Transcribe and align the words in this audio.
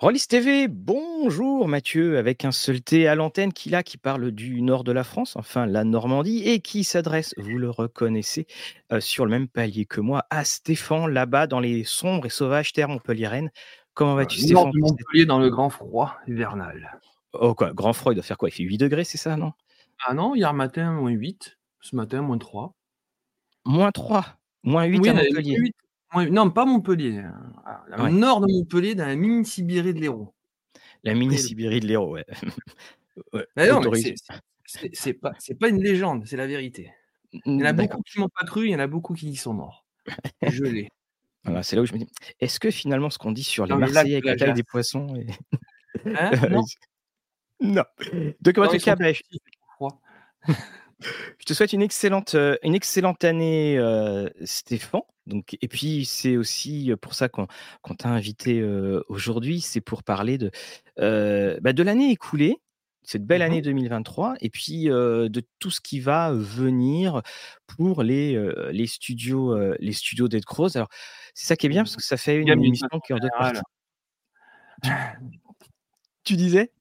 Rollis 0.00 0.24
TV, 0.26 0.66
bonjour 0.66 1.68
Mathieu, 1.68 2.16
avec 2.16 2.46
un 2.46 2.52
seul 2.52 2.80
T 2.80 3.06
à 3.06 3.14
l'antenne 3.14 3.52
qui 3.52 3.68
là, 3.68 3.82
qui 3.82 3.98
parle 3.98 4.30
du 4.30 4.62
nord 4.62 4.82
de 4.82 4.92
la 4.92 5.04
France, 5.04 5.36
enfin 5.36 5.66
la 5.66 5.84
Normandie, 5.84 6.42
et 6.42 6.60
qui 6.60 6.84
s'adresse, 6.84 7.34
vous 7.36 7.58
le 7.58 7.68
reconnaissez, 7.68 8.46
euh, 8.92 9.00
sur 9.00 9.26
le 9.26 9.30
même 9.30 9.46
palier 9.46 9.84
que 9.84 10.00
moi, 10.00 10.24
à 10.30 10.46
Stéphane, 10.46 11.10
là-bas 11.10 11.46
dans 11.46 11.60
les 11.60 11.84
sombres 11.84 12.24
et 12.24 12.30
sauvages 12.30 12.72
terres 12.72 12.88
montpelliéraines. 12.88 13.50
Comment 13.92 14.14
vas-tu 14.14 14.40
Nord 14.46 14.68
Stéphane 14.68 14.72
de 14.72 14.78
Montpellier 14.78 15.26
dans 15.26 15.38
le 15.38 15.50
grand 15.50 15.68
froid 15.68 16.16
hivernal. 16.26 16.98
Oh 17.34 17.54
quoi, 17.54 17.74
grand 17.74 17.92
froid, 17.92 18.12
il 18.12 18.14
doit 18.14 18.24
faire 18.24 18.38
quoi 18.38 18.48
Il 18.48 18.52
fait 18.52 18.62
8 18.62 18.78
degrés, 18.78 19.04
c'est 19.04 19.18
ça, 19.18 19.36
non? 19.36 19.52
Ah 20.06 20.14
non, 20.14 20.34
hier 20.34 20.54
matin, 20.54 20.92
moins 20.92 21.10
8. 21.10 21.58
Ce 21.82 21.94
matin, 21.94 22.22
moins 22.22 22.38
3. 22.38 22.74
Moins 23.66 23.92
3, 23.92 24.24
moins 24.62 24.84
8 24.84 24.98
Oui, 24.98 25.08
à 25.10 25.12
Montpellier. 25.12 25.58
moins 25.58 25.64
8. 25.66 25.76
Non, 26.14 26.50
pas 26.50 26.64
Montpellier. 26.64 27.22
Ah, 27.64 27.84
Au 27.98 28.02
Ouais. 28.02 28.10
nord 28.10 28.40
de 28.40 28.46
Montpellier, 28.52 28.94
dans 28.94 29.06
la 29.06 29.16
mini-Sibérie 29.16 29.94
de 29.94 30.00
l'Hérault. 30.00 30.34
La 31.04 31.14
mini-Sibérie 31.14 31.80
de 31.80 31.86
l'Hérault, 31.86 32.12
ouais. 32.14 32.26
Non, 33.56 33.80
c'est- 34.92 35.14
pas, 35.14 35.32
c'est 35.38 35.54
pas 35.58 35.68
une 35.68 35.82
légende, 35.82 36.24
c'est 36.26 36.36
la 36.36 36.46
vérité. 36.46 36.92
Il 37.32 37.60
y 37.60 37.62
en 37.62 37.66
a 37.66 37.72
beaucoup 37.72 38.02
qui 38.02 38.18
m'ont 38.18 38.28
pas 38.28 38.44
cru, 38.46 38.66
il 38.66 38.70
y 38.70 38.74
en 38.74 38.78
a 38.80 38.86
beaucoup 38.86 39.14
qui 39.14 39.28
y 39.28 39.36
sont 39.36 39.52
morts. 39.52 39.84
Je 40.42 40.64
l'ai. 40.64 40.88
Voilà, 41.44 41.62
c'est 41.62 41.76
là 41.76 41.82
où 41.82 41.86
je 41.86 41.92
me 41.92 41.98
dis, 41.98 42.08
est-ce 42.40 42.58
que 42.60 42.70
finalement 42.70 43.10
ce 43.10 43.18
qu'on 43.18 43.32
dit 43.32 43.44
sur 43.44 43.66
les 43.66 43.70
lac 43.70 43.78
Marseillais 43.92 44.14
avec 44.16 44.24
la 44.24 44.36
taille 44.36 44.54
des 44.54 44.62
poissons 44.64 45.14
est... 45.16 45.26
Hein? 46.06 46.30
Non, 46.50 46.64
Non. 47.60 47.84
De 48.40 48.52
comment 48.52 48.66
non, 48.66 48.72
tu 48.72 48.80
Je 51.38 51.44
te 51.46 51.54
souhaite 51.54 51.72
une 51.72 51.82
excellente, 51.82 52.34
euh, 52.34 52.56
une 52.62 52.74
excellente 52.74 53.24
année, 53.24 53.78
euh, 53.78 54.28
Stéphane. 54.44 55.00
Donc, 55.26 55.56
et 55.60 55.68
puis, 55.68 56.04
c'est 56.04 56.36
aussi 56.36 56.92
pour 57.00 57.14
ça 57.14 57.28
qu'on 57.28 57.46
t'a 57.98 58.08
invité 58.08 58.60
euh, 58.60 59.02
aujourd'hui. 59.08 59.60
C'est 59.60 59.80
pour 59.80 60.02
parler 60.02 60.38
de, 60.38 60.50
euh, 60.98 61.58
bah, 61.60 61.72
de 61.72 61.82
l'année 61.82 62.10
écoulée, 62.10 62.56
cette 63.02 63.24
belle 63.24 63.42
année 63.42 63.56
Mhm. 63.58 63.62
2023, 63.62 64.34
et 64.40 64.50
puis 64.50 64.90
euh, 64.90 65.28
de 65.28 65.42
tout 65.58 65.70
ce 65.70 65.80
qui 65.80 66.00
va 66.00 66.32
venir 66.32 67.22
pour 67.66 68.02
les, 68.02 68.34
euh, 68.34 68.70
les 68.72 68.86
studios, 68.86 69.52
euh, 69.56 69.76
les 69.80 69.92
studios 69.92 70.28
d'Ed 70.28 70.44
Cross. 70.44 70.76
Alors, 70.76 70.88
c'est 71.34 71.46
ça 71.46 71.56
qui 71.56 71.66
est 71.66 71.70
bien 71.70 71.82
parce 71.84 71.96
que 71.96 72.02
ça 72.02 72.16
fait 72.16 72.36
une 72.36 72.48
émission 72.64 72.88
qui 73.06 73.12
est 73.12 73.14
en 73.14 73.18
deux 73.18 73.28
parties. 73.38 73.60
Tu 76.24 76.36
disais? 76.36 76.72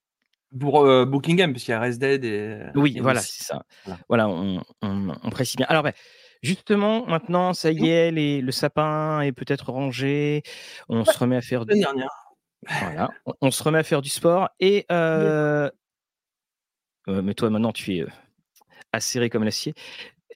Pour 0.57 0.81
euh, 0.81 1.05
Buckingham, 1.05 1.53
parce 1.53 1.63
qu'il 1.63 1.71
y 1.73 1.75
a 1.75 1.79
Res 1.79 1.97
Dead 1.99 2.23
et, 2.25 2.59
Oui, 2.75 2.95
et 2.97 3.01
voilà, 3.01 3.19
c'est 3.21 3.43
ça. 3.43 3.63
Voilà. 3.85 3.99
Voilà, 4.07 4.29
on, 4.29 4.63
on- 4.81 5.15
on 5.23 5.29
précise 5.29 5.57
bien. 5.57 5.67
Alors, 5.69 5.83
ben, 5.83 5.93
justement, 6.41 7.05
maintenant, 7.05 7.53
ça 7.53 7.71
y 7.71 7.87
est, 7.87 8.09
les- 8.11 8.41
le 8.41 8.51
sapin 8.51 9.21
est 9.21 9.31
peut-être 9.31 9.71
rangé. 9.71 10.41
On 10.87 11.05
se 11.05 11.17
remet 11.17 11.35
à 11.35 11.41
faire 11.41 11.65
du, 11.65 11.79
dernière. 11.79 12.09
voilà, 12.67 13.09
on, 13.25 13.33
on 13.41 13.51
se 13.51 13.61
remet 13.61 13.77
à 13.79 13.83
faire 13.83 14.01
du 14.01 14.09
sport. 14.09 14.49
Et 14.59 14.85
euh, 14.91 15.69
euh, 17.07 17.21
mais 17.21 17.33
toi, 17.35 17.49
maintenant, 17.49 17.71
tu 17.71 17.95
es 17.97 18.01
euh, 18.01 18.09
acéré 18.91 19.29
comme 19.29 19.43
l'acier. 19.43 19.73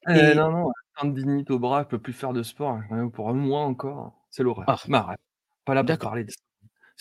Euh, 0.10 0.32
Et 0.34 0.36
non, 0.36 0.52
non, 0.52 0.72
tendinite 1.00 1.50
au 1.50 1.58
bras, 1.60 1.84
je 1.84 1.88
peux 1.88 2.00
plus 2.00 2.14
faire 2.14 2.34
de 2.34 2.44
sport 2.44 2.80
hein, 2.92 3.10
pour 3.10 3.30
un 3.30 3.34
mois 3.34 3.62
encore. 3.62 4.14
C'est 4.30 4.44
l'horreur. 4.44 4.66
Ah. 4.68 4.78
Mais 4.88 4.98
arrête, 4.98 5.20
pas 5.66 5.74
là 5.74 5.82
pour 5.82 5.88
D'accord. 5.88 6.10
parler 6.12 6.26
de. 6.26 6.32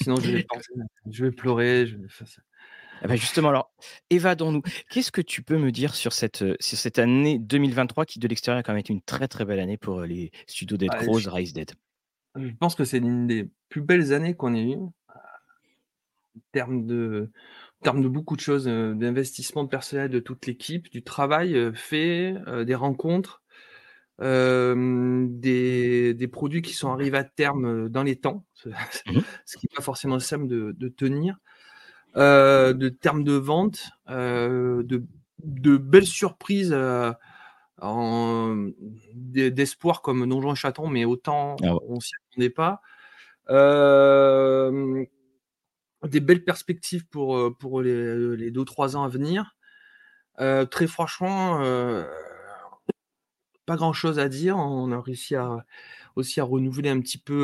Sinon, 0.01 0.17
je 0.17 0.31
vais, 0.31 0.43
penser- 0.49 0.73
je 1.11 1.25
vais 1.27 1.31
pleurer. 1.33 1.87
Je 1.87 1.97
vais 1.97 2.09
eh 3.03 3.08
ben, 3.08 3.17
justement, 3.17 3.48
alors, 3.48 3.72
évadons-nous. 4.11 4.62
Qu'est-ce 4.91 5.11
que 5.11 5.20
tu 5.20 5.42
peux 5.42 5.58
me 5.58 5.72
dire 5.72 5.95
sur 5.95 6.12
cette, 6.12 6.42
euh, 6.42 6.56
sur 6.61 6.78
cette 6.78 6.98
année 6.98 7.39
2023 7.39 8.06
qui, 8.06 8.19
de 8.19 8.28
l'extérieur, 8.28 8.61
a 8.61 8.62
quand 8.62 8.72
même 8.72 8.81
été 8.81 8.92
une 8.92 9.03
très 9.03 9.28
très 9.28 9.45
belle 9.45 9.61
année 9.61 9.77
pour 9.77 10.00
euh, 10.00 10.06
les 10.06 10.31
studios 10.47 10.77
Dead 10.77 10.91
je- 11.00 11.30
Rise 11.30 11.53
Dead? 11.53 11.73
Je 12.36 12.53
pense 12.58 12.75
que 12.75 12.84
c'est 12.84 13.00
l'une 13.00 13.27
des 13.27 13.50
plus 13.69 13.83
belles 13.83 14.12
années 14.12 14.34
qu'on 14.34 14.55
ait 14.55 14.62
eues 14.62 14.77
euh, 14.77 15.14
en 16.36 16.41
termes 16.53 16.86
de, 16.86 17.30
en 17.80 17.84
termes 17.84 18.03
de 18.03 18.08
beaucoup 18.08 18.36
de 18.36 18.41
choses, 18.41 18.64
d'investissement 18.64 19.67
personnel 19.67 20.08
de 20.08 20.20
toute 20.20 20.47
l'équipe, 20.47 20.91
du 20.91 21.03
travail 21.03 21.73
fait, 21.75 22.34
des 22.64 22.74
rencontres, 22.74 23.42
euh, 24.20 25.27
des, 25.29 26.14
des 26.14 26.29
produits 26.29 26.62
qui 26.62 26.74
sont 26.74 26.91
arrivés 26.92 27.18
à 27.18 27.24
terme 27.24 27.89
dans 27.89 28.02
les 28.02 28.17
temps, 28.17 28.46
ce, 28.55 28.68
Mhm. 29.07 29.23
ce 29.45 29.57
qui 29.58 29.67
n'est 29.67 29.77
pas 29.77 29.83
forcément 29.83 30.18
simple 30.20 30.46
de, 30.46 30.73
de 30.77 30.89
tenir, 30.89 31.36
euh, 32.17 32.73
de 32.73 32.89
termes 32.89 33.24
de 33.24 33.33
vente, 33.33 33.90
euh, 34.11 34.83
de, 34.83 35.02
de 35.45 35.77
belles 35.77 36.06
surprises. 36.06 36.73
euh, 36.73 37.12
en- 37.80 38.68
d'espoir 39.14 40.02
comme 40.02 40.28
Donjon 40.28 40.52
et 40.52 40.56
Chaton, 40.56 40.86
mais 40.89 41.05
autant 41.05 41.56
Ah 41.64 41.74
ouais. 41.74 41.80
on 41.89 41.98
s'y 41.98 42.12
attendait 42.30 42.50
pas. 42.50 42.80
Des 46.06 46.20
belles 46.20 46.45
perspectives 46.45 47.06
pour, 47.08 47.56
pour 47.58 47.83
les, 47.83 48.36
les 48.36 48.50
deux 48.52 48.64
trois 48.64 48.96
ans 48.96 49.02
à 49.02 49.08
venir. 49.08 49.56
Très 50.39 50.86
franchement, 50.86 51.61
pas 53.67 53.77
grand 53.77 53.92
chose 53.92 54.18
à 54.18 54.29
dire. 54.29 54.56
On 54.58 54.92
a 54.92 55.00
réussi 55.00 55.34
à, 55.34 55.64
aussi 56.14 56.40
à 56.40 56.44
renouveler 56.44 56.90
un 56.90 57.00
petit 57.00 57.18
peu 57.18 57.34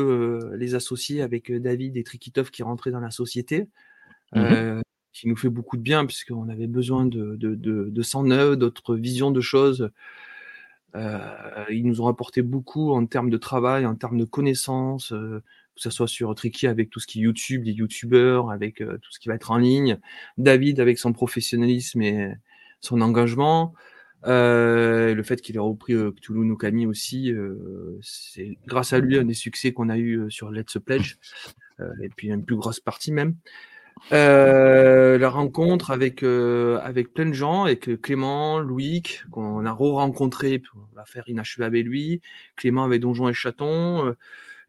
euh, 0.51 0.55
les 0.55 0.75
associés 0.75 1.21
avec 1.21 1.51
David 1.51 1.97
et 1.97 2.03
Trikitov 2.03 2.49
qui 2.51 2.63
rentraient 2.63 2.91
dans 2.91 2.99
la 2.99 3.11
société, 3.11 3.67
Mhm. 4.35 4.43
euh, 4.43 4.81
qui 5.13 5.27
nous 5.27 5.35
fait 5.35 5.49
beaucoup 5.49 5.75
de 5.77 5.81
bien 5.81 6.05
puisqu'on 6.05 6.49
avait 6.49 6.67
besoin 6.67 7.05
de, 7.05 7.35
de, 7.35 7.55
de, 7.55 7.89
de 7.89 8.01
sang 8.01 8.23
neuf, 8.23 8.57
d'autres 8.57 8.95
visions 8.95 9.31
de 9.31 9.41
choses. 9.41 9.89
Euh, 10.95 11.65
ils 11.69 11.85
nous 11.85 12.01
ont 12.01 12.07
apporté 12.07 12.41
beaucoup 12.41 12.91
en 12.93 13.05
termes 13.05 13.29
de 13.29 13.37
travail, 13.37 13.85
en 13.85 13.95
termes 13.95 14.17
de 14.17 14.25
connaissances, 14.25 15.11
euh, 15.13 15.43
que 15.75 15.81
ce 15.81 15.89
soit 15.91 16.07
sur 16.07 16.33
Tricky 16.35 16.67
avec 16.67 16.89
tout 16.89 16.99
ce 16.99 17.07
qui 17.07 17.19
est 17.19 17.23
YouTube, 17.23 17.63
les 17.63 17.73
YouTubeurs, 17.73 18.49
avec 18.51 18.81
euh, 18.81 18.97
tout 19.01 19.11
ce 19.11 19.19
qui 19.19 19.29
va 19.29 19.35
être 19.35 19.51
en 19.51 19.57
ligne, 19.57 19.99
David 20.37 20.79
avec 20.79 20.97
son 20.97 21.13
professionnalisme 21.13 22.01
et 22.01 22.33
son 22.81 23.01
engagement, 23.01 23.73
euh, 24.25 25.13
le 25.13 25.23
fait 25.23 25.41
qu'il 25.41 25.55
ait 25.55 25.59
repris 25.59 25.93
euh, 25.93 26.11
Cthulhu 26.11 26.39
no 26.45 26.57
Kami 26.57 26.85
aussi, 26.87 27.31
euh, 27.31 27.97
c'est 28.01 28.57
grâce 28.65 28.91
à 28.91 28.99
lui 28.99 29.17
un 29.17 29.25
des 29.25 29.33
succès 29.33 29.73
qu'on 29.73 29.89
a 29.89 29.97
eu 29.97 30.29
sur 30.29 30.51
Let's 30.51 30.77
Pledge, 30.83 31.17
euh, 31.79 31.91
et 32.01 32.09
puis 32.09 32.29
une 32.29 32.43
plus 32.43 32.55
grosse 32.55 32.79
partie 32.79 33.11
même. 33.11 33.35
Euh, 34.11 35.17
la 35.17 35.29
rencontre 35.29 35.91
avec, 35.91 36.23
euh, 36.23 36.79
avec 36.83 37.13
plein 37.13 37.25
de 37.25 37.33
gens, 37.33 37.63
avec 37.65 38.01
Clément, 38.01 38.59
Loïc, 38.59 39.23
qu'on 39.31 39.65
a 39.65 39.71
re-rencontré, 39.71 40.61
on 40.75 40.95
va 40.95 41.05
faire 41.05 41.27
inachevé 41.27 41.65
avec 41.65 41.85
lui, 41.85 42.21
Clément 42.55 42.83
avec 42.83 43.01
Donjon 43.01 43.29
et 43.29 43.33
Chaton, 43.33 44.05
euh, 44.05 44.17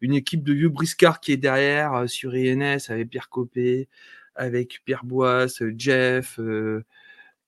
une 0.01 0.13
équipe 0.13 0.43
de 0.43 0.53
vieux 0.53 0.69
briscards 0.69 1.19
qui 1.19 1.31
est 1.31 1.37
derrière 1.37 1.93
euh, 1.93 2.07
sur 2.07 2.33
INS 2.33 2.89
avec 2.89 3.09
Pierre 3.09 3.29
Copé, 3.29 3.87
avec 4.35 4.81
Pierre 4.85 5.03
Boisse, 5.03 5.61
Jeff 5.77 6.39
euh, 6.39 6.83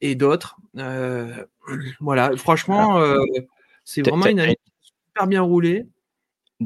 et 0.01 0.15
d'autres. 0.15 0.57
Euh, 0.77 1.45
voilà, 2.00 2.35
franchement, 2.38 3.00
euh, 3.00 3.17
c'est 3.83 4.07
vraiment 4.07 4.27
une 4.27 4.39
année 4.39 4.57
super 5.07 5.27
bien 5.27 5.41
roulée. 5.41 5.85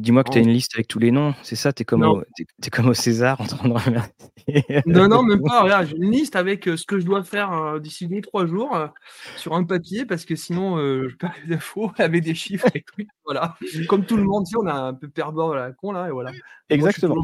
Dis-moi 0.01 0.23
que 0.23 0.31
tu 0.31 0.37
as 0.37 0.41
une 0.41 0.49
liste 0.49 0.73
avec 0.75 0.87
tous 0.87 0.99
les 0.99 1.11
noms, 1.11 1.33
c'est 1.43 1.55
ça 1.55 1.69
au, 1.69 1.73
t'es, 1.73 2.45
t'es 2.61 2.69
comme 2.69 2.87
au 2.87 2.93
César 2.93 3.39
en 3.41 3.45
train 3.45 3.67
de 3.67 3.73
remercier. 3.73 4.83
Non, 4.85 5.07
non, 5.07 5.23
même 5.23 5.41
pas. 5.43 5.63
Regarde, 5.63 5.87
j'ai 5.87 5.97
une 5.97 6.11
liste 6.11 6.35
avec 6.35 6.67
euh, 6.67 6.77
ce 6.77 6.85
que 6.85 6.99
je 6.99 7.05
dois 7.05 7.23
faire 7.23 7.51
euh, 7.51 7.79
d'ici 7.79 8.07
deux, 8.07 8.21
trois 8.21 8.45
jours 8.45 8.75
euh, 8.75 8.87
sur 9.35 9.53
un 9.53 9.63
papier 9.63 10.05
parce 10.05 10.25
que 10.25 10.35
sinon, 10.35 10.77
je 10.77 11.15
perds 11.15 11.33
les 11.45 11.55
infos 11.55 11.91
avec 11.97 12.23
des 12.23 12.35
chiffres 12.35 12.67
et 12.73 12.81
tout. 12.83 13.03
Voilà. 13.25 13.57
Comme 13.87 14.05
tout 14.05 14.17
le 14.17 14.23
monde, 14.23 14.45
tu 14.45 14.51
sais, 14.51 14.57
on 14.61 14.67
a 14.67 14.73
un 14.73 14.93
peu 14.93 15.09
perdant 15.09 15.51
à 15.51 15.55
la 15.55 15.71
con 15.71 15.91
là, 15.91 16.07
et 16.07 16.11
voilà. 16.11 16.31
Exactement. 16.69 17.21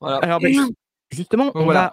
Voilà. 0.00 0.16
Alors, 0.18 0.40
ben, 0.40 0.52
ju- 0.52 0.74
justement, 1.12 1.52
on, 1.54 1.64
voilà. 1.64 1.80
va, 1.80 1.92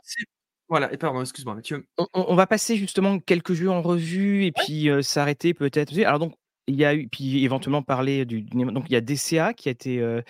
Voilà. 0.70 0.94
Et 0.94 0.98
pardon, 0.98 1.22
excuse-moi, 1.22 1.56
Mathieu. 1.56 1.86
on, 1.98 2.08
on- 2.14 2.26
on 2.30 2.36
va 2.36 2.48
passer 2.48 2.78
justement 2.78 3.20
quelques 3.20 3.54
jeux 3.54 3.70
en 3.70 3.82
revue 3.82 4.46
et 4.46 4.52
puis 4.52 4.90
euh, 4.90 5.02
s'arrêter 5.02 5.54
peut-être. 5.54 5.98
Alors, 6.00 6.20
donc, 6.20 6.34
il 6.68 6.76
y 6.76 6.86
a 6.86 6.94
eu, 6.94 7.08
puis 7.08 7.44
éventuellement 7.44 7.82
parler 7.82 8.26
du. 8.26 8.42
Donc, 8.42 8.86
il 8.90 8.94
y 8.94 8.96
a 8.96 9.02
DCA 9.02 9.54
qui 9.54 9.70
a 9.70 9.72
été, 9.72 10.00
euh, 10.00 10.22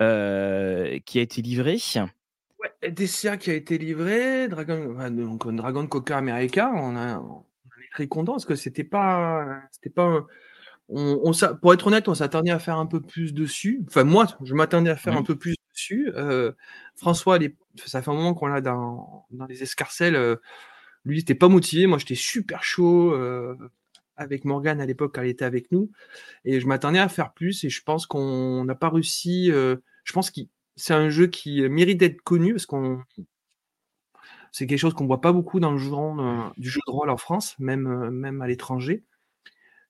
euh, 0.00 0.98
qui 1.04 1.18
a 1.18 1.22
été 1.22 1.42
livré. 1.42 1.78
Ouais, 2.58 2.90
DCA 2.90 3.36
qui 3.36 3.50
a 3.50 3.54
été 3.54 3.76
livré, 3.76 4.48
Dragon, 4.48 5.10
donc 5.10 5.46
euh, 5.46 5.52
Dragon 5.52 5.86
Coca 5.86 6.16
America, 6.16 6.70
on, 6.74 6.96
a, 6.96 7.18
on 7.18 7.44
est 7.82 7.90
très 7.92 8.06
content 8.06 8.32
parce 8.32 8.44
que 8.44 8.54
c'était 8.54 8.84
pas, 8.84 9.62
c'était 9.72 9.90
pas, 9.90 10.26
on, 10.88 11.32
pour 11.60 11.74
être 11.74 11.86
honnête, 11.86 12.08
on 12.08 12.14
s'attendait 12.14 12.50
à 12.52 12.58
faire 12.58 12.76
un 12.76 12.86
peu 12.86 13.00
plus 13.00 13.34
dessus. 13.34 13.82
Enfin, 13.88 14.04
moi, 14.04 14.26
je 14.44 14.54
m'attendais 14.54 14.90
à 14.90 14.96
faire 14.96 15.16
un 15.16 15.22
peu 15.22 15.36
plus 15.36 15.56
dessus. 15.72 16.12
Euh, 16.14 16.52
François, 16.96 17.38
les- 17.38 17.56
ça 17.86 18.02
fait 18.02 18.10
un 18.10 18.14
moment 18.14 18.34
qu'on 18.34 18.46
l'a 18.46 18.60
dans, 18.60 19.26
dans 19.30 19.46
les 19.46 19.62
escarcelles. 19.62 20.16
lui, 21.04 21.16
il 21.16 21.20
était 21.20 21.34
pas 21.34 21.48
motivé. 21.48 21.86
Moi, 21.86 21.98
j'étais 21.98 22.14
super 22.14 22.62
chaud 22.62 23.14
avec 24.20 24.44
Morgane 24.44 24.80
à 24.80 24.86
l'époque, 24.86 25.14
quand 25.14 25.22
elle 25.22 25.28
était 25.28 25.44
avec 25.44 25.72
nous. 25.72 25.90
Et 26.44 26.60
je 26.60 26.66
m'attendais 26.66 27.00
à 27.00 27.08
faire 27.08 27.32
plus. 27.32 27.64
Et 27.64 27.70
je 27.70 27.82
pense 27.82 28.06
qu'on 28.06 28.64
n'a 28.64 28.74
pas 28.76 28.90
réussi. 28.90 29.50
euh, 29.50 29.76
je 30.04 30.12
pense 30.12 30.30
que 30.30 30.40
c'est 30.76 30.94
un 30.94 31.10
jeu 31.10 31.26
qui 31.26 31.62
mérite 31.68 31.98
d'être 31.98 32.22
connu 32.22 32.52
parce 32.54 32.66
qu'on 32.66 33.02
c'est 34.52 34.66
quelque 34.66 34.78
chose 34.78 34.94
qu'on 34.94 35.06
voit 35.06 35.20
pas 35.20 35.32
beaucoup 35.32 35.60
dans 35.60 35.72
le 35.72 35.78
genre 35.78 36.20
euh, 36.20 36.48
du 36.56 36.68
jeu 36.70 36.80
de 36.86 36.90
rôle 36.92 37.10
en 37.10 37.16
France, 37.16 37.54
même, 37.58 37.86
euh, 37.86 38.10
même 38.10 38.42
à 38.42 38.48
l'étranger. 38.48 39.04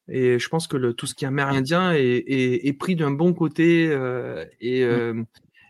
Et 0.08 0.38
je 0.38 0.48
pense 0.48 0.66
que 0.66 0.76
le, 0.76 0.92
tout 0.92 1.06
ce 1.06 1.14
qui 1.14 1.24
est 1.24 1.28
amérindien 1.28 1.92
est, 1.92 2.00
est, 2.00 2.66
est 2.66 2.72
pris 2.72 2.96
d'un 2.96 3.10
bon 3.12 3.32
côté 3.32 3.88
euh, 3.90 4.44
et, 4.60 4.82
euh, 4.84 5.22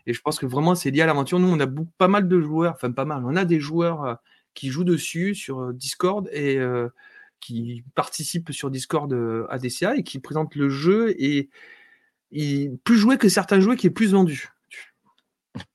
Et 0.07 0.13
je 0.13 0.21
pense 0.21 0.39
que 0.39 0.45
vraiment, 0.45 0.75
c'est 0.75 0.91
lié 0.91 1.01
à 1.01 1.05
l'aventure. 1.05 1.39
Nous, 1.39 1.47
on 1.47 1.59
a 1.59 1.67
pas 1.97 2.07
mal 2.07 2.27
de 2.27 2.41
joueurs, 2.41 2.73
enfin 2.73 2.91
pas 2.91 3.05
mal, 3.05 3.23
on 3.25 3.35
a 3.35 3.45
des 3.45 3.59
joueurs 3.59 4.19
qui 4.53 4.69
jouent 4.69 4.83
dessus 4.83 5.35
sur 5.35 5.73
Discord 5.73 6.27
et 6.33 6.57
qui 7.41 7.83
participent 7.95 8.51
sur 8.51 8.71
Discord 8.71 9.13
à 9.49 9.57
DCA 9.57 9.95
et 9.97 10.03
qui 10.03 10.19
présentent 10.19 10.55
le 10.55 10.69
jeu 10.69 11.13
et, 11.21 11.49
plus 12.83 12.97
joué 12.97 13.17
que 13.17 13.27
certains 13.27 13.59
jeux 13.59 13.75
qui 13.75 13.87
est 13.87 13.91
plus 13.91 14.13
vendu. 14.13 14.49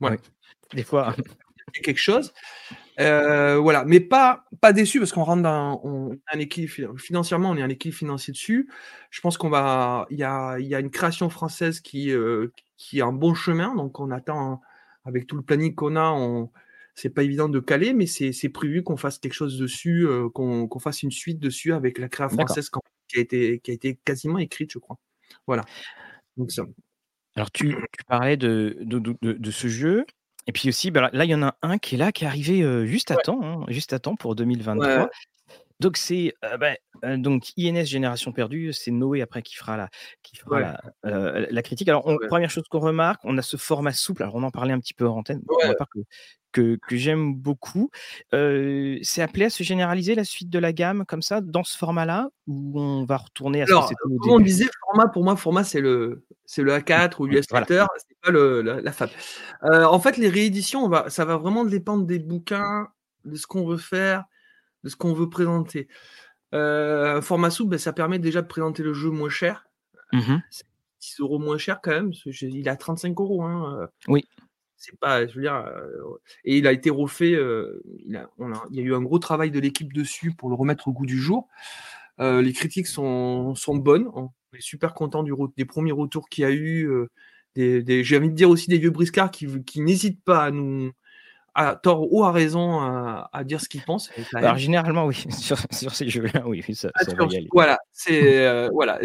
Voilà. 0.01 0.17
Des 0.73 0.85
fois. 0.85 1.15
quelque 1.83 1.99
chose. 1.99 2.33
Euh, 2.99 3.59
voilà, 3.59 3.85
mais 3.85 4.01
pas, 4.01 4.45
pas 4.61 4.73
déçu 4.73 4.99
parce 4.99 5.13
qu'on 5.13 5.25
rentre 5.25 5.43
dans 5.43 5.81
on, 5.85 6.17
un 6.33 6.39
équilibre 6.39 6.99
financièrement, 6.99 7.51
on 7.51 7.57
est 7.57 7.63
un 7.63 7.69
équilibre 7.69 7.99
financier 7.99 8.33
dessus. 8.33 8.71
Je 9.11 9.21
pense 9.21 9.37
qu'on 9.37 9.51
va, 9.51 10.07
il 10.11 10.19
y 10.19 10.25
a, 10.25 10.59
y 10.59 10.75
a, 10.75 10.81
une 10.81 10.91
création 10.91 11.29
française 11.29 11.81
qui, 11.81 12.11
euh, 12.11 12.53
qui 12.77 12.99
est 13.01 13.03
un 13.03 13.13
bon 13.13 13.35
chemin, 13.35 13.75
donc 13.75 14.01
on 14.01 14.11
attend 14.11 14.63
avec 15.05 15.27
tout 15.27 15.37
le 15.37 15.43
planning 15.43 15.75
qu'on 15.75 15.97
a, 15.97 16.11
on, 16.11 16.51
c'est 16.97 17.11
pas 17.11 17.23
évident 17.23 17.49
de 17.49 17.61
caler, 17.61 17.93
mais 17.93 18.07
c'est 18.07 18.49
prévu 18.49 18.83
qu'on 18.83 18.97
fasse 18.97 19.19
quelque 19.19 19.35
chose 19.35 19.59
dessus, 19.59 20.07
euh, 20.07 20.31
qu'on 20.31 20.79
fasse 20.81 21.03
une 21.03 21.11
suite 21.11 21.39
dessus 21.39 21.75
avec 21.75 21.99
la 21.99 22.09
création 22.09 22.39
française 22.39 22.71
qui 23.09 23.19
a 23.19 23.21
été, 23.21 23.61
qui 23.61 23.71
a 23.71 23.75
été 23.75 23.99
quasiment 24.03 24.39
écrite, 24.39 24.73
je 24.73 24.79
crois. 24.79 24.99
Voilà. 25.47 25.63
Donc 26.39 26.51
ça. 26.51 26.65
Alors 27.37 27.51
tu, 27.51 27.69
tu 27.69 28.05
parlais 28.07 28.39
de, 28.39 28.79
de, 28.81 28.99
de, 28.99 29.33
de, 29.35 29.51
ce 29.51 29.69
jeu. 29.69 30.07
Et 30.47 30.53
puis 30.53 30.71
aussi, 30.71 30.91
bah, 30.91 31.11
là, 31.13 31.25
il 31.27 31.31
y 31.31 31.35
en 31.35 31.43
a 31.43 31.59
un 31.61 31.77
qui 31.77 31.97
est 31.97 31.99
là, 31.99 32.13
qui 32.13 32.25
est 32.25 32.27
arrivé 32.27 32.87
juste 32.87 33.11
à 33.11 33.17
temps, 33.17 33.41
hein, 33.43 33.67
juste 33.69 33.93
à 33.93 33.99
temps 33.99 34.17
pour 34.17 34.35
2023. 34.35 35.11
Donc 35.81 35.97
c'est 35.99 36.35
bah, 36.59 36.75
donc 37.19 37.53
INS 37.59 37.85
Génération 37.85 38.33
Perdue, 38.33 38.73
c'est 38.73 38.91
Noé 38.91 39.21
après 39.21 39.43
qui 39.43 39.55
fera 39.55 39.77
la, 39.77 39.89
qui 40.23 40.37
fera 40.37 40.61
la, 40.61 40.81
la, 41.51 41.63
critique. 41.63 41.89
Alors 41.89 42.11
première 42.29 42.51
chose 42.51 42.65
qu'on 42.71 42.81
remarque, 42.81 43.21
on 43.25 43.37
a 43.37 43.43
ce 43.43 43.57
format 43.57 43.93
souple. 43.93 44.23
Alors 44.23 44.37
on 44.37 44.43
en 44.43 44.51
parlait 44.51 44.73
un 44.73 44.81
petit 44.81 44.95
peu 44.95 45.07
en 45.07 45.19
antenne. 45.19 45.43
que, 46.53 46.79
que, 46.89 46.97
j'aime 46.97 47.35
beaucoup. 47.35 47.91
c'est 48.33 49.21
appelé 49.21 49.45
à 49.45 49.51
se 49.51 49.63
généraliser 49.63 50.15
la 50.15 50.25
suite 50.25 50.49
de 50.49 50.59
la 50.59 50.73
gamme 50.73 51.05
comme 51.05 51.23
ça 51.23 51.43
dans 51.43 51.65
ce 51.65 51.77
format-là? 51.77 52.31
Ou 52.47 52.81
on 52.81 53.05
va 53.05 53.19
retourner 53.19 53.63
à 53.63 53.67
ce 53.67 53.73
Alors, 53.73 53.91
que 53.91 54.31
on 54.31 54.41
disait 54.41 54.69
format 54.87 55.09
pour 55.09 55.25
moi 55.25 55.37
format 55.37 55.65
c'est 55.65 55.81
le 55.81 56.25
c'est 56.47 56.63
le 56.63 56.73
A4 56.73 57.17
ou 57.19 57.27
l'Illustrator, 57.27 57.87
voilà. 57.87 57.89
c'est 57.99 58.17
pas 58.23 58.31
le, 58.31 58.63
la, 58.63 58.93
FAB. 58.93 59.11
en 59.63 59.99
fait 60.01 60.17
les 60.17 60.29
rééditions 60.29 60.85
on 60.85 60.89
va 60.89 61.11
ça 61.11 61.25
va 61.25 61.37
vraiment 61.37 61.65
dépendre 61.65 62.07
des 62.07 62.21
bouquins, 62.21 62.89
de 63.27 63.37
ce 63.37 63.47
qu'on 63.47 63.67
veut 63.67 63.77
faire 63.77 64.25
de 64.87 64.91
ce 64.91 64.97
qu'on 64.97 65.13
veut 65.13 65.29
présenter. 65.29 65.89
Euh, 66.55 67.21
format 67.21 67.51
souple, 67.51 67.71
ben, 67.71 67.79
ça 67.79 67.93
permet 67.93 68.21
déjà 68.21 68.41
de 68.41 68.47
présenter 68.47 68.85
le 68.85 68.95
jeu 68.95 69.11
moins 69.11 69.29
cher. 69.29 69.69
10 70.13 70.19
mmh 70.19 70.43
euros 71.19 71.39
moins 71.39 71.59
cher 71.59 71.81
quand 71.83 71.91
même. 71.91 72.13
Il 72.25 72.69
a 72.69 72.77
35 72.77 73.19
euros. 73.19 73.43
Hein, 73.43 73.81
euh. 73.81 73.87
Oui. 74.09 74.25
C'est 74.77 74.97
pas, 74.99 75.27
je 75.27 75.35
veux 75.35 75.43
dire, 75.43 75.55
euh, 75.55 76.21
et 76.45 76.59
il 76.59 76.67
a 76.67 76.73
été 76.73 76.91
refait. 76.91 77.33
il, 77.33 78.17
a, 78.17 78.31
il, 78.71 78.77
y 78.77 78.81
a 78.81 78.83
eu 78.83 78.95
un 78.95 79.03
gros 79.03 79.19
travail 79.19 79.51
de 79.51 79.59
l'équipe 79.59 79.93
dessus 79.93 80.33
pour 80.33 80.49
le 80.49 80.55
remettre 80.55 80.87
au 80.89 80.93
goût 80.93 81.07
du 81.07 81.19
jour. 81.19 81.49
les 82.19 82.53
critiques 82.53 82.87
sont, 82.87 83.55
sont, 83.57 83.75
bonnes. 83.77 84.09
On 84.15 84.31
est 84.55 84.61
super 84.61 84.95
content 84.95 85.25
du, 85.25 85.33
des 85.57 85.65
premiers 85.65 85.93
retours 85.93 86.29
qu'il 86.29 86.43
y 86.43 86.45
a 86.45 86.53
eu. 86.53 86.89
Des, 87.57 88.05
j'ai 88.05 88.19
envie 88.19 88.29
de 88.29 88.35
dire 88.35 88.51
aussi 88.51 88.69
des 88.69 88.79
vieux 88.79 88.91
briscards 88.91 89.31
qui, 89.31 89.47
qui 89.65 89.81
n'hésitent 89.81 90.23
pas 90.23 90.45
à 90.45 90.51
nous, 90.51 90.93
à 91.57 91.75
tort 91.75 92.13
ou 92.13 92.23
à 92.23 92.33
raison 92.33 92.81
à, 92.81 93.45
dire 93.45 93.61
ce 93.61 93.69
qu'il 93.69 93.81
pense. 93.81 94.11
Alors 94.35 94.59
généralement 94.59 95.07
oui, 95.07 95.25
sur, 95.31 95.59
ces 95.95 96.09
jeux-là, 96.09 96.47
oui, 96.47 96.63
ça, 96.75 96.91
ça 96.95 97.15
va 97.15 97.25
y 97.25 97.37
aller. 97.39 97.49
Voilà, 97.53 97.79
c'est 97.93 98.47
euh, 98.47 98.69
voilà, 98.73 99.01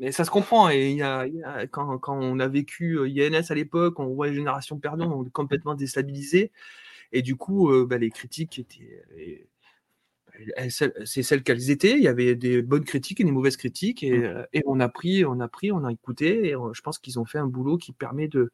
mais 0.00 0.10
ça 0.10 0.24
se 0.24 0.30
comprend. 0.30 0.70
Et 0.70 0.90
il 0.90 0.96
y 0.96 1.02
a, 1.02 1.26
quand, 1.70 1.98
quand, 1.98 2.18
on 2.18 2.40
a 2.40 2.48
vécu 2.48 2.98
euh, 2.98 3.06
INS 3.06 3.50
à 3.50 3.54
l'époque, 3.54 4.00
on 4.00 4.06
voit 4.06 4.28
les 4.28 4.34
générations 4.34 4.78
perdues, 4.78 5.04
on 5.04 5.24
est 5.24 5.30
complètement 5.30 5.74
déstabilisé. 5.74 6.50
Et 7.12 7.22
du 7.22 7.36
coup, 7.36 7.70
euh, 7.70 7.86
bah, 7.86 7.98
les 7.98 8.10
critiques 8.10 8.58
étaient 8.58 9.46
c'est 10.68 11.22
celles 11.22 11.42
qu'elles 11.42 11.70
étaient. 11.70 11.96
Il 11.96 12.02
y 12.02 12.08
avait 12.08 12.34
des 12.34 12.62
bonnes 12.62 12.84
critiques 12.84 13.20
et 13.20 13.24
des 13.24 13.30
mauvaises 13.30 13.56
critiques, 13.56 14.02
et, 14.02 14.18
mmh. 14.18 14.46
et 14.52 14.62
on 14.66 14.80
a 14.80 14.88
pris, 14.88 15.24
on 15.24 15.40
a 15.40 15.48
pris, 15.48 15.72
on 15.72 15.84
a 15.84 15.92
écouté. 15.92 16.48
Et 16.48 16.54
je 16.72 16.80
pense 16.80 16.98
qu'ils 16.98 17.18
ont 17.18 17.24
fait 17.24 17.38
un 17.38 17.46
boulot 17.46 17.76
qui 17.78 17.92
permet 17.92 18.28
de, 18.28 18.50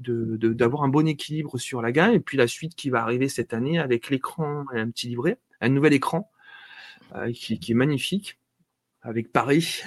d'avoir 0.00 0.82
un 0.82 0.88
bon 0.88 1.06
équilibre 1.06 1.58
sur 1.58 1.82
la 1.82 1.92
gamme. 1.92 2.14
Et 2.14 2.20
puis 2.20 2.36
la 2.36 2.46
suite 2.46 2.74
qui 2.74 2.90
va 2.90 3.02
arriver 3.02 3.28
cette 3.28 3.54
année 3.54 3.78
avec 3.78 4.10
l'écran 4.10 4.64
et 4.74 4.78
un 4.80 4.90
petit 4.90 5.08
livret, 5.08 5.38
un 5.60 5.68
nouvel 5.68 5.92
écran 5.92 6.30
euh, 7.14 7.32
qui, 7.32 7.58
est 7.68 7.74
magnifique, 7.74 8.38
avec 9.02 9.32
Paris. 9.32 9.82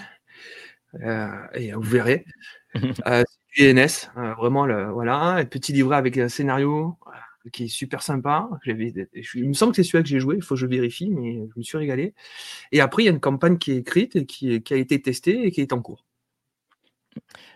Euh, 1.01 1.29
et 1.53 1.73
vous 1.73 1.81
verrez. 1.81 2.25
euh, 3.07 3.23
NS, 3.57 4.09
euh, 4.17 4.33
vraiment, 4.35 4.65
le, 4.65 4.89
voilà, 4.91 5.15
un 5.15 5.45
petit 5.45 5.73
livret 5.73 5.97
avec 5.97 6.17
un 6.17 6.29
scénario 6.29 6.97
qui 7.51 7.65
est 7.65 7.67
super 7.67 8.03
sympa. 8.03 8.49
il 8.65 9.47
me 9.47 9.53
semble 9.53 9.71
que 9.71 9.77
c'est 9.77 9.83
celui-là 9.83 10.03
que 10.03 10.09
j'ai 10.09 10.19
joué, 10.19 10.35
il 10.35 10.43
faut 10.43 10.55
que 10.55 10.61
je 10.61 10.65
vérifie, 10.65 11.09
mais 11.09 11.47
je 11.53 11.57
me 11.57 11.63
suis 11.63 11.77
régalé. 11.77 12.13
Et 12.71 12.81
après, 12.81 13.03
il 13.03 13.05
y 13.07 13.09
a 13.09 13.11
une 13.11 13.19
campagne 13.19 13.57
qui 13.57 13.71
est 13.71 13.77
écrite 13.77 14.15
et 14.15 14.25
qui, 14.25 14.61
qui 14.61 14.73
a 14.73 14.77
été 14.77 15.01
testée 15.01 15.45
et 15.45 15.51
qui 15.51 15.61
est 15.61 15.73
en 15.73 15.81
cours. 15.81 16.05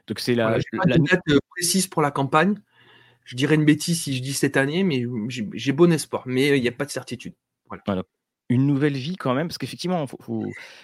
Donc 0.07 0.19
c'est 0.19 0.35
la, 0.35 0.57
la... 0.85 0.97
date 0.97 1.21
euh, 1.29 1.39
précise 1.49 1.87
pour 1.87 2.01
la 2.01 2.11
campagne. 2.11 2.55
Je 3.23 3.35
dirais 3.35 3.55
une 3.55 3.65
bêtise 3.65 4.03
si 4.03 4.15
je 4.15 4.21
dis 4.21 4.33
cette 4.33 4.57
année, 4.57 4.83
mais 4.83 5.05
j'ai 5.29 5.71
bon 5.71 5.91
espoir. 5.91 6.23
Mais 6.25 6.51
euh, 6.51 6.57
il 6.57 6.61
n'y 6.61 6.67
a 6.67 6.73
pas 6.73 6.85
de 6.85 6.91
certitude. 6.91 7.33
Voilà. 7.67 8.03
Une 8.49 8.67
nouvelle 8.67 8.93
vie 8.93 9.15
quand 9.15 9.33
même, 9.33 9.47
parce 9.47 9.57
qu'effectivement, 9.57 10.05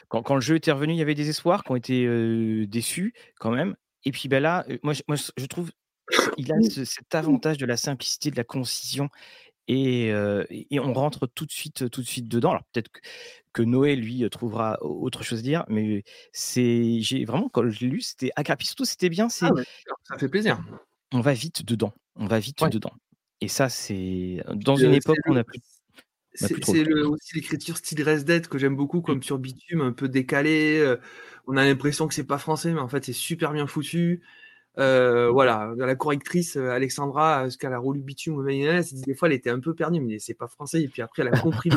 quand, 0.07 0.35
le 0.35 0.41
jeu 0.41 0.55
était 0.55 0.71
revenu, 0.71 0.93
il 0.93 0.97
y 0.97 1.03
avait 1.03 1.13
des 1.13 1.29
espoirs 1.29 1.63
qui 1.63 1.71
ont 1.71 1.75
été 1.75 2.05
euh, 2.05 2.65
déçus 2.65 3.13
quand 3.39 3.51
même. 3.51 3.75
Et 4.03 4.11
puis 4.11 4.29
ben 4.29 4.41
là, 4.41 4.65
moi, 4.81 4.93
moi 5.07 5.15
je 5.15 5.45
trouve 5.45 5.69
il 6.37 6.51
a 6.51 6.61
cet 6.61 7.15
avantage 7.15 7.57
de 7.57 7.65
la 7.65 7.77
simplicité, 7.77 8.31
de 8.31 8.37
la 8.37 8.43
concision. 8.43 9.09
Et, 9.67 10.07
et, 10.49 10.79
on 10.79 10.93
rentre 10.93 11.27
tout 11.27 11.45
de 11.45 11.51
suite, 11.51 11.89
tout 11.89 12.01
de 12.01 12.07
suite 12.07 12.27
dedans. 12.27 12.51
Alors 12.51 12.63
peut-être 12.73 12.91
que, 13.53 13.61
Noé 13.61 13.95
lui 13.95 14.27
trouvera 14.29 14.77
autre 14.81 15.23
chose 15.23 15.39
à 15.39 15.41
dire, 15.43 15.65
mais 15.69 16.03
c'est, 16.33 16.99
j'ai 16.99 17.23
vraiment 17.25 17.47
quand 17.47 17.69
je 17.69 17.79
l'ai 17.81 17.87
lu, 17.87 18.01
c'était 18.01 18.31
agréable. 18.35 18.63
Surtout, 18.63 18.85
c'était 18.85 19.09
bien. 19.09 19.29
C'est, 19.29 19.45
ah 19.45 19.51
ça 20.03 20.17
fait 20.17 20.29
plaisir. 20.29 20.61
On 21.13 21.21
va 21.21 21.33
vite 21.33 21.63
dedans. 21.63 21.93
On 22.15 22.25
va 22.25 22.39
vite 22.39 22.63
dedans. 22.69 22.93
Et 23.39 23.47
ça, 23.47 23.69
c'est 23.69 24.43
dans 24.53 24.75
une 24.75 24.93
époque 24.93 25.17
où 25.27 25.33
on 25.33 25.37
a 25.37 25.43
plus. 25.43 25.61
C'est 26.33 26.53
aussi 26.69 27.35
l'écriture 27.35 27.77
style 27.77 28.03
Red 28.03 28.47
que 28.47 28.57
j'aime 28.57 28.75
beaucoup, 28.75 29.01
comme 29.01 29.21
sur 29.21 29.37
Bitume, 29.37 29.81
un 29.81 29.91
peu 29.91 30.07
décalé. 30.07 30.95
on 31.47 31.57
a 31.57 31.65
l'impression 31.65 32.07
que 32.07 32.13
c'est 32.13 32.25
pas 32.25 32.37
français, 32.37 32.71
mais 32.73 32.79
en 32.79 32.87
fait 32.87 33.05
c'est 33.05 33.13
super 33.13 33.51
bien 33.51 33.67
foutu. 33.67 34.21
Euh, 34.77 35.29
voilà, 35.29 35.73
la 35.75 35.95
correctrice 35.95 36.55
euh, 36.55 36.69
Alexandra, 36.69 37.49
ce 37.49 37.57
qu'elle 37.57 37.73
a 37.73 37.77
roulu 37.77 38.01
bitume 38.01 38.37
au 38.37 38.41
mayonnaise, 38.41 38.93
des 38.93 39.15
fois 39.15 39.27
elle 39.27 39.33
était 39.33 39.49
un 39.49 39.59
peu 39.59 39.73
perdue, 39.73 39.99
mais 39.99 40.17
c'est 40.19 40.33
pas 40.33 40.47
français. 40.47 40.81
Et 40.81 40.87
puis 40.87 41.01
après, 41.01 41.23
elle 41.23 41.29
a 41.29 41.31
compris 41.41 41.69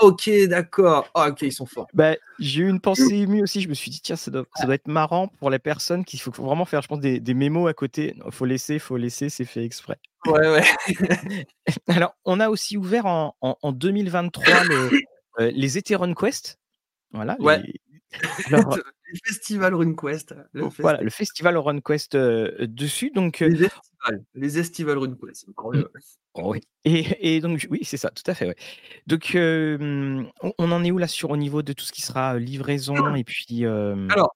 Ok, 0.00 0.28
d'accord. 0.48 1.08
Ah, 1.14 1.28
ok, 1.28 1.42
ils 1.42 1.52
sont 1.52 1.66
forts. 1.66 1.86
Bah, 1.94 2.16
j'ai 2.40 2.62
eu 2.62 2.68
une 2.68 2.80
pensée 2.80 3.14
émue 3.14 3.42
aussi. 3.42 3.60
Je 3.60 3.68
me 3.68 3.74
suis 3.74 3.92
dit, 3.92 4.00
tiens, 4.00 4.16
ça 4.16 4.30
doit, 4.30 4.44
ça 4.56 4.66
doit 4.66 4.74
être 4.74 4.88
marrant 4.88 5.28
pour 5.38 5.50
les 5.50 5.60
personnes 5.60 6.04
qu'il 6.04 6.20
faut 6.20 6.32
vraiment 6.32 6.64
faire, 6.64 6.82
je 6.82 6.88
pense, 6.88 6.98
des, 6.98 7.20
des 7.20 7.34
mémos 7.34 7.68
à 7.68 7.74
côté. 7.74 8.16
Il 8.26 8.32
faut 8.32 8.44
laisser, 8.44 8.80
faut 8.80 8.96
laisser, 8.96 9.28
c'est 9.28 9.44
fait 9.44 9.64
exprès. 9.64 9.96
Ouais, 10.26 10.50
ouais. 10.50 10.64
Alors, 11.86 12.16
on 12.24 12.40
a 12.40 12.48
aussi 12.48 12.76
ouvert 12.76 13.06
en, 13.06 13.36
en, 13.40 13.72
2023 13.72 14.44
euh, 14.70 14.90
les 15.38 15.78
Ethereum 15.78 16.14
Quest. 16.14 16.58
Voilà. 17.12 17.36
Ouais. 17.38 17.62
le 19.14 19.20
festival 19.24 19.74
RuneQuest. 19.74 20.34
Le 20.52 20.64
voilà, 20.80 21.00
le 21.00 21.10
festival 21.10 21.56
RuneQuest 21.56 22.16
euh, 22.16 22.66
dessus. 22.66 23.12
Donc, 23.14 23.42
euh, 23.42 23.48
les 23.48 23.68
festivals, 23.68 24.24
les 24.34 24.50
festivals 24.50 24.98
RuneQuest. 24.98 25.46
Oh, 26.34 26.50
oui. 26.50 26.60
Et, 26.84 27.36
et, 27.36 27.40
donc, 27.40 27.64
oui, 27.70 27.80
c'est 27.84 27.96
ça, 27.96 28.10
tout 28.10 28.28
à 28.28 28.34
fait. 28.34 28.48
Ouais. 28.48 28.56
Donc, 29.06 29.36
euh, 29.36 30.24
on, 30.58 30.72
en 30.72 30.82
est 30.82 30.90
où 30.90 30.98
là 30.98 31.06
sur 31.06 31.30
au 31.30 31.36
niveau 31.36 31.62
de 31.62 31.72
tout 31.72 31.84
ce 31.84 31.92
qui 31.92 32.02
sera 32.02 32.38
livraison 32.38 33.14
et 33.14 33.22
puis. 33.22 33.64
Alors, 33.64 34.34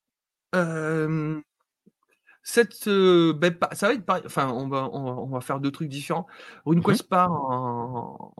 cette, 2.44 2.88
ben, 2.88 3.54
ça 3.72 3.88
va 3.88 3.94
être 3.94 4.06
pareil. 4.06 4.22
Enfin, 4.26 4.48
on 4.50 4.68
va, 4.68 4.88
on 4.92 5.26
va, 5.26 5.40
faire 5.40 5.58
deux 5.58 5.72
trucs 5.72 5.88
différents. 5.88 6.28
RuneQuest 6.66 7.04
mmh 7.04 7.08
part 7.08 7.32
en, 7.32 8.32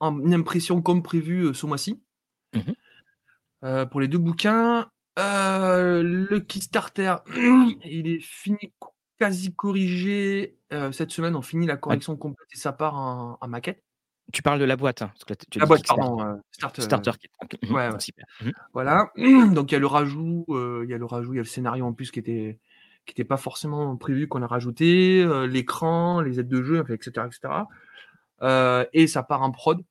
en, 0.00 0.32
impression 0.32 0.82
comme 0.82 1.02
prévu 1.02 1.54
ce 1.54 1.66
mois-ci. 1.66 2.02
Mmh 2.54 2.72
pour 3.90 4.00
les 4.00 4.08
deux 4.08 4.18
bouquins. 4.18 4.90
Euh, 5.20 6.02
le 6.02 6.40
Kickstarter, 6.40 7.16
il 7.84 8.08
est 8.08 8.20
fini, 8.20 8.72
quasi 9.18 9.54
corrigé. 9.54 10.56
Euh, 10.72 10.92
cette 10.92 11.10
semaine, 11.10 11.36
on 11.36 11.42
finit 11.42 11.66
la 11.66 11.76
correction 11.76 12.16
complète 12.16 12.48
et 12.52 12.58
ça 12.58 12.72
part 12.72 12.96
en, 13.40 13.48
maquette. 13.48 13.82
Tu 14.32 14.42
parles 14.42 14.60
de 14.60 14.64
la 14.64 14.76
boîte. 14.76 15.02
Hein, 15.02 15.12
la 15.56 15.66
boîte, 15.66 15.86
pardon. 15.86 16.22
Euh, 16.22 16.36
starter. 16.52 17.12
kit. 17.18 17.70
Ouais, 17.70 17.90
super. 17.98 18.24
Mmh. 18.42 18.50
Voilà. 18.72 19.10
Donc 19.52 19.72
il 19.72 19.74
y 19.74 19.76
a 19.76 19.80
le 19.80 19.86
rajout, 19.86 20.46
il 20.48 20.88
y 20.88 20.94
a 20.94 20.98
le 20.98 21.04
rajout, 21.04 21.34
il 21.34 21.36
y 21.36 21.40
a 21.40 21.42
le 21.42 21.48
scénario 21.48 21.84
en 21.84 21.92
plus 21.92 22.10
qui 22.10 22.20
était 22.20 22.58
qui 23.06 23.12
n'était 23.12 23.24
pas 23.24 23.38
forcément 23.38 23.96
prévu 23.96 24.28
qu'on 24.28 24.42
a 24.42 24.46
rajouté, 24.46 25.26
l'écran, 25.48 26.20
les 26.20 26.38
aides 26.38 26.48
de 26.48 26.62
jeu, 26.62 26.84
etc., 26.88 27.26
etc. 27.26 28.88
et 28.92 29.06
ça 29.08 29.22
part 29.24 29.42
en 29.42 29.50
prod. 29.50 29.82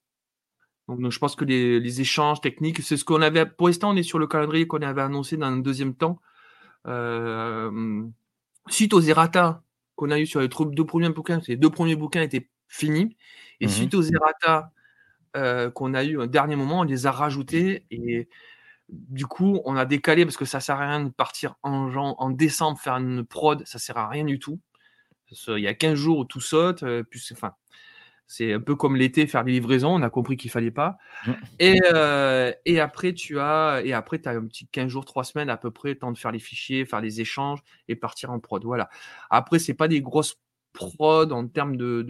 Donc, 0.98 1.12
je 1.12 1.20
pense 1.20 1.36
que 1.36 1.46
les, 1.46 2.02
échanges 2.02 2.42
techniques, 2.42 2.82
c'est 2.82 2.98
ce 2.98 3.06
qu'on 3.06 3.22
avait. 3.22 3.46
Pour 3.46 3.68
l'instant, 3.68 3.92
on 3.92 3.96
est 3.96 4.04
sur 4.04 4.20
le 4.20 4.28
calendrier 4.28 4.68
qu'on 4.68 4.82
avait 4.82 5.02
annoncé 5.02 5.38
dans 5.38 5.48
un 5.48 5.58
deuxième 5.58 5.94
temps. 5.94 6.20
Euh, 6.88 8.04
suite 8.68 8.94
aux 8.94 9.02
errata 9.02 9.64
qu'on 9.96 10.12
a 10.12 10.20
eu 10.20 10.26
sur 10.26 10.40
les 10.40 10.48
deux 10.48 10.86
premiers 10.86 11.10
bouquins, 11.10 11.42
les 11.48 11.58
deux 11.58 11.70
premiers 11.70 11.96
bouquins 11.96 12.22
étaient 12.22 12.50
finis. 12.68 13.16
Et 13.60 13.66
Mmh 13.66 13.70
suite 13.70 13.94
aux 13.94 14.02
errata 14.02 14.72
qu'on 15.74 15.94
a 15.94 16.04
eu 16.04 16.18
au 16.18 16.26
dernier 16.26 16.56
moment, 16.56 16.80
on 16.80 16.84
les 16.84 17.06
a 17.06 17.12
rajoutés. 17.12 17.86
Et 17.92 18.30
du 18.90 19.28
coup, 19.28 19.60
on 19.66 19.76
a 19.76 19.86
décalé 19.86 20.26
parce 20.26 20.38
que 20.38 20.46
ça 20.46 20.60
sert 20.60 20.80
à 20.80 20.88
rien 20.88 21.04
de 21.06 21.10
partir 21.10 21.56
en, 21.64 21.94
en 21.94 22.30
décembre 22.30 22.80
faire 22.80 22.96
une 22.96 23.26
prod, 23.26 23.66
ça 23.66 23.78
sert 23.78 23.98
à 23.98 24.08
rien 24.08 24.24
du 24.24 24.40
tout. 24.40 24.60
Il 25.48 25.60
y 25.60 25.68
a 25.68 25.74
15 25.74 25.94
jours 25.94 26.20
où 26.20 26.26
tout 26.26 26.42
saute. 26.42 26.84
Plus, 27.04 27.32
enfin, 27.32 27.54
c'est 28.32 28.54
un 28.54 28.60
peu 28.60 28.76
comme 28.76 28.96
l'été, 28.96 29.26
faire 29.26 29.44
des 29.44 29.54
livraisons. 29.54 29.90
On 29.90 30.04
a 30.04 30.10
compris 30.12 30.38
qu'il 30.38 30.52
fallait 30.52 30.70
pas. 30.70 31.00
Mmh. 31.26 31.32
Et, 31.58 31.80
et 32.66 32.80
après, 32.80 33.14
tu 33.14 33.40
as, 33.40 33.82
et 33.84 33.92
après, 33.92 34.22
as 34.28 34.32
un 34.32 34.46
petit 34.46 34.68
15 34.68 34.88
jours, 34.88 35.04
3 35.04 35.24
semaines 35.24 35.50
à 35.50 35.58
peu 35.58 35.72
près, 35.72 35.96
temps 35.96 36.12
de 36.12 36.18
faire 36.18 36.32
les 36.32 36.40
fichiers, 36.40 36.86
faire 36.86 37.02
les 37.02 37.22
échanges 37.22 37.60
et 37.88 37.96
partir 37.96 38.30
en 38.30 38.40
prod. 38.40 38.64
Voilà. 38.64 38.88
Après, 39.32 39.58
c'est 39.58 39.74
pas 39.74 39.88
des 39.88 40.02
grosses 40.02 40.40
prod 40.74 41.32
en 41.32 41.48
termes 41.48 41.76
de, 41.76 42.06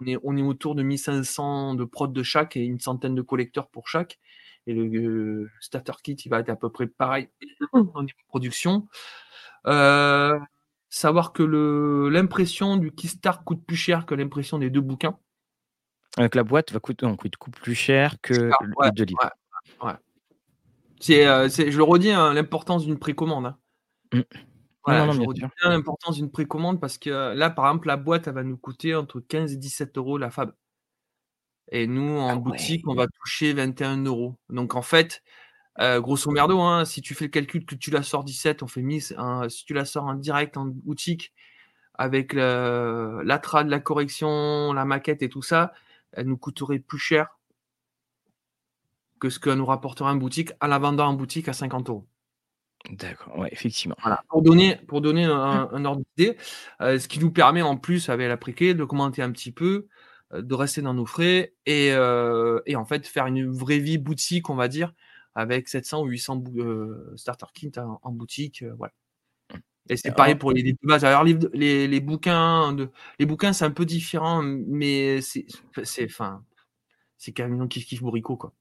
on, 0.00 0.06
est, 0.06 0.16
on, 0.22 0.38
est, 0.38 0.42
autour 0.42 0.74
de 0.74 0.82
1500 0.82 1.74
de 1.74 1.84
prod 1.84 2.10
de 2.10 2.22
chaque 2.22 2.56
et 2.56 2.64
une 2.64 2.80
centaine 2.80 3.14
de 3.14 3.22
collecteurs 3.22 3.68
pour 3.68 3.88
chaque. 3.88 4.18
Et 4.66 4.72
le, 4.72 5.50
starter 5.60 5.92
kit, 6.02 6.14
il 6.14 6.30
va 6.30 6.40
être 6.40 6.48
à 6.48 6.56
peu 6.56 6.70
près 6.70 6.86
pareil 6.86 7.28
en 7.74 7.82
niveau 7.82 8.04
de 8.04 8.26
production. 8.28 8.88
Euh, 9.66 10.38
savoir 10.94 11.32
que 11.32 11.42
l'impression 12.08 12.76
du 12.76 12.92
Keystart 12.92 13.44
coûte 13.44 13.64
plus 13.66 13.76
cher 13.76 14.06
que 14.06 14.14
l'impression 14.14 14.58
des 14.58 14.70
deux 14.70 14.80
bouquins. 14.80 15.18
Donc 16.16 16.34
la 16.36 16.44
boîte 16.44 16.72
va 16.72 16.78
coûter, 16.78 17.04
on 17.04 17.16
coûte 17.16 17.34
plus 17.36 17.74
cher 17.74 18.20
que 18.22 18.32
les 18.32 18.90
deux 18.92 19.04
livres. 19.04 19.30
Ouais, 19.82 19.94
euh, 21.26 21.48
c'est, 21.48 21.70
je 21.72 21.76
le 21.76 21.82
redis, 21.82 22.12
hein, 22.12 22.32
l'importance 22.32 22.84
d'une 22.84 22.98
précommande. 22.98 23.46
Hein. 23.46 23.58
Mmh. 24.12 24.20
Voilà, 24.84 25.10
je 25.10 25.18
bien 25.18 25.50
l'importance 25.64 26.16
d'une 26.16 26.30
précommande 26.30 26.80
parce 26.80 26.98
que 26.98 27.10
euh, 27.10 27.34
là, 27.34 27.50
par 27.50 27.66
exemple, 27.66 27.88
la 27.88 27.96
boîte, 27.96 28.28
elle 28.28 28.34
va 28.34 28.44
nous 28.44 28.58
coûter 28.58 28.94
entre 28.94 29.18
15 29.18 29.54
et 29.54 29.56
17 29.56 29.98
euros 29.98 30.18
la 30.18 30.30
fab. 30.30 30.54
Et 31.72 31.86
nous, 31.86 32.18
en 32.18 32.34
ah 32.34 32.36
boutique, 32.36 32.86
on 32.86 32.94
va 32.94 33.06
toucher 33.08 33.52
21 33.52 34.04
euros. 34.04 34.36
Donc, 34.50 34.74
en 34.74 34.82
fait, 34.82 35.22
euh, 35.80 36.00
grosso 36.00 36.30
merdo, 36.30 36.60
hein, 36.60 36.84
si 36.84 37.02
tu 37.02 37.14
fais 37.14 37.24
le 37.24 37.30
calcul 37.30 37.64
que 37.64 37.74
tu 37.74 37.90
la 37.90 38.02
sors 38.02 38.24
17, 38.24 38.62
on 38.62 38.66
fait 38.66 38.82
mise. 38.82 39.16
si 39.48 39.64
tu 39.64 39.74
la 39.74 39.84
sors 39.84 40.04
en 40.04 40.14
direct 40.14 40.56
en 40.56 40.66
boutique 40.66 41.32
avec 41.94 42.32
l'atra 42.32 43.64
de 43.64 43.70
la 43.70 43.80
correction, 43.80 44.72
la 44.72 44.84
maquette 44.84 45.22
et 45.22 45.28
tout 45.28 45.42
ça, 45.42 45.72
elle 46.12 46.26
nous 46.26 46.36
coûterait 46.36 46.78
plus 46.78 46.98
cher 46.98 47.38
que 49.20 49.30
ce 49.30 49.38
qu'elle 49.38 49.54
nous 49.54 49.66
rapporterait 49.66 50.10
en 50.10 50.16
boutique 50.16 50.52
à 50.60 50.68
la 50.68 50.78
vendant 50.78 51.06
en 51.08 51.14
boutique 51.14 51.48
à 51.48 51.52
50 51.52 51.88
euros. 51.88 52.06
D'accord, 52.90 53.38
ouais, 53.38 53.48
effectivement. 53.50 53.96
Pour 54.28 54.42
donner, 54.42 54.76
pour 54.86 55.00
donner 55.00 55.24
un, 55.24 55.70
mmh. 55.72 55.86
ordre 55.86 56.02
d'idée, 56.16 56.36
euh, 56.82 56.98
ce 56.98 57.08
qui 57.08 57.18
nous 57.18 57.30
permet 57.30 57.62
en 57.62 57.78
plus 57.78 58.10
avec 58.10 58.28
la 58.28 58.36
préquée 58.36 58.74
de 58.74 58.84
commenter 58.84 59.22
un 59.22 59.32
petit 59.32 59.52
peu, 59.52 59.86
euh, 60.34 60.42
de 60.42 60.54
rester 60.54 60.82
dans 60.82 60.92
nos 60.92 61.06
frais 61.06 61.54
et, 61.64 61.92
euh, 61.92 62.60
et, 62.66 62.76
en 62.76 62.84
fait 62.84 63.06
faire 63.06 63.26
une 63.26 63.50
vraie 63.50 63.78
vie 63.78 63.96
boutique, 63.96 64.50
on 64.50 64.54
va 64.54 64.68
dire, 64.68 64.92
avec 65.34 65.68
700 65.68 66.02
ou 66.02 66.06
800 66.06 66.44
starter 67.16 67.46
kits 67.54 67.72
en, 67.78 68.12
boutique. 68.12 68.64
voilà. 68.76 68.92
Mmh. 69.52 69.58
Et 69.90 69.96
c'est 69.96 70.12
pareil 70.12 70.34
pour 70.34 70.52
les, 70.52 70.62
les 70.62 71.04
Alors, 71.04 71.24
les, 71.24 71.86
les, 71.86 72.00
bouquins, 72.00 72.72
de, 72.72 72.90
les 73.18 73.26
bouquins, 73.26 73.52
c'est 73.52 73.64
un 73.64 73.70
peu 73.70 73.84
différent, 73.84 74.42
mais 74.42 75.20
c'est, 75.20 75.46
enfin, 76.04 76.42
c'est 77.18 77.32
carrément 77.32 77.66
kiff 77.66 77.84
kiff 77.84 78.02
bourricot, 78.02 78.36
quoi. 78.36 78.52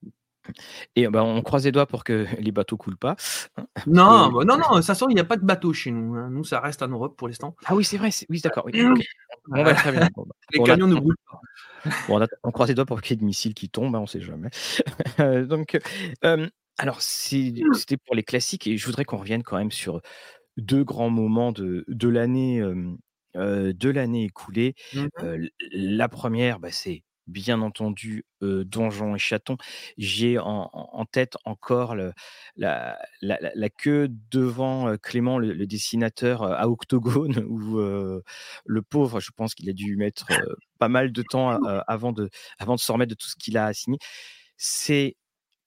Et 0.95 1.07
bah, 1.07 1.23
on 1.23 1.41
croise 1.41 1.65
les 1.65 1.71
doigts 1.71 1.85
pour 1.85 2.03
que 2.03 2.25
les 2.39 2.51
bateaux 2.51 2.77
coulent 2.77 2.97
pas. 2.97 3.15
Non, 3.87 4.31
bah, 4.31 4.43
non, 4.45 4.57
non, 4.57 4.81
ça 4.81 4.95
sent 4.95 5.05
il 5.09 5.15
n'y 5.15 5.21
a 5.21 5.25
pas 5.25 5.37
de 5.37 5.45
bateau 5.45 5.73
chez 5.73 5.91
nous. 5.91 6.15
Hein. 6.15 6.29
Nous, 6.29 6.43
ça 6.43 6.59
reste 6.59 6.81
en 6.81 6.87
Europe 6.87 7.15
pour 7.17 7.27
l'instant. 7.27 7.55
Ah 7.65 7.75
oui, 7.75 7.83
c'est 7.83 7.97
vrai, 7.97 8.09
oui, 8.29 8.41
d'accord. 8.41 8.65
Oui, 8.65 8.81
On 9.51 9.63
va 9.63 9.73
très 9.73 9.91
bien. 9.91 10.09
Bah, 10.15 10.23
les 10.53 10.63
camions 10.63 10.87
ne 10.87 10.95
brûlent 10.95 11.15
pas. 11.29 11.39
Bon, 12.07 12.25
on, 12.43 12.51
croise 12.51 12.69
les 12.69 12.75
doigts 12.75 12.85
pour 12.85 13.01
qu'il 13.01 13.11
y 13.11 13.13
ait 13.15 13.19
des 13.19 13.25
missiles 13.25 13.53
qui 13.53 13.67
tombent, 13.67 13.93
hein, 13.95 13.99
on 13.99 14.03
ne 14.03 14.07
sait 14.07 14.21
jamais. 14.21 14.49
Donc, 15.43 15.77
alors, 16.77 17.01
c'était 17.01 17.97
pour 17.97 18.15
les 18.15 18.23
classiques 18.23 18.67
et 18.67 18.77
je 18.77 18.85
voudrais 18.85 19.05
qu'on 19.05 19.17
revienne 19.17 19.43
quand 19.43 19.57
même 19.57 19.71
sur 19.71 20.01
deux 20.57 20.83
grands 20.83 21.09
moments 21.09 21.51
de, 21.51 21.85
de 21.87 22.07
l'année. 22.07 22.61
de 23.35 23.89
l'année 23.89 24.25
écoulée. 24.25 24.75
Mmh 24.93 25.07
la 25.71 26.09
première, 26.09 26.59
bah, 26.59 26.71
c'est 26.71 27.03
bien 27.27 27.61
entendu 27.61 28.25
Donjon 28.41 29.15
et 29.15 29.19
Chaton. 29.19 29.57
J'ai 29.97 30.37
en, 30.39 31.05
tête 31.11 31.37
encore 31.45 31.95
la, 32.55 32.97
queue 33.77 34.09
devant 34.31 34.97
Clément, 34.97 35.37
le, 35.39 35.65
dessinateur 35.65 36.43
à 36.43 36.67
Octogone, 36.67 37.45
où 37.49 37.77
le 38.65 38.81
pauvre, 38.81 39.19
je 39.19 39.31
pense 39.35 39.53
qu'il 39.55 39.69
a 39.69 39.73
dû 39.73 39.95
mettre 39.95 40.27
pas 40.79 40.89
mal 40.89 41.11
de 41.11 41.23
temps 41.23 41.51
avant 41.87 42.11
de, 42.11 42.29
avant 42.59 42.75
de 42.75 42.79
se 42.79 42.91
remettre 42.91 43.11
de 43.11 43.15
tout 43.15 43.27
ce 43.27 43.35
qu'il 43.35 43.57
a 43.57 43.65
assigné. 43.65 43.97
C'est 44.57 45.15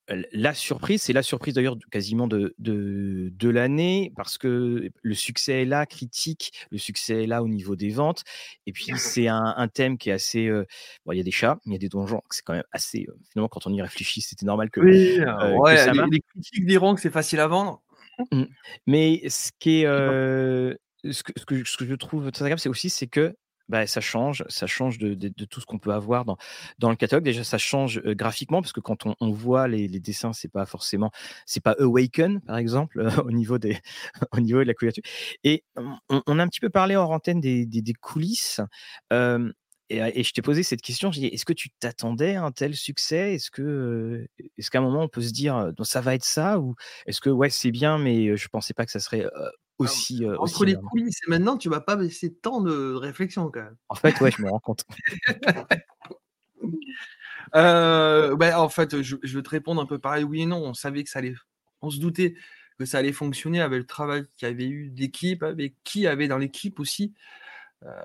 la 0.09 0.55
surprise, 0.55 1.03
c'est 1.03 1.13
la 1.13 1.23
surprise 1.23 1.55
d'ailleurs 1.55 1.77
quasiment 1.91 2.29
de, 2.29 2.55
de, 2.59 3.49
l'année, 3.49 4.13
parce 4.17 4.39
que 4.39 4.91
le 5.03 5.15
succès 5.15 5.63
est 5.63 5.65
là, 5.65 5.87
critique, 5.87 6.53
le 6.71 6.79
succès 6.79 7.25
est 7.25 7.27
là 7.27 7.43
au 7.43 7.49
niveau 7.49 7.77
des 7.77 7.91
ventes. 7.91 8.23
Et 8.67 8.73
puis, 8.73 8.87
c'est 8.97 9.29
un, 9.29 9.69
thème 9.69 9.99
qui 9.99 10.11
est 10.11 10.13
assez. 10.13 10.47
Euh, 10.47 10.65
bon, 11.05 11.13
il 11.13 11.19
y 11.19 11.21
a 11.21 11.25
des 11.25 11.31
chats, 11.31 11.59
il 11.67 11.73
y 11.73 11.75
a 11.75 11.79
des 11.79 11.89
donjons, 11.89 12.23
c'est 12.31 12.45
quand 12.45 12.55
même 12.55 12.65
assez. 12.73 13.07
Euh, 13.09 13.17
finalement, 13.31 13.49
quand 13.49 13.67
on 13.67 13.73
y 13.73 13.83
réfléchit, 13.83 14.21
c'était 14.21 14.47
normal 14.47 14.71
que. 14.71 14.81
Oui, 14.81 15.19
euh, 15.21 16.07
les, 16.11 16.21
critiques 16.21 16.67
diront 16.67 16.95
que 16.95 17.01
c'est 17.01 17.11
facile 17.11 17.41
à 17.41 17.49
vendre. 17.49 17.83
Mmh. 18.31 18.45
Mais 18.87 19.23
ce 19.29 19.51
qui 19.59 19.83
est. 19.83 19.87
ce, 19.87 21.23
que, 21.23 21.33
ce, 21.37 21.45
que, 21.45 21.65
ce, 21.65 21.77
que, 21.77 21.87
je 21.87 21.95
trouve 21.95 22.31
très 22.31 22.45
agréable, 22.45 22.61
c'est 22.61 22.69
aussi 22.69 22.91
c'est 22.91 23.09
que 23.09 23.35
bah, 23.69 23.87
ça 23.87 24.01
change, 24.01 24.45
ça 24.49 24.67
change 24.67 24.99
de, 24.99 25.29
tout 25.45 25.61
ce 25.61 25.67
qu'on 25.67 25.79
peut 25.79 25.93
avoir 25.93 26.25
dans, 26.25 26.37
dans 26.79 26.91
le 26.91 26.97
catalogue. 26.97 27.25
Déjà, 27.25 27.45
ça 27.45 27.59
change 27.59 28.01
graphiquement 28.01 28.63
parce 28.63 28.73
que 28.73 28.81
quand 28.81 29.07
on, 29.21 29.31
voit 29.31 29.69
les, 29.69 29.89
dessins, 29.89 30.33
c'est 30.33 30.51
pas 30.51 30.67
forcément, 30.67 31.11
c'est 31.47 31.63
pas 31.63 31.75
Awaken 31.79 32.41
par 32.41 32.59
exemple 32.59 33.07
au 33.27 33.31
niveau 33.31 33.59
des, 33.59 33.79
au 34.33 34.41
niveau 34.41 34.61
de 34.61 34.69
la 34.69 34.75
couverture. 34.75 35.03
Et 35.45 35.65
on, 36.09 36.39
a 36.39 36.43
un 36.43 36.49
petit 36.49 36.61
peu 36.61 36.71
parlé 36.71 36.97
en 36.97 37.11
antenne 37.11 37.41
des, 37.41 37.67
des, 37.67 37.95
coulisses. 37.95 38.61
et, 39.11 40.23
je 40.23 40.33
t'ai 40.33 40.43
posé 40.43 40.63
cette 40.63 40.83
question. 40.83 41.11
J'ai 41.11 41.23
dit, 41.23 41.27
est-ce 41.29 41.45
que 41.45 41.53
tu 41.53 41.71
t'attendais 41.71 42.37
à 42.37 42.45
un 42.45 42.53
tel 42.53 42.75
succès? 42.75 43.35
Est-ce 43.35 43.51
que, 43.51 44.27
est-ce 44.59 44.71
qu'à 44.71 44.79
un 44.79 44.83
moment 44.83 45.03
on 45.03 45.09
peut 45.09 45.23
se 45.23 45.33
dire, 45.33 45.73
ça 45.83 46.01
va 46.01 46.15
être 46.15 46.25
ça? 46.25 46.61
Ou 46.61 46.75
est-ce 47.07 47.21
que 47.21 47.31
ouais, 47.31 47.51
c'est 47.51 47.71
bien, 47.73 47.99
mais 47.99 48.37
je 48.37 48.49
pensais 48.49 48.75
pas 48.75 48.87
que 48.87 48.93
ça 48.93 49.01
serait 49.01 49.27
aussi, 49.79 50.27
entre 50.39 50.65
les 50.65 50.75
coulisses 50.75 51.21
et 51.27 51.31
maintenant, 51.31 51.57
tu 51.57 51.69
vas 51.69 51.81
pas 51.81 51.97
baisser 51.97 52.35
tant 52.35 52.61
de 52.61 52.95
réflexion 52.95 53.51
quand 53.51 53.63
même. 53.63 53.77
En 53.89 53.95
fait, 53.95 54.21
ouais, 54.21 54.31
je 54.31 54.43
me 54.43 54.51
rends 54.51 54.61
compte. 54.61 54.85
bah, 57.53 58.61
en 58.61 58.69
fait, 58.69 59.03
je, 59.03 59.17
vais 59.17 59.43
te 59.43 59.51
répondre 59.51 59.81
un 59.81 59.87
peu 59.87 59.99
pareil, 59.99 60.25
oui 60.25 60.43
et 60.43 60.47
non. 60.47 60.65
On 60.65 60.75
savait 60.75 61.05
que 61.05 61.11
ça 61.11 61.19
allait, 61.19 61.35
on 61.83 61.91
se 61.91 61.99
doutait 61.99 62.35
que 62.79 62.85
ça 62.85 62.99
allait 62.99 63.13
fonctionner 63.13 63.61
avec 63.61 63.79
le 63.79 63.87
travail 63.87 64.25
qu'il 64.37 64.49
y 64.49 64.51
avait 64.51 64.69
eu 64.69 64.91
d'équipe, 64.91 65.43
avec 65.43 65.75
qui 65.85 66.07
avait 66.07 66.29
dans 66.29 66.39
l'équipe 66.39 66.81
aussi. 66.81 67.15
Bah, 67.83 68.05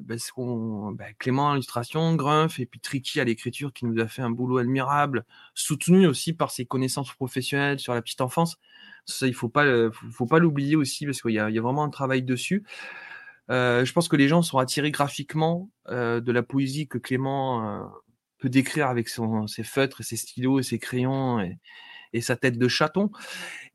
bah, 0.00 1.12
Clément 1.18 1.50
à 1.50 1.54
l'illustration, 1.54 2.14
Grumpf 2.14 2.60
et 2.60 2.66
puis 2.66 2.80
Tricky 2.80 3.20
à 3.20 3.24
l'écriture 3.24 3.72
qui 3.72 3.84
nous 3.84 4.00
a 4.00 4.06
fait 4.06 4.22
un 4.22 4.30
boulot 4.30 4.58
admirable, 4.58 5.24
soutenu 5.54 6.06
aussi 6.06 6.32
par 6.32 6.50
ses 6.50 6.66
connaissances 6.66 7.12
professionnelles 7.12 7.78
sur 7.78 7.94
la 7.94 8.02
petite 8.02 8.20
enfance. 8.20 8.58
Ça, 9.04 9.26
il 9.26 9.34
faut 9.34 9.48
pas, 9.48 9.90
faut 10.12 10.26
pas 10.26 10.38
l'oublier 10.38 10.76
aussi 10.76 11.06
parce 11.06 11.20
qu'il 11.20 11.32
y, 11.32 11.38
a 11.38 11.48
vraiment 11.60 11.84
un 11.84 11.90
travail 11.90 12.22
dessus. 12.22 12.64
Euh, 13.50 13.84
je 13.84 13.92
pense 13.92 14.08
que 14.08 14.16
les 14.16 14.28
gens 14.28 14.42
sont 14.42 14.58
attirés 14.58 14.90
graphiquement 14.90 15.70
euh, 15.88 16.20
de 16.20 16.32
la 16.32 16.42
poésie 16.42 16.88
que 16.88 16.98
Clément 16.98 17.66
euh, 17.66 17.84
peut 18.38 18.48
décrire 18.48 18.88
avec 18.88 19.08
son, 19.08 19.46
ses 19.46 19.64
feutres 19.64 20.00
et 20.00 20.04
ses 20.04 20.16
stylos 20.16 20.60
et 20.60 20.62
ses 20.62 20.78
crayons 20.78 21.40
et, 21.40 21.58
et 22.12 22.20
sa 22.20 22.36
tête 22.36 22.58
de 22.58 22.68
chaton. 22.68 23.10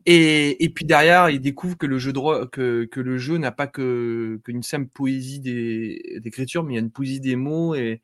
Et, 0.06 0.64
et, 0.64 0.70
puis 0.70 0.86
derrière, 0.86 1.30
il 1.30 1.42
découvre 1.42 1.78
que 1.78 1.86
le 1.86 2.00
jeu 2.00 2.14
de 2.14 2.46
que, 2.46 2.86
que 2.86 3.00
le 3.02 3.18
jeu 3.18 3.38
n'a 3.38 3.52
pas 3.52 3.68
que 3.68 4.40
qu'une 4.46 4.64
simple 4.64 4.90
poésie 4.94 5.42
d'écriture, 5.42 6.64
mais 6.64 6.74
il 6.74 6.76
y 6.78 6.80
a 6.80 6.82
une 6.82 6.92
poésie 6.92 7.20
des 7.20 7.36
mots 7.36 7.76
et, 7.76 8.02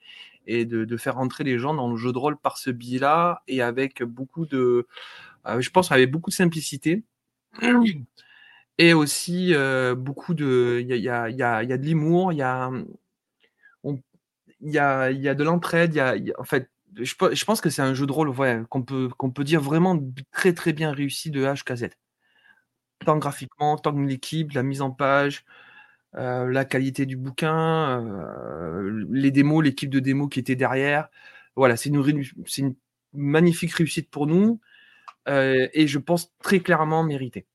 et 0.47 0.65
de, 0.65 0.85
de, 0.85 0.97
faire 0.97 1.17
entrer 1.17 1.43
les 1.45 1.59
gens 1.59 1.73
dans 1.73 1.89
le 1.89 1.97
jeu 1.97 2.11
de 2.11 2.17
rôle 2.17 2.37
par 2.37 2.57
ce 2.57 2.71
biais-là 2.71 3.43
et 3.47 3.61
avec 3.61 4.03
beaucoup 4.03 4.45
de, 4.45 4.87
je 5.59 5.69
pense, 5.69 5.91
avec 5.91 6.11
beaucoup 6.11 6.29
de 6.29 6.35
simplicité. 6.35 7.03
Et 8.77 8.93
aussi 8.93 9.53
beaucoup 9.97 10.33
de. 10.33 10.79
Il 10.81 10.87
y 10.87 11.09
a, 11.09 11.29
y, 11.29 11.35
y 11.35 11.43
a, 11.43 11.77
de 11.77 11.85
l'humour, 11.85 12.33
il 12.33 12.37
y 12.37 12.41
a. 12.41 12.71
Y 14.61 14.77
a, 14.77 15.01
a 15.01 15.33
de 15.35 15.43
l'entraide, 15.43 15.93
il 15.93 15.99
a, 15.99 16.15
en 16.39 16.45
fait, 16.45 16.69
je, 16.95 17.45
pense 17.45 17.61
que 17.61 17.69
c'est 17.69 17.81
un 17.81 17.93
jeu 17.93 18.05
de 18.05 18.11
rôle 18.11 18.29
ouais, 18.29 18.61
qu'on 18.69 18.81
peut, 18.83 19.09
qu'on 19.17 19.29
peut 19.29 19.43
dire 19.43 19.61
vraiment 19.61 19.99
très 20.31 20.53
très 20.53 20.73
bien 20.73 20.91
réussi 20.91 21.31
de 21.31 21.43
H 21.43 21.75
Z. 21.75 21.89
Tant 23.05 23.17
graphiquement, 23.17 23.77
tant 23.77 23.93
que 23.93 23.99
l'équipe, 23.99 24.53
la 24.53 24.63
mise 24.63 24.81
en 24.81 24.91
page, 24.91 25.43
la 26.13 26.65
qualité 26.65 27.05
du 27.05 27.17
bouquin, 27.17 28.01
les 29.11 29.31
démos, 29.31 29.63
l'équipe 29.63 29.89
de 29.89 29.99
démos 29.99 30.29
qui 30.29 30.39
était 30.39 30.55
derrière. 30.55 31.09
Voilà, 31.55 31.77
c'est 31.77 31.89
une, 31.89 32.75
magnifique 33.13 33.73
réussite 33.73 34.09
pour 34.09 34.27
nous 34.27 34.59
et 35.27 35.87
je 35.87 35.99
pense 35.99 36.31
très 36.41 36.59
clairement 36.59 37.03
mérité. 37.03 37.45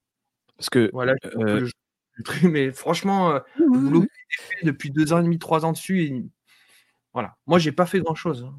Parce 0.56 0.70
que 0.70 0.90
voilà, 0.92 1.14
mais 2.42 2.72
franchement, 2.72 3.40
oui. 3.58 4.00
qui 4.00 4.06
a 4.06 4.44
été 4.44 4.54
fait 4.60 4.66
depuis 4.66 4.90
2 4.90 5.12
ans 5.12 5.20
et 5.20 5.22
demi, 5.22 5.38
3 5.38 5.64
ans 5.64 5.72
dessus 5.72 6.02
et 6.04 6.24
voilà. 7.14 7.34
Moi, 7.46 7.58
j'ai 7.58 7.72
pas 7.72 7.86
fait 7.86 8.00
grand 8.00 8.14
chose, 8.14 8.44
hein. 8.44 8.58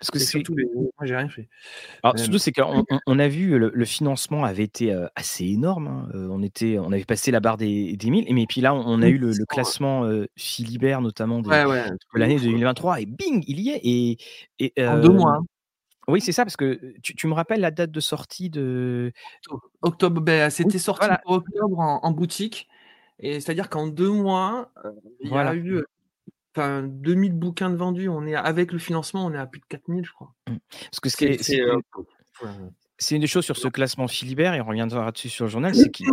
Parce 0.00 0.10
que 0.12 0.20
C'est 0.20 0.26
surtout 0.26 0.54
les 0.54 0.66
moi, 0.74 0.90
j'ai 1.02 1.16
rien 1.16 1.28
fait. 1.28 1.48
alors 2.04 2.18
surtout, 2.18 2.38
c'est 2.38 2.52
qu'on 2.52 2.84
on 2.90 3.00
on 3.06 3.18
a 3.18 3.28
vu 3.28 3.58
le 3.58 3.72
le 3.74 3.84
financement 3.84 4.44
avait 4.44 4.62
été, 4.64 4.92
assez 5.16 5.46
énorme, 5.46 5.88
hein, 5.88 6.08
on 6.14 6.42
était 6.44 6.78
on 6.78 6.92
avait 6.92 7.04
passé 7.04 7.32
la 7.32 7.40
barre 7.40 7.56
des 7.56 7.96
des 7.96 8.10
1000 8.10 8.32
mais 8.34 8.46
puis 8.46 8.60
là, 8.60 8.74
on 8.74 9.02
a 9.02 9.08
eu 9.08 9.18
le 9.18 9.32
le 9.32 9.32
1600, 9.32 9.40
ouais. 9.40 9.46
classement, 9.48 10.04
heu, 10.06 10.28
Philibert 10.36 11.00
notamment 11.00 11.40
des 11.40 11.50
Ouais, 11.50 11.64
ouais, 11.64 11.80
un 11.80 11.96
truc 11.96 12.14
de 12.14 12.20
l'année 12.20 12.36
ouf, 12.36 12.42
ouais. 12.42 12.48
2023 12.50 13.00
et 13.00 13.06
bing! 13.06 13.44
Il 13.48 13.60
y 13.60 13.70
est 13.70 13.80
et 13.84 14.18
et 14.60 14.72
En 14.86 14.98
2 14.98 15.08
hem 15.08 15.16
mois, 15.16 15.32
hein. 15.36 15.44
Oui, 16.08 16.20
c'est 16.20 16.32
ça 16.32 16.44
parce 16.44 16.56
que, 16.56 16.94
tu 17.02 17.14
tu 17.14 17.26
me 17.26 17.34
rappelles 17.34 17.60
la 17.60 17.70
date 17.70 17.90
de 17.90 18.00
sortie 18.00 18.50
de 18.50 19.12
Octobre. 19.82 20.22
Oui, 20.26 20.50
c'était 20.50 20.78
sorti 20.78 21.06
voilà. 21.06 21.20
pour 21.24 21.32
octobre 21.34 21.78
en 21.78 22.00
en 22.02 22.10
boutique 22.10 22.68
et 23.18 23.40
c'est-à-dire 23.40 23.70
qu'en 23.70 23.86
2 23.86 24.10
mois, 24.10 24.72
il 25.20 25.30
y 25.30 25.34
a 25.34 25.54
eu, 25.54 25.82
enfin 26.54 26.82
2000 26.82 27.32
bouquins 27.32 27.70
de 27.70 27.76
vendus. 27.76 28.08
On 28.08 28.26
est 28.26 28.34
avec 28.34 28.72
le 28.72 28.78
financement, 28.78 29.24
on 29.24 29.32
est 29.32 29.38
à 29.38 29.46
plus 29.46 29.60
de 29.60 29.66
4000 29.66 30.04
je 30.04 30.12
crois. 30.12 30.34
Mmh. 30.48 30.56
Parce 30.90 31.00
que 31.00 31.08
ce 31.08 31.16
qui 31.16 31.42
C'est 31.42 31.58
est 31.58 31.64
c'est, 33.04 33.14
une 33.14 33.20
des 33.20 33.26
choses 33.26 33.44
sur 33.44 33.56
ce 33.56 33.68
classement 33.68 34.08
Philibert 34.08 34.54
et 34.54 34.60
on 34.60 34.66
reviendra 34.66 35.12
dessus 35.12 35.28
sur 35.28 35.44
le 35.44 35.50
journal, 35.50 35.74
c'est 35.74 35.90
qu'il, 35.90 36.06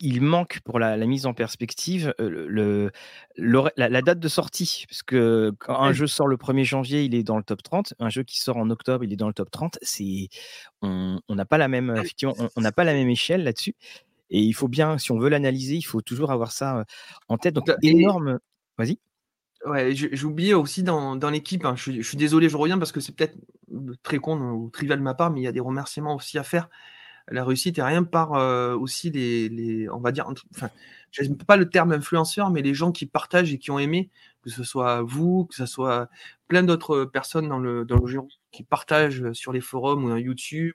il 0.00 0.20
manque 0.20 0.60
pour 0.64 0.78
la 0.78 0.96
la 0.96 1.06
mise 1.06 1.26
en 1.26 1.34
perspective, 1.34 2.14
heu, 2.20 2.28
le 2.28 2.46
le 2.48 2.90
l'hora 3.36 3.70
la 3.76 3.88
la 3.88 4.02
date 4.02 4.20
de 4.20 4.28
sortie. 4.28 4.84
Parce 4.88 5.02
que 5.02 5.52
quand 5.58 5.80
un 5.80 5.92
jeu 5.92 6.06
sort 6.06 6.28
le 6.28 6.36
1er 6.36 6.64
janvier, 6.64 7.02
il 7.04 7.14
est 7.14 7.22
dans 7.22 7.36
le 7.36 7.42
top 7.42 7.62
30. 7.62 7.94
Un 7.98 8.10
jeu 8.10 8.22
qui 8.22 8.40
sort 8.40 8.56
en 8.56 8.70
octobre, 8.70 9.04
il 9.04 9.12
est 9.12 9.16
dans 9.16 9.28
le 9.28 9.34
top 9.34 9.50
30. 9.50 9.78
C'est 9.82 10.28
on 10.82 11.20
n'a 11.28 11.44
pas 11.44 11.58
la 11.58 11.68
même, 11.68 11.94
effectivement, 11.96 12.34
on 12.56 12.60
n'a 12.60 12.72
pas 12.72 12.84
la 12.84 12.92
même 12.92 13.08
échelle 13.08 13.42
là-dessus 13.42 13.74
et 14.30 14.40
il 14.40 14.52
faut 14.54 14.68
bien, 14.68 14.98
si 14.98 15.12
on 15.12 15.18
veut 15.18 15.28
l'analyser, 15.28 15.76
il 15.76 15.82
faut 15.82 16.00
toujours 16.00 16.32
avoir 16.32 16.52
ça, 16.52 16.80
heu, 16.80 16.84
en 17.28 17.38
tête. 17.38 17.54
Donc 17.54 17.70
et 17.82 17.88
énorme 17.88 18.38
vas-y. 18.78 18.98
Ouais, 19.66 19.94
oublié 20.24 20.54
aussi 20.54 20.84
dans 20.84 21.16
dans 21.16 21.28
l'équipe, 21.30 21.64
hein, 21.64 21.74
je 21.76 21.82
suis 21.82 22.02
je 22.02 22.16
désolé, 22.16 22.48
je 22.48 22.56
reviens 22.56 22.78
parce 22.78 22.92
que 22.92 23.00
c'est 23.00 23.12
peut-être, 23.16 23.36
très 24.04 24.18
con 24.18 24.38
ou 24.52 24.70
trivial 24.70 24.98
de 24.98 25.02
ma 25.02 25.14
part, 25.14 25.30
mais 25.32 25.40
il 25.40 25.44
y 25.44 25.48
a 25.48 25.52
des 25.52 25.58
remerciements 25.60 26.14
aussi 26.14 26.38
à 26.38 26.44
faire. 26.44 26.68
La 27.30 27.44
réussite 27.44 27.78
est 27.78 27.82
rien 27.84 28.04
par, 28.04 28.34
heu, 28.34 28.76
aussi 28.76 29.10
les 29.10 29.48
les 29.50 29.88
on 29.90 29.98
va 30.00 30.12
dire 30.12 30.26
enfin, 30.56 30.70
j'aime 31.12 31.36
pas 31.38 31.56
le 31.56 31.68
terme 31.70 31.92
influenceur, 31.92 32.50
mais 32.50 32.62
les 32.62 32.74
gens 32.74 32.92
qui 32.92 33.06
partagent 33.06 33.52
et 33.54 33.58
qui 33.58 33.70
ont 33.72 33.78
aimé, 33.80 34.10
que 34.42 34.50
ce 34.50 34.64
soit 34.64 35.02
vous, 35.02 35.46
que 35.46 35.54
ça 35.56 35.66
soit 35.66 36.08
plein 36.48 36.62
d'autres, 36.64 37.04
personnes 37.06 37.48
dans 37.48 37.58
le 37.60 37.84
dans 37.84 37.96
le 37.98 38.22
qui 38.52 38.64
partagent, 38.64 39.32
sur 39.32 39.52
les 39.52 39.60
forums 39.62 40.04
ou 40.04 40.10
dans 40.10 40.16
YouTube 40.18 40.74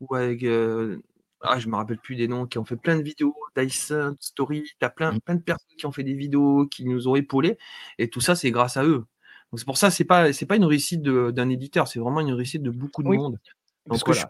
ou 0.00 0.14
avec, 0.16 0.44
heu, 0.44 1.02
ah, 1.42 1.58
je 1.58 1.68
me 1.68 1.76
rappelle 1.76 1.98
plus 1.98 2.16
des 2.16 2.28
noms, 2.28 2.46
qui 2.46 2.58
ont 2.58 2.64
fait 2.64 2.76
plein 2.76 2.96
de 2.96 3.02
vidéos, 3.02 3.34
Dyson, 3.56 4.16
Story, 4.20 4.64
tu 4.78 4.84
as 4.86 4.90
plein 4.90 5.12
Mmh. 5.12 5.20
plein 5.20 5.34
de 5.36 5.42
personnes 5.42 5.76
qui 5.76 5.86
ont 5.86 5.92
fait 5.92 6.04
des 6.04 6.14
vidéos, 6.14 6.66
qui 6.66 6.84
nous 6.84 7.08
ont 7.08 7.16
épaulés 7.16 7.58
et 7.98 8.08
tout 8.08 8.20
ça, 8.20 8.34
c'est 8.34 8.50
grâce 8.50 8.76
à 8.76 8.84
eux. 8.84 9.04
Donc 9.50 9.58
c'est 9.58 9.64
pour 9.66 9.76
ça, 9.76 9.90
c'est 9.90 10.04
pas 10.04 10.32
c'est 10.32 10.46
pas 10.46 10.56
une 10.56 10.64
réussite 10.64 11.02
de 11.02 11.30
d'un 11.30 11.48
éditeur, 11.50 11.86
c'est 11.88 11.98
vraiment 11.98 12.20
une 12.20 12.32
réussite 12.32 12.62
de 12.62 12.70
beaucoup 12.70 13.02
de 13.02 13.08
Oui, 13.08 13.16
monde. 13.18 13.38
parce 13.86 14.02
Donc 14.02 14.14
que 14.14 14.20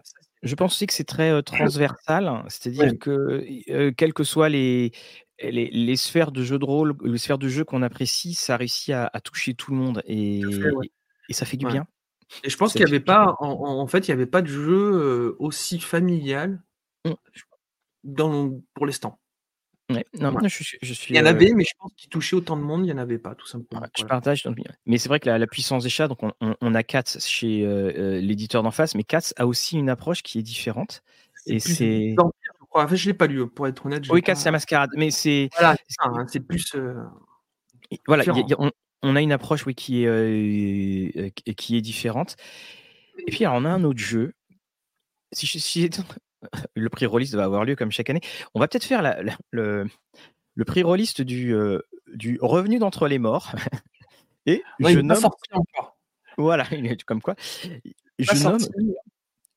je 0.42 0.54
pense 0.56 0.72
aussi 0.74 0.86
que 0.88 0.92
c'est 0.92 1.04
très, 1.04 1.40
transversal. 1.44 2.44
C'est-à-dire 2.48 2.90
Oui. 2.92 2.98
que, 2.98 3.90
quelles 3.90 4.12
que 4.12 4.24
soient 4.24 4.48
les 4.48 4.90
les 5.40 5.70
les 5.70 5.96
sphères 5.96 6.32
de 6.32 6.42
jeux 6.42 6.58
de 6.58 6.64
rôle, 6.64 6.94
les 7.04 7.18
sphères 7.18 7.38
de 7.38 7.48
jeu 7.48 7.64
qu'on 7.64 7.82
apprécie, 7.82 8.34
ça 8.34 8.56
réussit 8.56 8.90
à 8.94 9.10
à 9.12 9.20
toucher 9.20 9.54
tout 9.54 9.70
le 9.70 9.76
monde 9.76 10.02
fait, 10.06 10.70
ouais. 10.70 10.86
et 10.86 10.92
et 11.28 11.32
ça 11.32 11.44
fait 11.46 11.56
du 11.56 11.66
Ouais 11.66 11.72
bien. 11.72 11.86
et 12.44 12.50
je 12.50 12.56
pense 12.56 12.72
qu'il 12.72 12.80
y 12.80 12.84
fait 12.84 12.90
avait 12.90 13.00
pas 13.00 13.36
en 13.40 13.48
en 13.50 13.86
fait, 13.86 14.08
il 14.08 14.10
y 14.10 14.12
avait 14.12 14.26
pas 14.26 14.42
de 14.42 14.48
jeu, 14.48 15.36
aussi 15.38 15.78
familial 15.78 16.60
Mmh. 17.04 17.14
dans 18.04 18.60
pour 18.74 18.86
l'instant. 18.86 19.18
Ouais, 19.90 20.04
non, 20.20 20.32
Ouais. 20.32 20.42
je 20.44 20.62
suis 20.62 20.78
je 20.80 20.94
suis, 20.94 21.14
Il 21.14 21.18
y 21.18 21.20
en 21.20 21.26
avait, 21.26 21.54
mais 21.54 21.64
je 21.64 21.74
pense 21.78 21.92
qu'il 21.96 22.10
touchait 22.10 22.36
autant 22.36 22.56
de 22.56 22.62
monde, 22.62 22.86
il 22.86 22.90
y 22.90 22.92
en 22.92 22.98
avait 22.98 23.18
pas 23.18 23.34
tout 23.36 23.46
Ouais, 23.74 23.80
simplement, 23.80 23.90
je 23.96 24.04
voilà. 24.04 24.04
partage 24.04 24.44
opinion. 24.46 24.70
Mais 24.84 24.98
c'est 24.98 25.08
vrai 25.08 25.18
que 25.18 25.26
la 25.30 25.38
la 25.38 25.46
puissance 25.46 25.84
des 25.84 25.88
chats, 25.88 26.06
donc 26.08 26.22
on 26.22 26.32
on 26.42 26.54
on 26.60 26.74
a 26.74 26.82
Katz 26.82 27.18
chez, 27.26 27.62
heu 27.64 27.92
heu, 27.96 28.18
l'éditeur 28.20 28.62
d'en 28.62 28.70
face, 28.70 28.94
mais 28.94 29.02
Katz 29.04 29.32
a 29.38 29.46
aussi 29.46 29.78
une 29.78 29.88
approche 29.88 30.22
qui 30.22 30.38
est 30.38 30.42
différente 30.42 31.02
C'est 31.34 31.56
et 31.56 31.58
c'est 31.60 32.16
vampire, 32.16 32.52
je 32.90 32.96
je 32.96 33.06
l'ai 33.08 33.14
pas 33.14 33.26
lu, 33.26 33.48
pour 33.48 33.66
être 33.66 33.86
honnête, 33.86 34.04
je 34.04 34.10
oui, 34.10 34.22
Katz 34.22 34.44
la 34.44 34.50
pas 34.50 34.52
mascarade, 34.52 34.90
mais 34.96 35.10
c'est 35.10 35.50
voilà, 35.54 35.76
c'est 35.88 35.96
c'est 36.02 36.10
hein, 36.10 36.26
c'est 36.28 36.40
plus, 36.40 36.74
voilà, 38.06 38.24
il 38.26 38.34
y 38.36 38.40
a 38.40 38.42
il 38.42 38.48
différent. 38.48 38.50
y 38.50 38.54
a 38.54 38.56
on 38.60 38.70
on 39.04 39.16
a 39.16 39.20
une 39.22 39.32
approche, 39.32 39.66
oui, 39.66 39.74
qui 39.74 40.04
est, 40.04 41.32
qui 41.56 41.76
est 41.76 41.80
différente 41.80 42.36
et 43.26 43.30
puis 43.32 43.44
alors 43.44 43.56
on 43.58 43.64
a 43.64 43.70
un 43.70 43.84
autre 43.84 43.98
jeu. 44.00 44.32
Si 45.32 45.46
je 45.46 45.58
si 45.58 45.90
le 46.74 46.88
prix 46.88 47.06
Rollis 47.06 47.30
va 47.32 47.44
avoir 47.44 47.64
lieu 47.64 47.76
comme 47.76 47.90
chaque 47.90 48.10
année. 48.10 48.20
On 48.54 48.60
va 48.60 48.68
peut-être 48.68 48.84
faire 48.84 49.02
la 49.02 49.22
la 49.22 49.36
le 49.50 49.86
le 50.54 50.64
prix 50.64 50.82
Rollist 50.82 51.22
du, 51.22 51.52
heu, 51.54 51.82
du 52.14 52.38
revenu 52.40 52.78
d'entre 52.78 53.08
les 53.08 53.18
morts 53.18 53.52
et 54.46 54.62
Ouais, 54.80 54.92
il 54.92 54.96
je 54.96 55.00
pas 55.00 55.02
nomme 55.14 55.24
encore. 55.24 55.96
voilà, 56.36 56.66
il 56.72 56.86
est 56.86 57.02
comme 57.04 57.22
quoi, 57.22 57.34
je 58.18 58.42
nomme 58.44 58.58
sorti. 58.58 58.94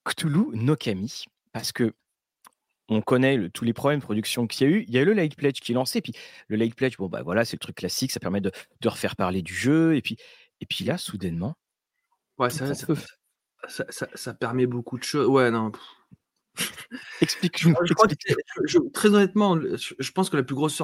Cthulhu 0.05 0.45
no 0.53 0.75
Kami 0.75 1.25
parce 1.51 1.71
qu'on 1.71 3.01
connaît 3.01 3.37
le 3.37 3.49
tous 3.49 3.65
les 3.65 3.73
problèmes 3.73 3.99
de 3.99 4.05
production 4.05 4.45
qu'il 4.47 4.67
y 4.67 4.71
a 4.71 4.73
eu. 4.73 4.85
Il 4.87 4.93
y 4.93 4.97
a 4.97 5.01
eu 5.01 5.05
le 5.05 5.13
Light 5.13 5.35
Pledge 5.35 5.59
qui 5.59 5.71
est 5.71 5.75
lancé, 5.75 6.01
puis 6.01 6.13
le 6.47 6.57
Light 6.57 6.75
Pledge, 6.75 6.97
bon, 6.97 7.07
bah, 7.07 7.23
voilà, 7.23 7.43
c'est 7.43 7.55
le 7.55 7.59
truc 7.59 7.75
classique, 7.77 8.11
ça 8.11 8.19
permet 8.19 8.41
de 8.41 8.51
de 8.81 8.89
refaire 8.89 9.15
parler 9.15 9.41
du 9.41 9.53
jeu 9.53 9.95
et 9.95 10.01
puis 10.01 10.17
et 10.61 10.65
puis 10.65 10.85
là, 10.85 10.97
soudainement, 10.97 11.55
Ouais, 12.37 12.49
ça 12.49 12.73
ça 14.13 14.33
permet 14.33 14.67
beaucoup 14.67 14.97
de 14.97 15.03
choses. 15.03 15.27
Ouais, 15.27 15.49
non. 15.49 15.71
Explique-nous, 17.21 17.73
crois 17.73 17.85
je 17.85 17.93
crois 17.93 18.07
que 18.07 18.15
je 18.65 18.79
très 18.93 19.09
honnêtement, 19.09 19.59
je 19.59 19.93
je 19.97 20.11
pense 20.11 20.29
que 20.29 20.37
la 20.37 20.43
plus 20.43 20.55
grosse 20.55 20.81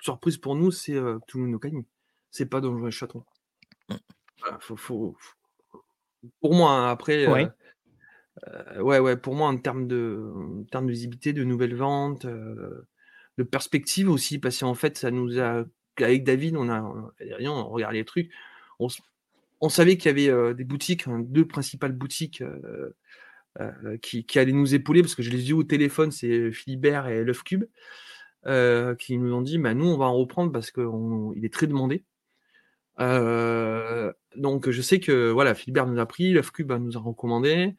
surprise 0.00 0.38
pour 0.38 0.54
nous, 0.54 0.70
c'est, 0.70 0.94
heu, 0.94 1.20
Cthulhu 1.26 1.48
no. 1.48 1.60
C'est 2.30 2.46
pas 2.46 2.60
Donjons 2.60 2.88
et 2.88 2.90
Chatons. 2.90 3.24
Mmh. 3.90 3.94
Voilà, 4.40 4.58
faut 4.60 4.76
faut 4.76 5.16
faut 5.18 5.34
pour 6.40 6.54
moi, 6.54 6.72
hein, 6.72 6.90
après, 6.90 7.26
Ouais. 7.28 7.44
heu 7.46 7.50
heu, 8.78 8.82
ouais, 8.82 8.98
ouais, 9.00 9.16
pour 9.16 9.34
moi, 9.34 9.48
en 9.48 9.58
termes 9.58 9.88
de 9.88 10.32
en 10.36 10.64
termes 10.64 10.86
de 10.86 10.92
visibilité, 10.92 11.32
de 11.32 11.44
nouvelles 11.44 11.76
ventes, 11.76 12.26
de 12.26 13.44
perspectives 13.44 14.10
aussi, 14.10 14.38
parce 14.38 14.60
qu'en 14.60 14.74
fait, 14.74 14.98
ça 14.98 15.10
nous 15.10 15.40
a 15.40 15.64
avec 15.98 16.24
David, 16.24 16.56
on 16.56 16.68
a 16.70 16.82
on 16.82 17.68
regarde 17.70 17.94
les 17.94 18.04
trucs. 18.04 18.30
On 19.60 19.68
savait 19.70 19.96
qu'il 19.98 20.18
y 20.18 20.30
avait, 20.30 20.54
des 20.54 20.64
boutiques, 20.64 21.08
hein, 21.08 21.20
2 21.20 21.46
principales 21.46 21.92
boutiques, 21.92 22.42
qui 24.02 24.24
qui 24.26 24.38
allaient 24.38 24.52
nous 24.52 24.74
épauler 24.74 25.02
parce 25.02 25.14
que 25.14 25.22
je 25.22 25.30
les 25.30 25.46
ai 25.46 25.50
eu 25.50 25.52
au 25.54 25.64
téléphone, 25.64 26.10
c'est 26.10 26.52
Philibert 26.52 27.06
et 27.08 27.24
Cube, 27.44 27.64
heu, 28.46 28.96
qui 28.98 29.18
nous 29.18 29.32
ont 29.34 29.42
dit: 29.42 29.58
«Bah, 29.58 29.74
nous, 29.74 29.86
on 29.86 29.96
va 29.98 30.06
en 30.06 30.14
reprendre 30.16 30.52
parce 30.52 30.70
qu'on 30.70 31.32
il 31.36 31.44
est 31.44 31.52
très 31.52 31.66
demandé». 31.66 32.04
Donc 34.36 34.70
je 34.70 34.82
sais 34.82 35.00
que, 35.00 35.30
voilà, 35.30 35.54
Philibert 35.54 35.86
nous 35.86 36.00
a 36.00 36.06
pris, 36.06 36.32
L'Oeuf 36.32 36.50
Cube, 36.50 36.68
bah, 36.68 36.78
nous 36.78 36.96
a 36.96 37.00
recommandé, 37.00 37.74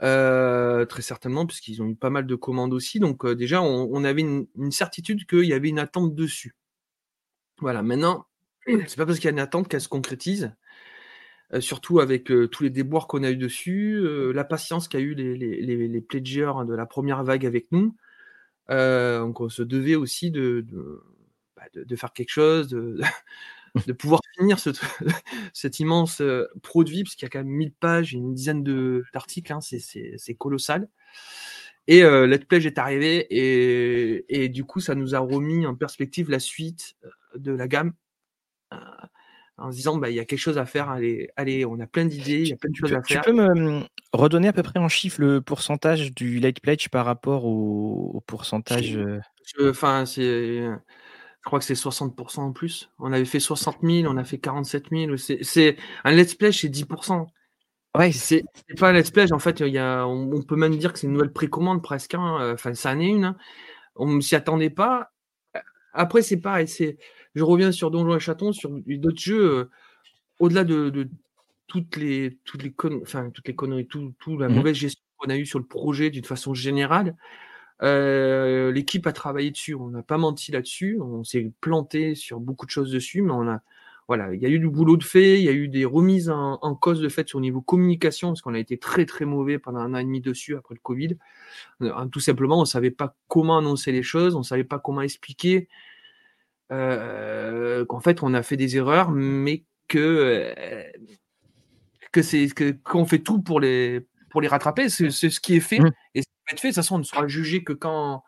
très 0.00 1.02
certainement 1.02 1.46
puisqu'ils 1.46 1.82
ont 1.82 1.86
eu 1.88 1.96
pas 1.96 2.10
mal 2.10 2.26
de 2.26 2.34
commandes 2.34 2.74
aussi. 2.74 3.00
Donc 3.00 3.26
déjà, 3.26 3.62
on 3.62 3.88
on 3.92 4.04
avait 4.04 4.22
une 4.22 4.46
une 4.56 4.72
certitude 4.72 5.26
qu'il 5.26 5.44
y 5.46 5.52
avait 5.54 5.68
une 5.68 5.78
attente 5.78 6.14
dessus. 6.14 6.54
Voilà, 7.58 7.82
maintenant, 7.82 8.26
c'est 8.66 8.96
pas 8.96 9.06
parce 9.06 9.18
qu'il 9.18 9.26
y 9.26 9.28
a 9.28 9.32
une 9.32 9.38
attente 9.38 9.68
qu'elle 9.68 9.80
se 9.80 9.88
concrétise, 9.88 10.52
heu, 11.54 11.60
surtout 11.60 12.00
avec, 12.00 12.30
heu, 12.30 12.48
tous 12.48 12.64
les 12.64 12.70
déboires 12.70 13.06
qu'on 13.08 13.22
a 13.24 13.30
eu 13.30 13.36
dessus, 13.36 13.96
heu, 14.02 14.32
la 14.32 14.44
patience 14.44 14.88
qu'a 14.88 15.00
eu 15.00 15.14
les 15.14 15.36
les 15.36 15.88
les 15.88 16.00
pledgeurs 16.00 16.64
de 16.66 16.74
la 16.74 16.86
1re 16.86 17.24
vague 17.24 17.46
avec 17.46 17.66
nous. 17.72 17.96
Donc 18.70 19.40
on 19.42 19.48
se 19.50 19.62
devait 19.62 19.96
aussi 19.96 20.30
de 20.32 20.66
bah, 21.56 21.64
faire 21.96 22.12
quelque 22.14 22.30
chose, 22.30 22.68
de 22.68 22.98
pouvoir 23.98 24.20
finir 24.38 24.58
cet 25.54 25.80
immense, 25.80 26.22
produit, 26.62 27.04
puisqu'il 27.04 27.24
y 27.24 27.28
a 27.28 27.30
quand 27.30 27.40
même 27.40 27.48
1000 27.48 27.72
pages 27.72 28.14
et 28.14 28.18
une 28.18 28.34
dizaine 28.34 28.64
d'articles, 29.14 29.52
hein, 29.52 29.60
c'est 29.62 30.34
colossal 30.36 30.88
et 31.88 32.02
heu, 32.04 32.26
Light 32.26 32.46
Pledge 32.46 32.66
est 32.66 32.78
arrivé 32.78 33.26
et 34.28 34.48
du 34.48 34.64
coup, 34.64 34.80
ça 34.80 34.94
nous 34.94 35.14
a 35.14 35.18
remis 35.18 35.66
en 35.66 35.74
perspective 35.74 36.30
la 36.30 36.38
suite, 36.38 36.94
de 37.36 37.52
la 37.52 37.66
gamme, 37.68 37.92
en 39.62 39.72
se 39.72 39.76
disant: 39.78 39.98
«Bah, 39.98 40.10
il 40.10 40.16
y 40.16 40.20
a 40.20 40.26
quelque 40.26 40.38
chose 40.40 40.58
à 40.58 40.66
faire, 40.66 40.90
allez 40.90 41.30
allez, 41.36 41.64
on 41.66 41.80
a 41.80 41.86
plein 41.88 42.06
d'idées, 42.06 42.42
il 42.42 42.48
y 42.48 42.52
Tu 42.52 42.54
a 42.54 42.56
plein 42.58 42.70
de 42.70 42.76
tu 42.76 42.82
choses 42.82 42.94
peux 42.94 42.96
à 42.96 43.02
tu 43.06 43.18
faire». 43.18 43.24
peux 43.24 43.32
me, 43.32 43.54
mmh, 43.80 43.86
redonner 44.12 44.48
à 44.48 44.52
peu 44.52 44.62
près 44.62 44.80
en 44.80 44.88
chiffres 44.88 45.20
le 45.20 45.40
pourcentage 45.40 46.12
du 46.12 46.40
Light 46.40 46.60
Pledge 46.60 46.88
par 46.88 47.04
rapport 47.06 47.44
au 47.44 48.10
au 48.14 48.20
pourcentage? 48.20 48.98
Je 49.58 49.68
enfin, 49.70 50.06
c'est 50.06 50.22
je 50.62 51.46
crois 51.46 51.58
que 51.60 51.64
c'est 51.66 51.74
60% 51.76 52.44
en 52.46 52.52
plus. 52.52 52.90
On 53.00 53.12
avait 53.12 53.24
fait 53.26 53.40
60 53.40 53.82
000, 53.82 54.06
on 54.08 54.16
a 54.18 54.24
fait 54.24 54.38
47 54.38 54.90
000, 54.92 55.16
c'est 55.18 55.42
c'est 55.44 55.76
un 56.04 56.12
Let's 56.12 56.34
Play, 56.36 56.52
c'est 56.52 56.68
10 56.70 56.86
Ouais, 57.94 58.10
c 58.12 58.42
C'est 58.68 58.78
pas 58.78 58.90
un 58.90 58.92
Let's 58.92 59.10
Play, 59.10 59.32
en 59.32 59.38
fait, 59.38 59.60
il 59.60 59.68
y 59.72 59.78
a 59.78 60.06
on 60.06 60.30
on 60.32 60.42
peut 60.42 60.56
même 60.56 60.76
dire 60.76 60.92
que 60.92 60.98
c'est 60.98 61.06
une 61.06 61.12
nouvelle 61.14 61.32
précommande 61.32 61.82
presque, 61.82 62.14
hein, 62.14 62.38
heu, 62.40 62.52
enfin, 62.54 62.74
ça 62.74 62.92
en 62.92 63.00
est 63.00 63.06
une, 63.08 63.24
hein. 63.24 63.36
On 63.96 64.20
s'y 64.20 64.36
attendait 64.36 64.70
pas. 64.70 65.12
Après, 65.94 66.22
c'est 66.22 66.38
pareil, 66.40 66.68
c'est 66.68 66.98
je 67.34 67.42
reviens 67.42 67.72
sur 67.72 67.90
Donjons 67.90 68.16
et 68.16 68.20
Chatons, 68.20 68.52
sur 68.52 68.70
d'autres 68.70 69.20
jeux, 69.20 69.44
heu, 69.44 69.70
au-delà 70.38 70.64
de 70.64 70.90
de 70.90 71.08
toutes 71.66 71.96
les 71.96 72.38
toutes 72.44 72.62
les 72.62 72.74
enfin, 73.02 73.30
toutes 73.30 73.48
les 73.48 73.54
conneries, 73.54 73.86
tout 73.86 74.12
tout 74.18 74.38
la 74.38 74.48
Mmh 74.48 74.52
mh. 74.52 74.56
mauvaise 74.56 74.76
gestion 74.76 75.02
qu'on 75.16 75.30
a 75.30 75.36
eue 75.36 75.46
sur 75.46 75.58
le 75.58 75.64
projet 75.64 76.10
d'une 76.10 76.24
façon 76.24 76.54
générale, 76.54 77.16
l'équipe 77.80 79.06
a 79.06 79.12
travaillé 79.12 79.50
dessus, 79.50 79.74
on 79.74 79.88
n'a 79.88 80.02
pas 80.02 80.18
menti 80.18 80.52
là-dessus, 80.52 80.98
on 81.00 81.24
s'est 81.24 81.50
planté 81.60 82.14
sur 82.14 82.40
beaucoup 82.40 82.66
de 82.66 82.70
choses 82.70 82.92
dessus, 82.92 83.22
mais 83.22 83.32
on 83.32 83.48
a, 83.48 83.60
voilà, 84.08 84.34
il 84.34 84.40
y 84.40 84.46
a 84.46 84.48
eu 84.48 84.58
du 84.58 84.68
boulot 84.68 84.96
de 84.96 85.04
fait, 85.04 85.38
il 85.38 85.44
y 85.44 85.48
a 85.48 85.52
eu 85.52 85.68
des 85.68 85.84
remises 85.84 86.30
en, 86.30 86.74
cause 86.74 87.00
de 87.00 87.08
fait 87.08 87.28
sur 87.28 87.38
le 87.38 87.42
niveau 87.44 87.60
communication, 87.60 88.28
parce 88.28 88.42
qu'on 88.42 88.54
a 88.54 88.58
été 88.58 88.78
très 88.78 89.06
très 89.06 89.24
mauvais 89.24 89.58
pendant 89.58 89.80
un 89.80 89.94
an 89.94 89.98
et 89.98 90.04
demi 90.04 90.20
dessus 90.20 90.56
après 90.56 90.74
le 90.74 90.80
Covid. 90.80 91.16
Tout 92.10 92.20
simplement, 92.20 92.58
on 92.58 92.62
ne 92.62 92.66
savait 92.66 92.90
pas 92.90 93.16
comment 93.28 93.58
annoncer 93.58 93.92
les 93.92 94.02
choses, 94.02 94.34
on 94.34 94.40
ne 94.40 94.44
savait 94.44 94.64
pas 94.64 94.78
comment 94.78 95.02
expliquer 95.02 95.68
qu'en 96.68 98.00
fait 98.00 98.22
on 98.22 98.34
a 98.34 98.42
fait 98.42 98.56
des 98.56 98.76
erreurs, 98.76 99.10
mais 99.10 99.64
que 99.88 100.54
que 102.12 102.22
c'est 102.22 102.48
qu'on 102.84 103.06
fait 103.06 103.20
tout 103.20 103.42
pour 103.42 103.60
les 103.60 104.06
pour 104.32 104.40
les 104.40 104.48
rattraper. 104.48 104.88
C'est 104.88 105.10
ce 105.10 105.40
qui 105.40 105.56
est 105.56 105.60
fait. 105.60 105.78
Mmh. 105.78 105.92
Et 106.14 106.22
ce 106.22 106.26
qui 106.26 106.34
va 106.48 106.52
être 106.52 106.60
fait, 106.60 106.68
de 106.68 106.72
toute 106.72 106.76
façon, 106.76 106.96
on 106.96 106.98
ne 106.98 107.04
sera 107.04 107.28
jugé 107.28 107.62
que 107.62 107.72
quand, 107.72 108.24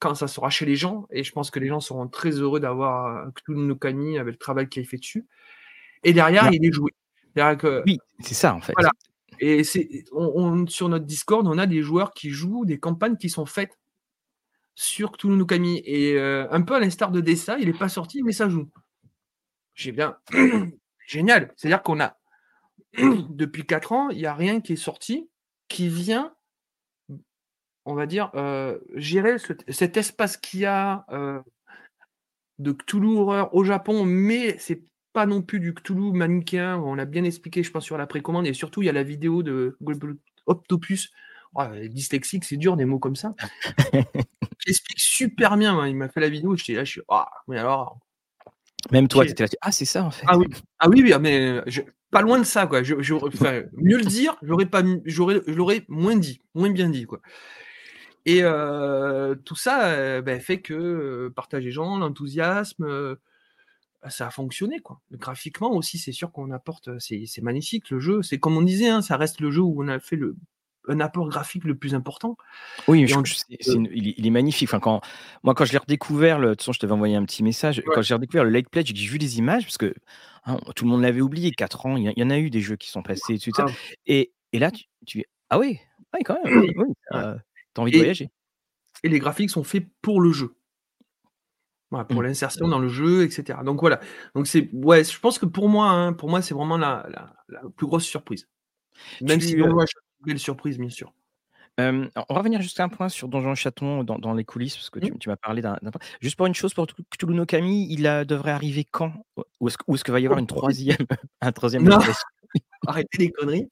quand 0.00 0.14
ça 0.14 0.28
sera 0.28 0.50
chez 0.50 0.66
les 0.66 0.76
gens. 0.76 1.06
Et 1.10 1.24
je 1.24 1.32
pense 1.32 1.50
que 1.50 1.58
les 1.58 1.68
gens 1.68 1.80
seront 1.80 2.08
très 2.08 2.32
heureux 2.32 2.60
d'avoir 2.60 3.32
Cthulhu 3.32 3.60
no 3.60 3.76
Kami 3.76 4.18
avec 4.18 4.34
le 4.34 4.38
travail 4.38 4.68
qu'il 4.68 4.82
a 4.82 4.86
fait 4.86 4.98
dessus. 4.98 5.26
Et 6.04 6.12
derrière, 6.12 6.52
il 6.52 6.66
est 6.66 6.72
joué. 6.72 6.90
Que, 7.34 7.82
oui, 7.86 7.98
c'est 8.20 8.34
ça 8.34 8.54
en 8.54 8.60
fait. 8.60 8.72
Voilà. 8.76 8.90
Et 9.40 9.62
c'est, 9.62 10.04
on, 10.12 10.66
sur 10.66 10.88
notre 10.88 11.04
Discord, 11.04 11.46
on 11.46 11.58
a 11.58 11.66
des 11.66 11.82
joueurs 11.82 12.14
qui 12.14 12.30
jouent 12.30 12.64
des 12.64 12.78
campagnes 12.78 13.16
qui 13.16 13.28
sont 13.28 13.44
faites 13.44 13.78
sur 14.76 15.10
Cthulhu 15.10 15.36
no 15.36 15.46
Kami. 15.46 15.82
Et 15.84 16.14
euh, 16.14 16.46
un 16.52 16.62
peu 16.62 16.76
à 16.76 16.80
l'instar 16.80 17.10
de 17.10 17.20
Dessa, 17.20 17.58
il 17.58 17.66
n'est 17.66 17.76
pas 17.76 17.88
sorti, 17.88 18.22
mais 18.22 18.32
ça 18.32 18.48
joue. 18.48 18.70
J'ai 19.74 19.90
bien. 19.90 20.16
Génial. 21.08 21.52
C'est-à-dire 21.56 21.82
qu'on 21.82 22.00
a, 22.00 22.16
depuis 23.30 23.66
4 23.66 23.92
ans, 23.92 24.10
il 24.10 24.18
n'y 24.18 24.26
a 24.26 24.34
rien 24.34 24.60
qui 24.60 24.74
est 24.74 24.76
sorti 24.76 25.28
qui 25.68 25.88
vient, 25.88 26.32
on 27.84 27.94
va 27.94 28.06
dire, 28.06 28.30
euh, 28.34 28.78
gérer 28.94 29.36
cet 29.68 29.96
espace 29.96 30.36
qu'il 30.36 30.60
y 30.60 30.64
a 30.64 31.04
euh, 31.10 31.40
de 32.58 32.70
Cthulhu 32.70 33.16
Horror 33.16 33.52
au 33.52 33.64
Japon, 33.64 34.04
mais 34.04 34.56
c'est 34.58 34.84
pas 35.12 35.26
non 35.26 35.42
plus 35.42 35.58
du 35.58 35.74
Cthulhu 35.74 36.12
manichéen. 36.12 36.78
On 36.78 36.94
l'a 36.94 37.06
bien 37.06 37.24
expliqué, 37.24 37.62
je 37.62 37.70
pense, 37.72 37.84
sur 37.84 37.98
la 37.98 38.06
précommande. 38.06 38.46
Et 38.46 38.52
surtout, 38.52 38.82
il 38.82 38.86
y 38.86 38.90
a 38.90 38.92
la 38.92 39.02
vidéo 39.02 39.42
de 39.42 39.76
Octopus. 40.46 41.10
Oh, 41.54 41.64
dyslexique, 41.88 42.44
c'est 42.44 42.58
dur 42.58 42.76
des 42.76 42.84
mots 42.84 42.98
comme 42.98 43.16
ça. 43.16 43.34
J'explique 44.66 45.00
super 45.00 45.56
bien. 45.56 45.78
Hein. 45.78 45.88
Il 45.88 45.96
m'a 45.96 46.08
fait 46.08 46.20
la 46.20 46.28
vidéo. 46.28 46.56
J'étais 46.56 46.74
là, 46.74 46.84
je 46.84 46.90
suis. 46.90 47.02
Ah, 47.08 47.28
mais 47.48 47.58
alors? 47.58 47.98
Même 48.90 49.08
toi, 49.08 49.24
tu 49.24 49.32
étais 49.32 49.44
là. 49.44 49.48
Ah, 49.60 49.72
c'est 49.72 49.84
ça 49.84 50.04
en 50.04 50.10
fait. 50.10 50.24
Ah 50.28 50.36
oui, 50.36 50.46
ah, 50.78 50.88
oui, 50.88 51.02
oui 51.02 51.12
mais 51.20 51.62
je, 51.66 51.82
pas 52.10 52.22
loin 52.22 52.38
de 52.38 52.44
ça, 52.44 52.66
quoi. 52.66 52.82
Je, 52.82 52.94
mieux 52.94 53.98
le 53.98 54.04
dire, 54.04 54.36
j'aurais 54.42 54.66
pas, 54.66 54.82
j'aurais, 55.04 55.40
je 55.46 55.52
l'aurais 55.52 55.84
moins 55.88 56.16
dit, 56.16 56.40
moins 56.54 56.70
bien 56.70 56.88
dit, 56.88 57.04
quoi. 57.04 57.20
Et 58.26 58.40
euh, 58.42 59.34
tout 59.44 59.54
ça 59.54 59.88
euh, 59.90 60.22
ben, 60.22 60.40
fait 60.40 60.60
que 60.60 60.74
euh, 60.74 61.32
partage 61.34 61.64
les 61.64 61.70
gens, 61.70 61.96
l'enthousiasme, 61.96 63.16
ça 64.08 64.28
a 64.28 64.30
fonctionné, 64.30 64.80
quoi. 64.80 65.00
Graphiquement 65.12 65.72
aussi, 65.72 65.98
c'est 65.98 66.12
sûr 66.12 66.32
qu'on 66.32 66.50
apporte, 66.52 66.98
c'est, 66.98 67.26
magnifique 67.42 67.90
le 67.90 67.98
jeu. 68.00 68.22
C'est 68.22 68.38
comme 68.38 68.56
on 68.56 68.62
disait, 68.62 68.88
hein, 68.88 69.02
ça 69.02 69.16
reste 69.16 69.40
le 69.40 69.50
jeu 69.50 69.62
où 69.62 69.82
on 69.82 69.88
a 69.88 69.98
fait 69.98 70.16
le, 70.16 70.36
un 70.88 71.00
apport 71.00 71.28
graphique 71.28 71.64
le 71.64 71.74
plus 71.74 71.94
important. 71.94 72.36
Oui, 72.88 73.02
il, 73.02 74.26
est 74.26 74.30
magnifique. 74.30 74.68
Enfin, 74.68 74.80
quand, 74.80 75.00
moi, 75.42 75.54
quand 75.54 75.64
je 75.64 75.72
l'ai 75.72 75.78
redécouvert, 75.78 76.38
le, 76.38 76.48
de 76.48 76.52
toute 76.54 76.62
façon, 76.62 76.72
je 76.72 76.78
t'avais 76.78 76.92
envoyé 76.92 77.16
un 77.16 77.24
petit 77.24 77.42
message. 77.42 77.82
Quand 77.94 78.02
j'ai 78.02 78.14
redécouvert 78.14 78.44
le 78.44 78.50
Late 78.50 78.68
Pledge, 78.68 78.92
j'ai 78.94 79.08
vu 79.08 79.18
des 79.18 79.38
images 79.38 79.64
parce 79.64 79.78
que 79.78 79.94
hein, 80.44 80.58
tout 80.74 80.84
le 80.84 80.90
monde 80.90 81.02
l'avait 81.02 81.20
oublié. 81.20 81.50
4 81.52 81.86
ans, 81.86 81.96
il 81.96 82.12
y, 82.16 82.22
en 82.22 82.30
a 82.30 82.38
eu 82.38 82.50
des 82.50 82.60
jeux 82.60 82.76
qui 82.76 82.88
sont 82.88 83.02
passés 83.02 83.34
et 83.34 83.38
tout 83.38 83.50
ça. 83.54 83.66
Et, 84.06 84.32
et, 84.52 84.58
là, 84.58 84.70
tu, 84.70 84.84
tu 85.06 85.24
ah 85.50 85.58
oui, 85.58 85.78
oui 86.14 86.20
quand 86.24 86.38
même. 86.44 86.72
Oui, 86.76 86.94
t'as 87.10 87.82
envie 87.82 87.92
de 87.92 87.98
voyager. 87.98 88.30
Et 89.02 89.08
les 89.08 89.18
graphiques 89.18 89.50
sont 89.50 89.64
faits 89.64 89.86
pour 90.00 90.20
le 90.20 90.32
jeu. 90.32 90.56
pour 91.90 92.04
mmh. 92.10 92.22
l'insertion 92.22 92.68
dans 92.68 92.78
le 92.78 92.88
jeu, 92.88 93.24
etc. 93.24 93.58
Donc 93.64 93.80
voilà. 93.80 94.00
Donc 94.34 94.46
c'est, 94.46 94.70
ouais, 94.72 95.04
je 95.04 95.18
pense 95.20 95.38
que 95.38 95.46
pour 95.46 95.68
moi, 95.68 95.90
hein, 95.90 96.12
pour 96.12 96.28
moi, 96.30 96.42
c'est 96.42 96.54
vraiment 96.54 96.78
la, 96.78 97.06
la, 97.48 97.62
plus 97.76 97.86
grosse 97.86 98.04
surprise. 98.04 98.48
Même 99.20 99.40
si 99.40 99.60
euh, 99.60 99.68
belle 100.26 100.38
surprise, 100.38 100.78
bien 100.78 100.90
sûr. 100.90 101.12
on 101.78 102.08
va 102.14 102.38
revenir 102.38 102.60
juste 102.62 102.80
un 102.80 102.88
point 102.88 103.08
sur 103.08 103.28
Donjon 103.28 103.54
Chaton 103.54 104.04
dans, 104.04 104.18
dans 104.18 104.34
les 104.34 104.44
coulisses, 104.44 104.76
parce 104.76 104.90
que 104.90 105.00
tu, 105.00 105.12
mmh. 105.12 105.18
tu 105.18 105.28
m'as 105.28 105.36
parlé 105.36 105.62
d'un. 105.62 105.78
Juste 106.20 106.36
pour 106.36 106.46
une 106.46 106.54
chose, 106.54 106.74
pour 106.74 106.86
Cthulhu 106.86 107.34
no 107.34 107.46
Kami, 107.46 107.86
il 107.90 108.02
devrait 108.26 108.52
arriver 108.52 108.84
quand? 108.84 109.12
Ou 109.60 109.68
est-ce 109.68 109.76
est 109.76 110.02
qu'il 110.02 110.12
va 110.12 110.20
y 110.20 110.26
avoir 110.26 110.38
une 110.38 110.46
troisième, 110.46 110.98
un 111.40 111.52
troisième 111.52 111.84
non. 111.84 111.98
Arrêtez 112.86 113.18
les 113.18 113.30
conneries. 113.30 113.68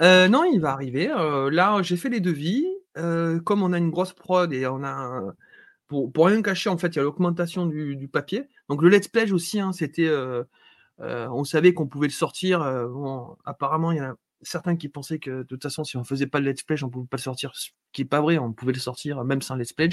Euh, 0.00 0.28
non, 0.28 0.44
il 0.44 0.60
va 0.60 0.72
arriver. 0.72 1.10
Euh, 1.10 1.50
là, 1.50 1.82
j'ai 1.82 1.96
fait 1.96 2.08
les 2.08 2.20
devis. 2.20 2.66
Euh, 2.98 3.40
comme 3.40 3.62
on 3.62 3.72
a 3.72 3.78
une 3.78 3.90
grosse 3.90 4.12
prod 4.12 4.52
et 4.52 4.66
on 4.66 4.84
a. 4.84 5.34
pour, 5.88 6.12
pour 6.12 6.26
rien 6.26 6.42
cacher, 6.42 6.70
en 6.70 6.78
fait, 6.78 6.88
il 6.88 6.96
y 6.96 6.98
a 7.00 7.02
l'augmentation 7.02 7.66
du, 7.66 7.96
du, 7.96 8.08
papier. 8.08 8.48
Donc 8.68 8.82
le 8.82 8.88
Let's 8.88 9.08
Play 9.08 9.32
aussi, 9.32 9.60
hein, 9.60 9.72
c'était. 9.72 10.10
on 10.98 11.44
savait 11.44 11.74
qu'on 11.74 11.86
pouvait 11.86 12.08
le 12.08 12.12
sortir. 12.12 12.60
Bon, 12.88 13.36
apparemment, 13.44 13.92
il 13.92 13.98
y 13.98 14.00
a 14.00 14.14
certains 14.42 14.76
qui 14.76 14.88
pensaient 14.88 15.18
que 15.18 15.30
de 15.30 15.42
toute 15.44 15.62
façon, 15.62 15.84
si 15.84 15.96
on 15.96 16.04
faisait 16.04 16.26
pas 16.26 16.40
le 16.40 16.50
let's 16.50 16.62
play, 16.62 16.82
on 16.82 16.90
pouvait 16.90 17.06
pas 17.06 17.16
le 17.16 17.22
sortir, 17.22 17.52
ce 17.54 17.70
qui 17.92 18.02
est 18.02 18.06
pas 18.06 18.20
vrai, 18.20 18.38
on 18.38 18.52
pouvait 18.52 18.72
le 18.72 18.78
sortir 18.78 19.22
même 19.24 19.42
sans 19.42 19.56
let's 19.56 19.72
play. 19.72 19.88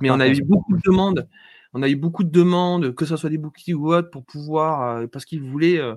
Mais 0.00 0.10
on 0.10 0.20
a 0.20 0.28
eu 0.28 0.42
beaucoup 0.42 0.76
de 0.76 0.82
demandes, 0.84 1.28
on 1.72 1.82
a 1.82 1.88
eu 1.88 1.96
beaucoup 1.96 2.24
de 2.24 2.30
demandes, 2.30 2.94
que 2.94 3.04
ce 3.04 3.16
soit 3.16 3.30
des 3.30 3.38
bookies 3.38 3.74
ou 3.74 3.92
autres, 3.92 4.10
pour 4.10 4.24
pouvoir, 4.24 4.82
euh, 4.82 5.06
parce 5.06 5.24
qu'ils 5.24 5.42
voulaient. 5.42 5.78
Euh, 5.78 5.94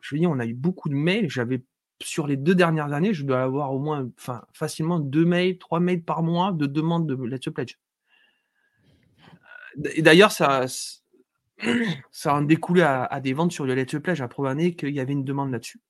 je 0.00 0.14
veux 0.14 0.18
dire, 0.18 0.30
on 0.30 0.38
a 0.38 0.46
eu 0.46 0.54
beaucoup 0.54 0.88
de 0.88 0.94
mails. 0.94 1.30
J'avais 1.30 1.64
sur 2.02 2.26
les 2.26 2.36
deux 2.36 2.54
dernières 2.54 2.92
années, 2.92 3.14
je 3.14 3.24
dois 3.24 3.42
avoir 3.42 3.72
au 3.72 3.78
moins, 3.78 4.10
enfin, 4.18 4.42
facilement 4.52 4.98
deux 4.98 5.24
mails, 5.24 5.58
trois 5.58 5.80
mails 5.80 6.02
par 6.02 6.22
mois 6.22 6.52
de 6.52 6.66
demandes 6.66 7.06
de 7.06 7.14
let's 7.24 7.48
pledge. 7.54 7.78
Et 9.94 10.02
d'ailleurs, 10.02 10.32
ça, 10.32 10.66
ça 12.10 12.36
a 12.36 12.42
découlé 12.42 12.82
à, 12.82 13.20
des 13.20 13.32
ventes 13.32 13.52
sur 13.52 13.64
le 13.64 13.74
let's 13.74 13.94
pledge 14.02 14.20
à 14.20 14.28
preuve 14.28 14.56
qu'il 14.74 14.90
y 14.90 15.00
avait 15.00 15.12
une 15.12 15.24
demande 15.24 15.52
là-dessus 15.52 15.80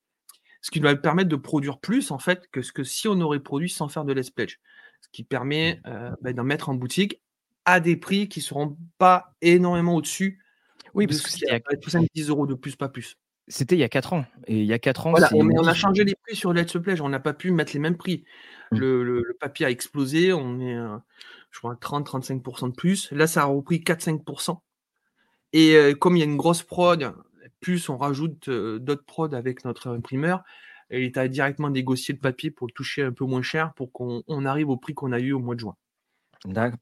ce 0.63 0.71
qui 0.71 0.81
va 0.81 0.95
permettre 0.97 1.29
de 1.29 1.37
produire 1.37 1.79
plus 1.79 2.11
en 2.11 2.19
fait 2.19 2.49
que 2.51 2.63
ce 2.63 2.73
que 2.73 2.85
si 2.85 3.09
on 3.09 3.21
aurait 3.21 3.41
produit 3.41 3.69
sans 3.69 3.89
faire 3.89 4.05
de 4.05 4.13
let's 4.13 4.31
pledge. 4.31 4.61
Ce 5.01 5.09
qui 5.13 5.25
permet 5.25 5.81
euh, 5.87 6.13
bah, 6.23 6.33
d'en 6.33 6.45
mettre 6.45 6.69
en 6.69 6.75
boutique 6.75 7.21
à 7.65 7.81
des 7.81 7.97
prix 7.97 8.29
qui 8.29 8.39
ne 8.39 8.45
seront 8.45 8.77
pas 8.99 9.35
énormément 9.43 9.97
au-dessus. 9.97 10.39
Oui, 10.95 11.07
parce 11.07 11.21
que 11.21 11.31
c'est 11.31 11.51
a 11.51 11.59
10 12.15 12.29
euros 12.29 12.47
de 12.47 12.55
plus, 12.55 12.77
pas 12.77 12.89
plus. 12.89 13.17
C'était 13.49 13.75
il 13.75 13.81
y 13.81 13.85
a 13.85 13.89
4 13.89 14.13
ans. 14.13 14.25
Et 14.47 14.61
il 14.61 14.67
y 14.67 14.73
a 14.73 14.79
4 14.79 15.09
ans, 15.09 15.11
voilà, 15.11 15.29
on, 15.33 15.49
on, 15.49 15.67
a 15.67 15.75
changé 15.75 16.05
les 16.05 16.15
prix 16.15 16.37
sur 16.37 16.53
Let's 16.53 16.73
Pledge. 16.81 17.01
On 17.01 17.09
n'a 17.09 17.21
pas 17.21 17.35
pu 17.35 17.51
mettre 17.51 17.73
les 17.73 17.81
mêmes 17.81 17.97
prix. 17.97 18.25
Mmh. 18.71 18.79
Le, 18.79 19.37
papier 19.41 19.67
a 19.67 19.71
explosé. 19.71 20.33
On 20.33 20.61
est, 20.61 20.77
euh, 20.77 20.97
je 21.51 21.59
crois, 21.59 21.75
30-35% 21.75 22.69
de 22.69 22.75
plus. 22.75 23.11
Là, 23.11 23.27
ça 23.27 23.43
a 23.43 23.45
repris 23.47 23.79
4-5%. 23.79 24.61
Et 25.53 25.75
euh, 25.77 25.95
comme 25.95 26.17
il 26.17 26.21
y 26.21 26.23
a 26.23 26.27
une 26.27 26.37
grosse 26.37 26.63
prod, 26.63 27.13
plus 27.63 27.89
on 27.89 27.97
rajoute 27.97 28.51
d'autres 28.51 29.05
prods 29.07 29.33
avec 29.33 29.65
notre 29.65 29.89
imprimeur, 29.89 30.43
et 30.91 31.07
il 31.07 31.19
a 31.19 31.29
directement 31.29 31.71
négocié 31.71 32.13
le 32.13 32.21
papier 32.21 32.51
pour 32.51 32.67
le 32.67 32.73
toucher 32.73 33.03
un 33.03 33.13
peu 33.13 33.25
moins 33.25 33.41
cher 33.41 33.73
pour 33.73 33.93
qu'on 33.93 34.45
arrive 34.45 34.69
au 34.69 34.77
prix 34.77 34.93
qu'on 34.93 35.13
a 35.13 35.21
eu 35.21 35.33
au 35.33 35.39
mois 35.39 35.55
de 35.55 35.61
juin. 35.61 35.77
D'accord. 36.45 36.79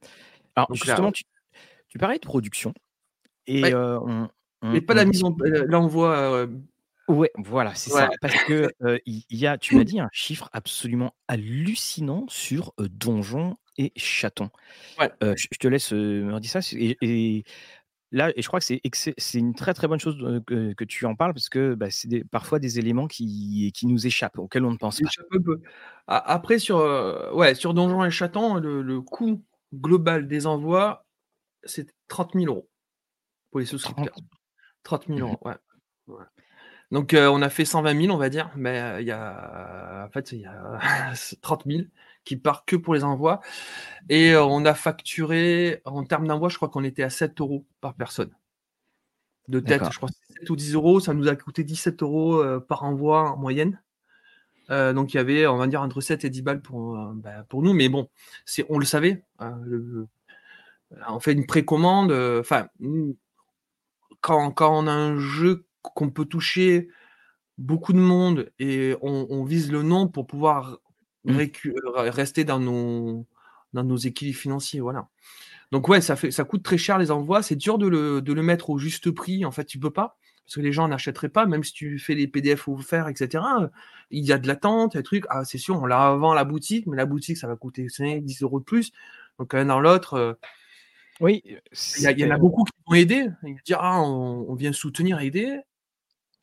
Alors 0.56 0.74
justement, 0.74 1.12
tu, 1.12 1.22
parlais 1.98 2.18
de 2.18 2.26
production. 2.26 2.74
Et 3.46 3.72
Mais 4.62 4.80
pas 4.80 4.94
la 4.94 5.04
mise 5.04 5.22
en 5.22 5.36
l'envoi. 5.66 6.48
Ouais, 7.08 7.30
voilà, 7.36 7.74
c'est 7.74 7.90
ça. 7.90 8.08
Parce 8.20 8.44
que 8.44 8.72
il 9.06 9.24
y, 9.30 9.46
a, 9.46 9.58
tu 9.58 9.76
m'as 9.76 9.84
dit 9.84 10.00
un 10.00 10.08
chiffre 10.12 10.48
absolument 10.52 11.14
hallucinant 11.28 12.24
sur 12.28 12.72
donjon 12.78 13.56
et 13.76 13.92
chaton. 13.96 14.50
Ouais. 14.98 15.10
je, 15.20 15.58
te 15.58 15.68
laisse 15.68 15.92
me 15.92 16.38
dire 16.40 16.50
ça. 16.50 16.60
et 16.72 17.44
Là, 18.12 18.32
et 18.34 18.42
je 18.42 18.48
crois 18.48 18.58
que 18.58 18.66
c'est 18.66 18.80
c'est 19.18 19.38
une 19.38 19.54
très 19.54 19.72
très 19.72 19.86
bonne 19.86 20.00
chose 20.00 20.42
que, 20.46 20.72
que 20.72 20.84
tu 20.84 21.06
en 21.06 21.14
parles 21.14 21.32
parce 21.32 21.48
que 21.48 21.74
bah, 21.74 21.90
c'est 21.90 22.24
parfois 22.24 22.58
des 22.58 22.80
éléments 22.80 23.06
qui, 23.06 23.70
qui 23.72 23.86
nous 23.86 24.06
échappent, 24.06 24.38
auxquels 24.38 24.64
on 24.64 24.72
ne 24.72 24.76
pense 24.76 25.00
pas. 25.00 25.10
Après, 26.08 26.58
sur, 26.58 26.78
ouais, 27.34 27.54
sur 27.54 27.72
Donjon 27.72 28.04
et 28.04 28.10
Chaton, 28.10 28.54
le, 28.54 29.00
coût 29.00 29.44
global 29.72 30.26
des 30.26 30.46
envois, 30.46 31.06
c'est 31.62 31.94
30 32.08 32.32
000 32.34 32.46
euros 32.46 32.68
pour 33.50 33.60
les 33.60 33.66
souscripteurs. 33.66 34.16
30 34.82 35.06
000 35.06 35.20
euros, 35.20 35.38
ouais. 35.44 35.54
Donc, 36.90 37.14
on 37.14 37.42
a 37.42 37.48
fait 37.48 37.64
120 37.64 38.02
000, 38.02 38.12
on 38.12 38.18
va 38.18 38.28
dire, 38.28 38.50
mais 38.56 38.96
il 39.00 39.06
y 39.06 39.12
a, 39.12 40.04
en 40.04 40.10
fait, 40.10 40.32
il 40.32 40.40
y 40.40 40.46
a 40.46 41.12
30 41.42 41.62
000 41.66 41.82
qui 42.24 42.36
part 42.36 42.64
que 42.64 42.76
pour 42.76 42.94
les 42.94 43.04
envois. 43.04 43.40
Et 44.08 44.32
euh, 44.32 44.44
on 44.44 44.64
a 44.64 44.74
facturé, 44.74 45.80
en 45.84 46.04
termes 46.04 46.26
d'envoi, 46.26 46.48
je 46.48 46.56
crois 46.56 46.68
qu'on 46.68 46.84
était 46.84 47.02
à 47.02 47.10
7 47.10 47.40
euros 47.40 47.66
par 47.80 47.94
personne. 47.94 48.30
De 49.48 49.58
tête, 49.58 49.82
je 49.90 49.96
crois 49.96 50.08
que 50.08 50.34
7 50.40 50.50
ou 50.50 50.56
10 50.56 50.74
euros. 50.74 51.00
Ça 51.00 51.14
nous 51.14 51.28
a 51.28 51.34
coûté 51.34 51.64
17 51.64 52.02
euros 52.02 52.36
euh, 52.36 52.60
par 52.60 52.84
envoi 52.84 53.32
en 53.32 53.36
moyenne. 53.36 53.82
Euh, 54.70 54.92
donc 54.92 55.12
il 55.12 55.16
y 55.16 55.20
avait, 55.20 55.46
on 55.46 55.56
va 55.56 55.66
dire, 55.66 55.82
entre 55.82 56.00
7 56.00 56.24
et 56.24 56.30
10 56.30 56.42
balles 56.42 56.62
pour, 56.62 56.96
bah, 57.14 57.44
pour 57.48 57.62
nous. 57.62 57.72
Mais 57.72 57.88
bon, 57.88 58.08
c'est, 58.44 58.64
on 58.68 58.78
le 58.78 58.84
savait. 58.84 59.24
on 59.40 61.20
fait 61.20 61.32
une 61.32 61.46
précommande. 61.46 62.12
Enfin, 62.12 62.68
quand, 64.20 64.52
quand, 64.52 64.84
on 64.84 64.86
a 64.86 64.92
un 64.92 65.18
jeu 65.18 65.66
qu'on 65.82 66.10
peut 66.10 66.26
toucher 66.26 66.88
beaucoup 67.58 67.92
de 67.92 67.98
monde 67.98 68.52
et 68.58 68.94
on, 69.02 69.26
on 69.30 69.44
vise 69.44 69.72
le 69.72 69.82
nom 69.82 70.06
pour 70.06 70.26
pouvoir 70.26 70.78
Mmh. 71.24 71.36
rester 72.08 72.44
dans 72.44 72.58
nos, 72.58 73.26
dans 73.74 73.84
nos 73.84 73.96
équilibres 73.96 74.38
financiers. 74.38 74.80
Voilà. 74.80 75.08
Donc 75.70 75.88
ouais, 75.88 76.00
ça, 76.00 76.16
fait, 76.16 76.30
ça 76.30 76.44
coûte 76.44 76.62
très 76.62 76.78
cher 76.78 76.98
les 76.98 77.10
envois. 77.10 77.42
C'est 77.42 77.56
dur 77.56 77.78
de 77.78 77.86
le, 77.86 78.22
de 78.22 78.32
le 78.32 78.42
mettre 78.42 78.70
au 78.70 78.78
juste 78.78 79.10
prix. 79.10 79.44
En 79.44 79.50
fait, 79.50 79.64
tu 79.64 79.78
peux 79.78 79.90
pas 79.90 80.16
parce 80.50 80.56
que 80.56 80.62
les 80.62 80.72
gens 80.72 80.88
n'achèteraient 80.88 81.28
pas, 81.28 81.46
même 81.46 81.62
si 81.62 81.72
tu 81.72 82.00
fais 82.00 82.16
les 82.16 82.26
PDF 82.26 82.66
offerts, 82.66 83.06
etc. 83.06 83.44
Il 84.10 84.24
y 84.24 84.32
a 84.32 84.38
de 84.38 84.48
l'attente, 84.48 84.96
des 84.96 85.04
trucs. 85.04 85.24
Ah, 85.28 85.44
c'est 85.44 85.58
sûr, 85.58 85.80
on 85.80 85.86
l'a 85.86 86.08
avant 86.08 86.34
la 86.34 86.42
boutique, 86.42 86.88
mais 86.88 86.96
la 86.96 87.06
boutique, 87.06 87.36
ça 87.36 87.46
va 87.46 87.54
coûter 87.54 87.88
5, 87.88 88.24
10 88.24 88.42
euros 88.42 88.58
de 88.58 88.64
plus. 88.64 88.90
Donc, 89.38 89.52
l'un 89.52 89.66
dans 89.66 89.78
l'autre. 89.78 90.14
Euh, 90.14 90.32
oui. 91.20 91.44
Il 91.98 92.18
y, 92.18 92.24
en 92.24 92.30
a 92.32 92.36
beaucoup 92.36 92.64
qui 92.64 92.72
vont 92.84 92.94
aider. 92.94 93.28
Ils 93.44 93.52
vont 93.52 93.58
dire, 93.64 93.78
ah, 93.80 94.02
on, 94.02 94.52
vient 94.56 94.72
soutenir, 94.72 95.20
aider. 95.20 95.60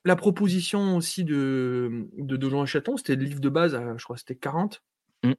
La 0.08 0.16
proposition 0.16 0.96
aussi 0.96 1.26
de, 1.26 2.08
de 2.18 2.64
et 2.64 2.66
Chaton, 2.66 2.96
c'était 2.96 3.18
le 3.18 3.26
livre 3.26 3.42
de 3.42 3.50
base, 3.50 3.78
je 3.98 4.04
crois 4.06 4.16
que 4.16 4.22
c'était 4.22 4.36
40. 4.36 4.82
Mmh. 5.24 5.32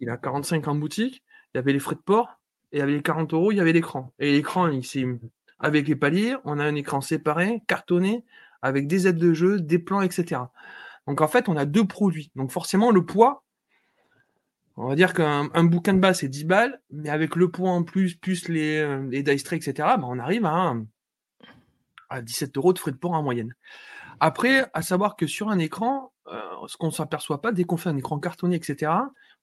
Il 0.00 0.10
a 0.10 0.16
45 0.16 0.66
en 0.66 0.74
boutique. 0.74 1.22
Il 1.54 1.58
y 1.58 1.60
avait 1.60 1.72
les 1.72 1.78
frais 1.78 1.94
de 1.94 2.00
port, 2.00 2.40
et 2.72 2.80
avait 2.80 2.94
les 2.94 3.02
40 3.02 3.32
euros, 3.34 3.52
il 3.52 3.58
y 3.58 3.60
avait 3.60 3.72
l'écran. 3.72 4.12
Et 4.18 4.32
l'écran, 4.32 4.82
s'est 4.82 5.06
avec 5.60 5.86
les 5.86 5.94
paliers, 5.94 6.34
on 6.44 6.58
a 6.58 6.64
un 6.64 6.74
écran 6.74 7.00
séparé, 7.00 7.62
cartonné, 7.68 8.24
avec 8.62 8.88
des 8.88 9.06
aides 9.06 9.18
de 9.18 9.32
jeu, 9.32 9.60
des 9.60 9.78
plans, 9.78 10.02
etc. 10.02 10.40
Donc 11.06 11.20
en 11.20 11.28
fait, 11.28 11.48
on 11.48 11.56
a 11.56 11.64
deux 11.64 11.86
produits. 11.86 12.32
Donc 12.34 12.50
forcément, 12.50 12.90
le 12.90 13.06
poids, 13.06 13.44
on 14.76 14.88
va 14.88 14.96
dire 14.96 15.14
qu'un 15.14 15.64
bouquin 15.64 15.94
de 15.94 16.00
base, 16.00 16.18
c'est 16.18 16.28
10 16.28 16.46
balles, 16.46 16.80
mais 16.90 17.10
avec 17.10 17.36
le 17.36 17.48
poids 17.48 17.70
en 17.70 17.84
plus, 17.84 18.16
plus 18.16 18.48
les, 18.48 18.78
euh, 18.78 19.06
les 19.08 19.22
dice 19.22 19.44
trays, 19.44 19.58
etc., 19.58 19.72
bah, 19.76 20.02
on 20.02 20.18
arrive 20.18 20.46
à, 20.46 20.74
à 22.08 22.22
17 22.22 22.56
euros 22.56 22.72
de 22.72 22.78
frais 22.80 22.90
de 22.90 22.96
port 22.96 23.12
en 23.12 23.22
moyenne. 23.22 23.54
Après, 24.20 24.68
à 24.74 24.82
savoir 24.82 25.16
que 25.16 25.26
sur 25.26 25.48
un 25.48 25.58
écran, 25.58 26.12
euh, 26.26 26.40
ce 26.68 26.76
qu'on 26.76 26.88
ne 26.88 26.92
s'aperçoit 26.92 27.40
pas, 27.40 27.52
dès 27.52 27.64
qu'on 27.64 27.78
fait 27.78 27.88
un 27.88 27.96
écran 27.96 28.20
cartonné, 28.20 28.56
etc., 28.56 28.92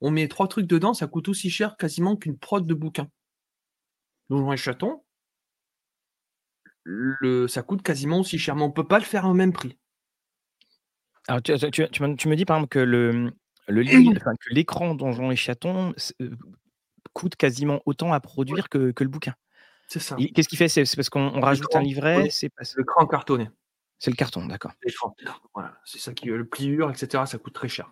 on 0.01 0.11
met 0.11 0.27
trois 0.27 0.47
trucs 0.47 0.67
dedans, 0.67 0.93
ça 0.93 1.07
coûte 1.07 1.27
aussi 1.29 1.49
cher 1.49 1.75
quasiment 1.77 2.15
qu'une 2.15 2.37
prod 2.37 2.65
de 2.65 2.73
bouquin. 2.75 3.07
Donc, 4.29 4.51
un 4.51 4.55
chaton, 4.55 5.03
ça 7.47 7.63
coûte 7.63 7.81
quasiment 7.81 8.19
aussi 8.19 8.37
cher, 8.37 8.55
mais 8.55 8.63
on 8.63 8.67
ne 8.67 8.73
peut 8.73 8.87
pas 8.87 8.99
le 8.99 9.05
faire 9.05 9.25
au 9.25 9.33
même 9.33 9.51
prix. 9.51 9.77
Alors, 11.27 11.41
tu, 11.41 11.51
me 11.51 12.35
dis 12.35 12.45
par 12.45 12.57
exemple 12.57 12.69
que 12.69 12.79
le, 12.79 13.33
le 13.67 13.83
que 13.83 14.53
l'écran 14.53 14.95
Donjon 14.95 15.31
et 15.31 15.35
Chaton 15.35 15.93
euh, 16.21 16.29
coûte 17.13 17.35
quasiment 17.35 17.81
autant 17.85 18.13
à 18.13 18.19
produire 18.19 18.69
que, 18.69 18.93
le 18.97 19.07
bouquin. 19.09 19.33
C'est 19.87 19.99
ça. 19.99 20.15
Qu'est-ce 20.33 20.47
qu'il 20.47 20.57
fait? 20.57 20.69
C'est 20.69 20.83
parce 20.95 21.09
qu'on 21.09 21.41
rajoute 21.41 21.75
un 21.75 21.81
livret 21.81 22.29
C'est 22.29 22.51
l'écran 22.77 23.05
cartonné. 23.07 23.49
C'est 23.99 24.11
le 24.11 24.15
carton, 24.15 24.45
d'accord. 24.45 24.71
C'est 25.85 25.99
ça 25.99 26.13
qui 26.13 26.27
le 26.27 26.45
pliure, 26.45 26.91
etc. 26.91 27.23
Ça 27.25 27.37
coûte 27.37 27.53
très 27.53 27.67
cher. 27.67 27.89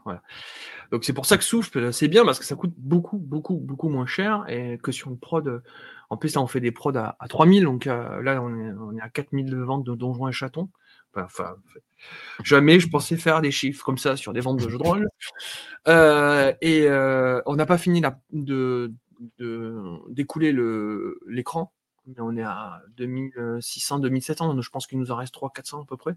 Donc 0.91 1.03
c'est 1.03 1.13
pour 1.13 1.25
ça 1.25 1.37
que 1.37 1.43
Souffle, 1.43 1.91
c'est 1.91 2.07
bien 2.07 2.23
parce 2.25 2.37
que 2.37 2.45
ça 2.45 2.55
coûte 2.55 2.73
beaucoup, 2.77 3.17
beaucoup, 3.17 3.55
beaucoup 3.55 3.89
moins 3.89 4.05
cher 4.05 4.45
et 4.47 4.77
que 4.81 4.91
sur 4.91 5.09
une 5.09 5.19
prod. 5.19 5.63
En 6.11 6.17
plus, 6.17 6.35
là, 6.35 6.41
on 6.41 6.47
fait 6.47 6.59
des 6.59 6.71
prods 6.71 6.95
à, 6.95 7.15
3000, 7.27 7.63
donc 7.63 7.87
euh, 7.87 8.21
là, 8.21 8.39
on 8.41 8.55
est, 8.55 8.71
on 8.73 8.95
est, 8.95 9.01
à 9.01 9.09
4000 9.09 9.49
de 9.49 9.57
ventes 9.57 9.83
de 9.83 9.95
Donjons 9.95 10.27
et 10.27 10.31
Chatons. 10.31 10.69
Enfin, 11.15 11.55
jamais 12.43 12.79
je 12.79 12.89
pensais 12.89 13.15
faire 13.15 13.41
des 13.41 13.51
chiffres 13.51 13.83
comme 13.83 13.97
ça 13.97 14.17
sur 14.17 14.33
des 14.33 14.41
ventes 14.41 14.61
de 14.61 14.69
jeux 14.69 14.77
de 14.77 14.83
rôle. 14.83 15.09
Euh, 15.87 16.51
et 16.61 16.87
euh, 16.87 17.43
on 17.45 17.55
n'a 17.55 17.67
pas 17.67 17.77
fini 17.77 18.01
de 18.31 18.91
d'écouler 20.09 20.51
l'écran 21.27 21.71
on 22.19 22.37
est 22.37 22.43
à 22.43 22.81
2600, 22.97 23.99
2700, 23.99 24.53
donc 24.53 24.63
je 24.63 24.69
pense 24.69 24.87
qu'il 24.87 24.99
nous 24.99 25.11
en 25.11 25.15
reste 25.15 25.33
300, 25.33 25.51
400 25.53 25.81
à 25.81 25.85
peu 25.85 25.97
près. 25.97 26.15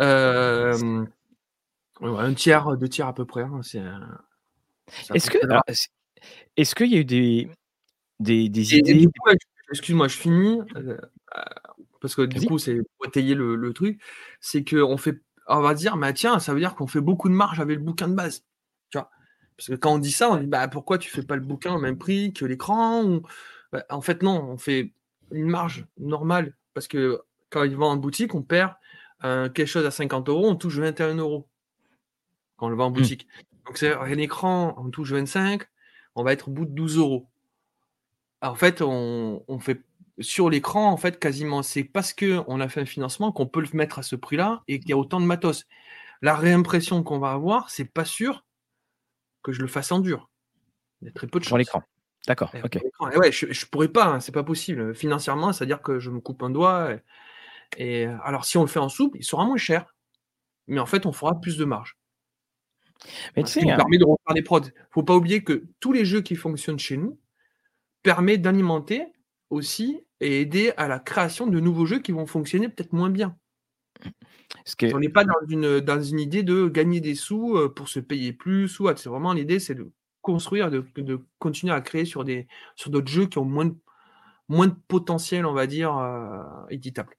Euh, 0.00 1.04
un 2.00 2.34
tiers, 2.34 2.76
deux 2.76 2.88
tiers 2.88 3.06
à 3.06 3.14
peu 3.14 3.24
près. 3.24 3.42
Hein, 3.42 3.60
est-ce 5.14 5.30
que, 5.30 5.38
est-ce 6.56 6.74
qu'il 6.74 6.92
y 6.92 6.96
a 6.96 7.00
eu 7.00 7.04
des, 7.04 7.48
des, 8.20 8.74
idées 8.74 9.08
Excuse-moi, 9.72 10.08
je 10.08 10.16
finis 10.16 10.60
euh, 10.76 10.96
parce 12.00 12.14
que 12.14 12.22
du 12.22 12.46
coup, 12.46 12.58
c'est 12.58 12.76
pour 12.76 13.06
étayer 13.06 13.34
le, 13.34 13.72
truc, 13.72 14.00
c'est 14.40 14.64
qu'on 14.64 14.96
fait, 14.96 15.20
on 15.48 15.60
va 15.60 15.74
dire, 15.74 15.96
bah 15.96 16.12
tiens, 16.12 16.38
ça 16.38 16.54
veut 16.54 16.60
dire 16.60 16.74
qu'on 16.74 16.86
fait 16.86 17.00
beaucoup 17.00 17.28
de 17.28 17.34
marge 17.34 17.60
avec 17.60 17.78
le 17.78 17.84
bouquin 17.84 18.08
de 18.08 18.14
base. 18.14 18.44
Tu 18.90 18.98
vois 18.98 19.10
Parce 19.56 19.68
que 19.68 19.74
quand 19.74 19.94
on 19.94 19.98
dit 19.98 20.12
ça, 20.12 20.30
on 20.30 20.36
dit 20.36 20.46
bah 20.46 20.68
pourquoi 20.68 20.98
tu 20.98 21.10
fais 21.10 21.22
pas 21.22 21.36
le 21.36 21.42
bouquin 21.42 21.74
au 21.74 21.80
même 21.80 21.98
prix 21.98 22.32
que 22.32 22.44
l'écran 22.44 23.04
ou 23.04 23.22
bah, 23.72 23.84
en 23.90 24.00
fait, 24.00 24.22
non, 24.22 24.42
on 24.48 24.58
fait 24.58 24.92
une 25.30 25.48
marge 25.48 25.86
normale 25.98 26.54
parce 26.74 26.88
que 26.88 27.22
quand 27.50 27.64
il 27.64 27.76
vend 27.76 27.90
en 27.90 27.96
boutique, 27.96 28.34
on 28.34 28.42
perd 28.42 28.74
euh, 29.24 29.48
quelque 29.48 29.66
chose 29.66 29.86
à 29.86 29.90
50 29.90 30.28
euros, 30.28 30.48
on 30.48 30.56
touche 30.56 30.78
21 30.78 31.16
euros 31.16 31.48
quand 32.56 32.66
on 32.66 32.70
le 32.70 32.76
vend 32.76 32.86
en 32.86 32.90
mmh. 32.90 32.94
boutique. 32.94 33.28
Donc, 33.66 33.78
c'est 33.78 33.92
un 33.92 34.18
écran, 34.18 34.74
on 34.78 34.90
touche 34.90 35.10
25, 35.12 35.62
on 36.14 36.22
va 36.22 36.32
être 36.32 36.48
au 36.48 36.50
bout 36.52 36.64
de 36.64 36.70
12 36.70 36.98
euros. 36.98 37.26
en 38.40 38.54
fait, 38.54 38.80
on, 38.82 39.58
fait 39.60 39.82
sur 40.18 40.48
l'écran, 40.48 40.90
en 40.90 40.96
fait, 40.96 41.18
quasiment, 41.18 41.62
c'est 41.62 41.84
parce 41.84 42.14
qu'on 42.14 42.60
a 42.60 42.68
fait 42.68 42.80
un 42.80 42.86
financement 42.86 43.32
qu'on 43.32 43.46
peut 43.46 43.60
le 43.60 43.68
mettre 43.74 43.98
à 43.98 44.02
ce 44.02 44.16
prix-là 44.16 44.62
et 44.68 44.80
qu'il 44.80 44.90
y 44.90 44.92
a 44.92 44.96
autant 44.96 45.20
de 45.20 45.26
matos. 45.26 45.66
La 46.22 46.34
réimpression 46.34 47.02
qu'on 47.02 47.18
va 47.18 47.32
avoir, 47.32 47.68
c'est 47.70 47.84
pas 47.84 48.04
sûr 48.04 48.44
que 49.42 49.52
je 49.52 49.60
le 49.60 49.68
fasse 49.68 49.92
en 49.92 49.98
dur. 49.98 50.30
Il 51.02 51.06
y 51.06 51.08
a 51.08 51.12
très 51.12 51.26
peu 51.26 51.38
de 51.38 51.44
Sur 51.44 51.58
l'écran. 51.58 51.82
D'accord, 52.26 52.52
ok. 52.64 52.78
ouais, 53.16 53.30
je, 53.30 53.46
ne 53.46 53.70
pourrais 53.70 53.88
pas, 53.88 54.06
hein, 54.06 54.20
c'est 54.20 54.32
pas 54.32 54.42
possible. 54.42 54.94
Financièrement, 54.94 55.52
c'est-à-dire 55.52 55.80
que 55.80 56.00
je 56.00 56.10
me 56.10 56.20
coupe 56.20 56.42
un 56.42 56.50
doigt. 56.50 56.90
Et, 57.76 58.06
alors, 58.24 58.44
si 58.44 58.58
on 58.58 58.62
le 58.62 58.68
fait 58.68 58.80
en 58.80 58.88
souple, 58.88 59.18
il 59.18 59.24
sera 59.24 59.44
moins 59.44 59.56
cher. 59.56 59.94
Mais 60.66 60.80
en 60.80 60.86
fait, 60.86 61.06
on 61.06 61.12
fera 61.12 61.40
plus 61.40 61.56
de 61.56 61.64
marge. 61.64 61.96
Mais 63.36 63.44
tu 63.44 63.52
sais, 63.52 63.70
hein 63.70 63.76
permet 63.76 63.98
de 63.98 64.04
refaire 64.04 64.34
des 64.34 64.42
prods. 64.42 64.60
Faut 64.90 65.02
pas 65.02 65.14
oublier 65.14 65.44
que 65.44 65.66
tous 65.80 65.92
les 65.92 66.04
jeux 66.04 66.22
qui 66.22 66.34
fonctionnent 66.34 66.78
chez 66.78 66.96
nous 66.96 67.18
permettent 68.02 68.42
d'alimenter 68.42 69.06
aussi 69.50 70.00
et 70.20 70.40
aider 70.40 70.72
à 70.76 70.88
la 70.88 70.98
création 70.98 71.46
de 71.46 71.60
nouveaux 71.60 71.86
jeux 71.86 72.00
qui 72.00 72.12
vont 72.12 72.26
fonctionner 72.26 72.68
peut-être 72.68 72.92
moins 72.92 73.10
bien. 73.10 73.36
On 74.92 74.98
n'est 74.98 75.08
pas 75.08 75.24
dans 75.24 75.46
une, 75.48 75.80
dans 75.80 76.00
une 76.00 76.20
idée 76.20 76.42
de 76.42 76.68
gagner 76.68 77.00
des 77.00 77.14
sous 77.14 77.56
euh, 77.56 77.72
pour 77.72 77.88
se 77.88 78.00
payer 78.00 78.32
plus 78.32 78.78
ou 78.80 78.88
C'est 78.96 79.08
vraiment 79.08 79.32
l'idée, 79.32 79.58
c'est 79.58 79.74
de 79.74 79.90
construire, 80.26 80.72
de, 80.72 80.84
de 80.96 81.20
continuer 81.38 81.72
à 81.72 81.80
créer 81.80 82.04
sur 82.04 82.24
des 82.24 82.48
sur 82.74 82.90
d'autres 82.90 83.06
jeux 83.06 83.26
qui 83.26 83.38
ont 83.38 83.44
moins 83.44 83.66
de, 83.66 83.76
moins 84.48 84.66
de 84.66 84.74
potentiel, 84.88 85.46
on 85.46 85.52
va 85.52 85.68
dire, 85.68 85.96
euh, 85.96 86.42
éditable. 86.68 87.14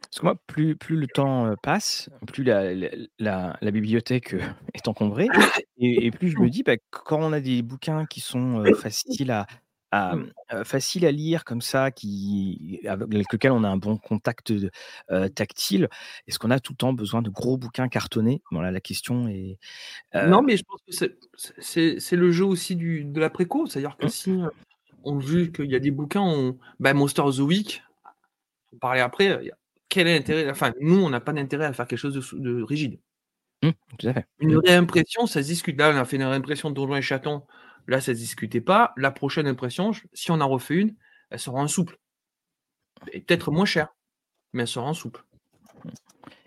Parce 0.00 0.20
que 0.20 0.26
moi, 0.26 0.36
plus, 0.46 0.76
plus 0.76 0.96
le 0.96 1.08
temps 1.08 1.46
euh, 1.46 1.54
passe, 1.60 2.08
plus 2.28 2.44
la, 2.44 2.72
la, 3.18 3.56
la, 3.60 3.70
bibliothèque 3.72 4.34
euh, 4.34 4.42
est 4.74 4.86
encombrée, 4.86 5.26
et, 5.78 6.10
plus 6.12 6.28
je 6.28 6.38
me 6.38 6.48
dis, 6.50 6.62
bah, 6.62 6.76
quand 6.90 7.18
on 7.20 7.32
a 7.32 7.40
des 7.40 7.62
bouquins 7.62 8.06
qui 8.06 8.20
sont 8.20 8.62
faciles 8.80 9.32
à, 9.32 9.46
mmh. 9.92 10.64
facile 10.64 11.06
à 11.06 11.12
lire 11.12 11.44
comme 11.44 11.60
ça, 11.60 11.90
qui, 11.90 12.80
avec 12.86 13.32
lequel 13.32 13.52
on 13.52 13.64
a 13.64 13.68
un 13.68 13.76
bon 13.76 13.96
contact 13.96 14.52
tactile. 15.34 15.88
Est-ce 16.26 16.38
qu'on 16.38 16.50
a 16.50 16.60
tout 16.60 16.72
le 16.72 16.78
temps 16.78 16.92
besoin 16.92 17.22
de 17.22 17.30
gros 17.30 17.56
bouquins 17.56 17.88
cartonnés? 17.88 18.42
Voilà, 18.50 18.70
la 18.70 18.80
question 18.80 19.28
est. 19.28 19.58
Non, 20.14 20.42
mais 20.42 20.56
je 20.56 20.64
pense 20.64 20.80
que 20.86 21.16
c'est 21.58 22.16
le 22.16 22.32
jeu 22.32 22.44
aussi 22.44 22.76
du, 22.76 23.04
de 23.04 23.20
la 23.20 23.30
préco. 23.30 23.66
C'est-à-dire 23.66 23.96
que 23.96 24.06
mmh. 24.06 24.10
si 24.10 24.40
on 25.04 25.18
veut 25.18 25.46
qu'il 25.46 25.70
y 25.70 25.76
a 25.76 25.80
des 25.80 25.90
bouquins, 25.90 26.22
on, 26.22 26.58
bah, 26.80 26.94
Monster 26.94 27.22
of 27.22 27.36
the 27.36 27.40
Week, 27.40 27.82
on 28.72 28.78
parlait 28.78 29.00
après, 29.00 29.52
quel 29.88 30.06
est 30.06 30.14
l'intérêt? 30.16 30.50
Enfin, 30.50 30.72
nous, 30.80 31.02
on 31.02 31.10
n'a 31.10 31.20
pas 31.20 31.32
d'intérêt 31.32 31.66
à 31.66 31.72
faire 31.72 31.86
quelque 31.86 31.98
chose 31.98 32.32
de, 32.32 32.62
rigide. 32.62 32.98
Mmh, 33.62 33.70
tout 33.98 34.08
à 34.08 34.14
fait. 34.14 34.26
Une 34.40 34.56
réimpression, 34.56 35.26
ça 35.26 35.42
se 35.42 35.48
discute. 35.48 35.78
Là, 35.78 35.92
on 35.94 35.98
a 35.98 36.04
fait 36.04 36.16
une 36.16 36.24
réimpression 36.24 36.70
de 36.70 36.74
Donjons 36.74 36.96
et 36.96 37.02
Chatons 37.02 37.42
Là, 37.88 38.00
ça 38.00 38.12
ne 38.12 38.16
se 38.16 38.20
discutait 38.20 38.60
pas. 38.60 38.92
La 38.96 39.10
prochaine 39.10 39.46
impression, 39.46 39.92
si 40.12 40.30
on 40.30 40.40
en 40.40 40.48
refait 40.48 40.74
une, 40.74 40.94
elle 41.30 41.38
sera 41.38 41.60
en 41.60 41.68
souple. 41.68 41.98
Et 43.12 43.20
peut-être 43.20 43.50
moins 43.50 43.64
cher, 43.64 43.88
mais 44.52 44.62
elle 44.62 44.68
sera 44.68 44.86
en 44.86 44.94
souple. 44.94 45.24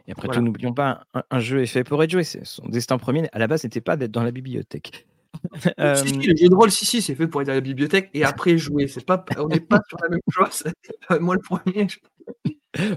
Et 0.07 0.11
après 0.11 0.27
tout, 0.27 0.41
n'oublions 0.41 0.73
pas, 0.73 1.05
un, 1.31 1.39
jeu 1.39 1.61
est 1.61 1.67
fait 1.67 1.83
pour 1.83 2.01
être 2.03 2.11
joué. 2.11 2.23
Son 2.23 2.67
destin 2.67 2.97
premier, 2.97 3.27
à 3.31 3.39
la 3.39 3.47
base, 3.47 3.63
n'était 3.63 3.81
pas 3.81 3.97
d'être 3.97 4.11
dans 4.11 4.23
la 4.23 4.31
bibliothèque. 4.31 5.07
euh... 5.79 5.95
si, 5.95 6.13
le 6.13 6.35
jeu 6.35 6.47
de 6.47 6.55
rôle, 6.55 6.71
si, 6.71 6.85
si, 6.85 7.01
c'est 7.01 7.15
fait 7.15 7.27
pour 7.27 7.41
être 7.41 7.47
dans 7.47 7.53
la 7.53 7.61
bibliothèque 7.61 8.09
et 8.13 8.23
après 8.23 8.57
jouer. 8.57 8.87
C'est 8.87 9.05
pas, 9.05 9.25
on 9.37 9.47
n'est 9.47 9.59
pas 9.59 9.81
sur 9.89 9.97
la 10.01 10.09
même 10.09 10.21
chose. 10.29 10.63
Moi, 11.19 11.35
le 11.35 11.41
premier. 11.41 11.87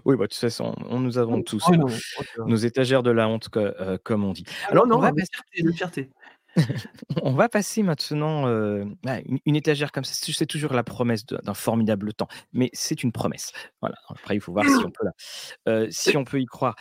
Oui, 0.04 0.16
bah, 0.16 0.24
de 0.24 0.28
toute 0.28 0.34
façon, 0.34 0.74
on, 0.88 1.00
nous 1.00 1.18
avons 1.18 1.42
tous 1.42 1.64
nos 2.46 2.56
étagères 2.56 3.02
de 3.02 3.10
la 3.10 3.28
honte, 3.28 3.48
euh, 3.56 3.96
comme 4.02 4.24
on 4.24 4.32
dit. 4.32 4.44
Ah 4.64 4.72
Alors, 4.72 4.86
non, 4.86 4.96
on 4.96 5.00
va 5.00 5.12
de 5.12 5.72
fierté. 5.72 6.10
On 7.22 7.32
va 7.32 7.48
passer 7.48 7.82
maintenant 7.82 8.46
euh, 8.46 8.84
bah, 9.02 9.18
une, 9.46 9.56
étagère 9.56 9.92
comme 9.92 10.04
ça. 10.04 10.14
C'est 10.14 10.46
toujours 10.46 10.72
la 10.72 10.84
promesse 10.84 11.24
d'un 11.26 11.54
formidable 11.54 12.12
temps, 12.12 12.28
mais 12.52 12.70
c'est 12.72 13.02
une 13.02 13.12
promesse. 13.12 13.52
Après, 14.08 14.36
il 14.36 14.40
faut 14.40 14.52
voir 14.52 14.64
si 14.64 14.84
on 14.84 14.90
peut, 14.90 15.06
euh, 15.68 16.40
y 16.40 16.46
croire. 16.46 16.76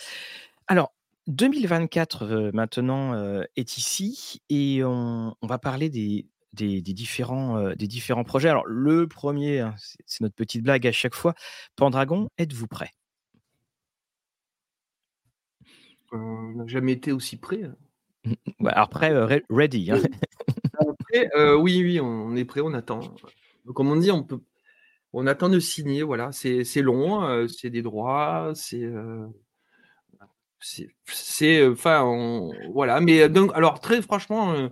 Alors, 0.68 0.94
2024 1.28 2.24
euh, 2.24 2.52
maintenant 2.54 3.42
est 3.56 3.78
ici 3.78 4.42
et 4.50 4.84
on, 4.84 5.36
va 5.42 5.58
parler 5.58 5.90
des, 5.90 6.26
différents, 6.54 8.24
projets. 8.26 8.50
Alors, 8.50 8.66
le 8.66 9.08
premier, 9.08 9.60
hein, 9.60 9.76
c'est 10.06 10.22
notre 10.22 10.36
petite 10.36 10.64
blague 10.64 10.88
à 10.88 10.92
chaque 10.92 11.16
fois. 11.16 11.34
Pendragon, 11.76 12.30
êtes-vous 12.38 12.68
prêt? 12.68 12.92
On 16.14 16.54
n'a 16.56 16.68
jamais 16.68 16.94
été 16.94 17.12
aussi 17.12 17.36
prêt. 17.36 17.64
Après, 18.66 19.14
ready. 19.50 19.92
Hein. 19.92 20.02
Après, 20.80 21.30
oui, 21.56 21.82
oui, 21.84 22.00
on 22.00 22.36
est 22.36 22.46
prêt, 22.46 22.62
on 22.62 22.74
attend. 22.74 23.02
Comme 23.74 23.90
on 23.92 23.96
dit, 23.96 24.12
on 24.12 24.24
peut 24.24 24.40
on 25.14 25.26
attend 25.26 25.50
de 25.50 25.60
signer, 25.60 26.04
voilà. 26.04 26.32
C'est 26.32 26.82
long, 26.82 27.48
c'est 27.48 27.70
des 27.70 27.82
droits, 27.82 28.52
c'est, 28.56 28.88
c'est 30.60 31.66
enfin, 31.66 32.50
voilà. 32.74 33.00
Mais 33.00 33.30
donc 33.30 33.52
alors 33.56 33.80
très 33.80 34.02
franchement, 34.02 34.70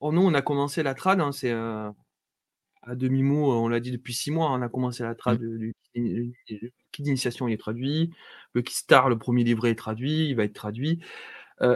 oh, 0.00 0.12
nous, 0.12 0.22
on 0.22 0.34
a 0.34 0.42
commencé 0.42 0.82
la 0.82 0.94
trad, 0.94 1.20
hein, 1.20 1.32
c'est, 1.32 1.52
à 1.52 2.94
demi-mot, 2.94 3.52
on 3.52 3.68
l'a 3.68 3.80
dit 3.80 3.90
depuis 3.90 4.14
six 4.14 4.30
mois, 4.30 4.50
on 4.50 4.62
a 4.62 4.68
commencé 4.68 5.02
la 5.02 5.14
trad, 5.14 5.40
mmh. 5.40 5.72
le 5.94 6.72
kit 6.92 7.02
d'initiation, 7.02 7.48
il 7.48 7.52
est 7.52 7.58
traduit, 7.58 8.10
le 8.54 8.62
kit 8.62 8.74
star, 8.74 9.08
le 9.08 9.18
premier 9.18 9.44
livret 9.44 9.70
est 9.70 9.74
traduit, 9.74 10.30
il 10.30 10.36
va 10.36 10.44
être 10.44 10.54
traduit, 10.54 11.00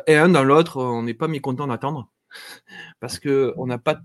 et 0.07 0.17
un 0.17 0.29
dans 0.29 0.45
l'autre, 0.45 0.83
on 0.83 1.03
n'est 1.03 1.15
pas 1.15 1.29
mécontent 1.29 1.67
d'attendre 1.67 2.11
parce 3.01 3.19
qu'on 3.19 3.67
n'a 3.67 3.79
pas 3.79 4.01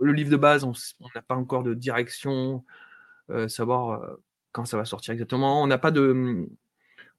le 0.00 0.12
livre 0.12 0.30
de 0.30 0.36
base, 0.36 0.64
on 0.64 0.72
n'a 1.14 1.22
pas 1.22 1.34
encore 1.34 1.62
de 1.62 1.74
direction, 1.74 2.64
savoir 3.46 4.00
quand 4.52 4.64
ça 4.64 4.76
va 4.76 4.84
sortir 4.84 5.12
exactement. 5.12 5.62
On 5.62 5.66
n'a 5.66 5.78
pas 5.78 5.90
de, 5.90 6.46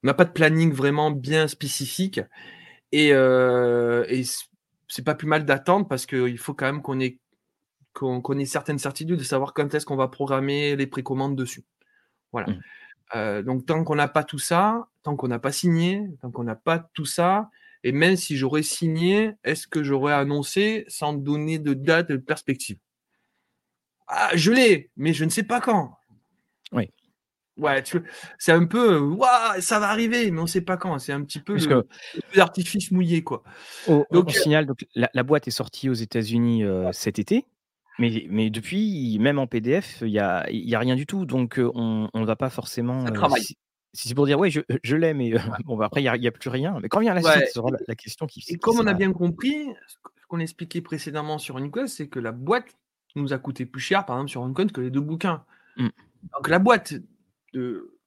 on 0.03 0.07
n'a 0.07 0.13
pas 0.13 0.25
de 0.25 0.31
planning 0.31 0.71
vraiment 0.71 1.11
bien 1.11 1.47
spécifique. 1.47 2.21
Et, 2.91 3.13
euh, 3.13 4.05
et 4.07 4.23
c'est 4.87 5.03
pas 5.03 5.15
plus 5.15 5.27
mal 5.27 5.45
d'attendre 5.45 5.87
parce 5.87 6.05
qu'il 6.05 6.37
faut 6.37 6.53
quand 6.53 6.65
même 6.65 6.81
qu'on 6.81 6.99
ait, 6.99 7.19
qu'on, 7.93 8.37
ait 8.37 8.45
certaines 8.45 8.79
certitudes 8.79 9.19
de 9.19 9.23
savoir 9.23 9.53
quand 9.53 9.73
est-ce 9.73 9.85
qu'on 9.85 9.95
va 9.95 10.07
programmer 10.07 10.75
les 10.75 10.87
précommandes 10.87 11.35
dessus. 11.35 11.63
Voilà. 12.31 12.47
Mmh. 12.47 12.61
Euh, 13.15 13.41
donc 13.41 13.65
tant 13.65 13.83
qu'on 13.83 13.95
n'a 13.95 14.07
pas 14.07 14.23
tout 14.23 14.39
ça, 14.39 14.87
tant 15.03 15.15
qu'on 15.15 15.27
n'a 15.27 15.39
pas 15.39 15.51
signé, 15.51 16.07
tant 16.21 16.31
qu'on 16.31 16.43
n'a 16.43 16.55
pas 16.55 16.79
tout 16.93 17.05
ça, 17.05 17.49
et 17.83 17.91
même 17.91 18.15
si 18.15 18.37
j'aurais 18.37 18.63
signé, 18.63 19.33
est-ce 19.43 19.67
que 19.67 19.83
j'aurais 19.83 20.13
annoncé 20.13 20.85
sans 20.87 21.13
donner 21.13 21.59
de 21.59 21.73
date 21.73 22.09
de 22.09 22.17
perspective? 22.17 22.77
Ah, 24.07 24.31
Je 24.33 24.51
l'ai, 24.51 24.89
mais 24.97 25.13
je 25.13 25.23
ne 25.23 25.29
sais 25.29 25.43
pas 25.43 25.61
quand. 25.61 25.95
Oui. 26.71 26.89
Ouais, 27.57 27.83
c'est 28.37 28.53
un 28.53 28.65
peu, 28.65 28.97
waouh, 28.99 29.59
ça 29.59 29.79
va 29.79 29.89
arriver, 29.89 30.31
mais 30.31 30.39
on 30.39 30.43
ne 30.43 30.47
sait 30.47 30.61
pas 30.61 30.77
quand. 30.77 30.97
C'est 30.97 31.11
un 31.11 31.23
petit 31.23 31.39
peu 31.39 31.57
l'artifice 32.33 32.91
mouillé, 32.91 33.21
quoi. 33.21 33.43
donc, 33.87 34.27
on 34.27 34.29
signale, 34.29 34.65
donc, 34.65 34.85
la, 34.95 35.23
boîte 35.23 35.47
est 35.47 35.51
sortie 35.51 35.89
aux 35.89 35.93
États-Unis 35.93 36.63
euh, 36.63 36.89
cet 36.93 37.19
été, 37.19 37.45
mais, 37.99 38.25
mais 38.29 38.49
depuis, 38.49 39.17
même 39.19 39.39
en 39.39 39.47
PDF, 39.47 39.97
il 40.01 40.11
n'y 40.11 40.19
a, 40.19 40.45
y 40.49 40.73
a 40.73 40.79
rien 40.79 40.95
du 40.95 41.05
tout. 41.05 41.25
Donc, 41.25 41.59
euh, 41.59 41.69
on 41.75 42.09
ne 42.13 42.25
va 42.25 42.37
pas 42.37 42.49
forcément. 42.49 43.05
Ça 43.05 43.11
euh, 43.11 43.35
si, 43.41 43.57
c'est 43.93 44.13
pour 44.13 44.25
dire, 44.25 44.39
oui, 44.39 44.51
je, 44.51 44.61
je 44.83 44.95
l'ai, 44.95 45.13
mais 45.13 45.33
bon, 45.65 45.77
bah, 45.77 45.85
après, 45.85 46.03
il 46.03 46.11
n'y 46.19 46.27
a, 46.27 46.31
plus 46.31 46.49
rien. 46.49 46.77
Mais 46.81 46.89
quand 46.89 46.99
vient 46.99 47.13
la 47.13 47.21
suite, 47.21 47.49
sera 47.53 47.69
la, 47.87 47.95
question 47.95 48.27
qui. 48.27 48.43
Et 48.47 48.57
comme 48.57 48.79
on 48.79 48.87
a 48.87 48.93
bien 48.93 49.11
compris, 49.11 49.67
ce 49.87 49.97
qu'on 50.27 50.39
expliquait 50.39 50.81
précédemment 50.81 51.37
sur 51.37 51.57
UniQuest, 51.57 51.97
c'est 51.97 52.07
que 52.07 52.19
la 52.19 52.31
boîte 52.31 52.77
nous 53.15 53.33
a 53.33 53.39
coûté 53.39 53.65
plus 53.65 53.81
cher, 53.81 54.05
par 54.05 54.17
exemple, 54.17 54.29
sur 54.29 54.45
UniQuest, 54.45 54.71
que 54.71 54.81
les 54.81 54.91
deux 54.91 55.01
bouquins. 55.01 55.43
Mmh. 55.77 55.89
Donc, 56.35 56.47
la 56.49 56.59
boîte 56.59 56.93
de 57.53 57.97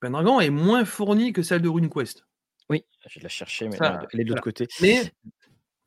Pendragon 0.00 0.40
est 0.40 0.50
moins 0.50 0.84
fournie 0.84 1.32
que 1.32 1.42
celle 1.42 1.62
de 1.62 1.68
RuneQuest. 1.68 2.26
Oui, 2.68 2.84
je 3.08 3.18
vais 3.18 3.22
la 3.22 3.28
chercher, 3.28 3.68
mais 3.68 3.78
elle 4.12 4.20
est 4.20 4.24
de 4.24 4.30
l'autre 4.30 4.42
côté. 4.42 4.66
Mais 4.80 5.12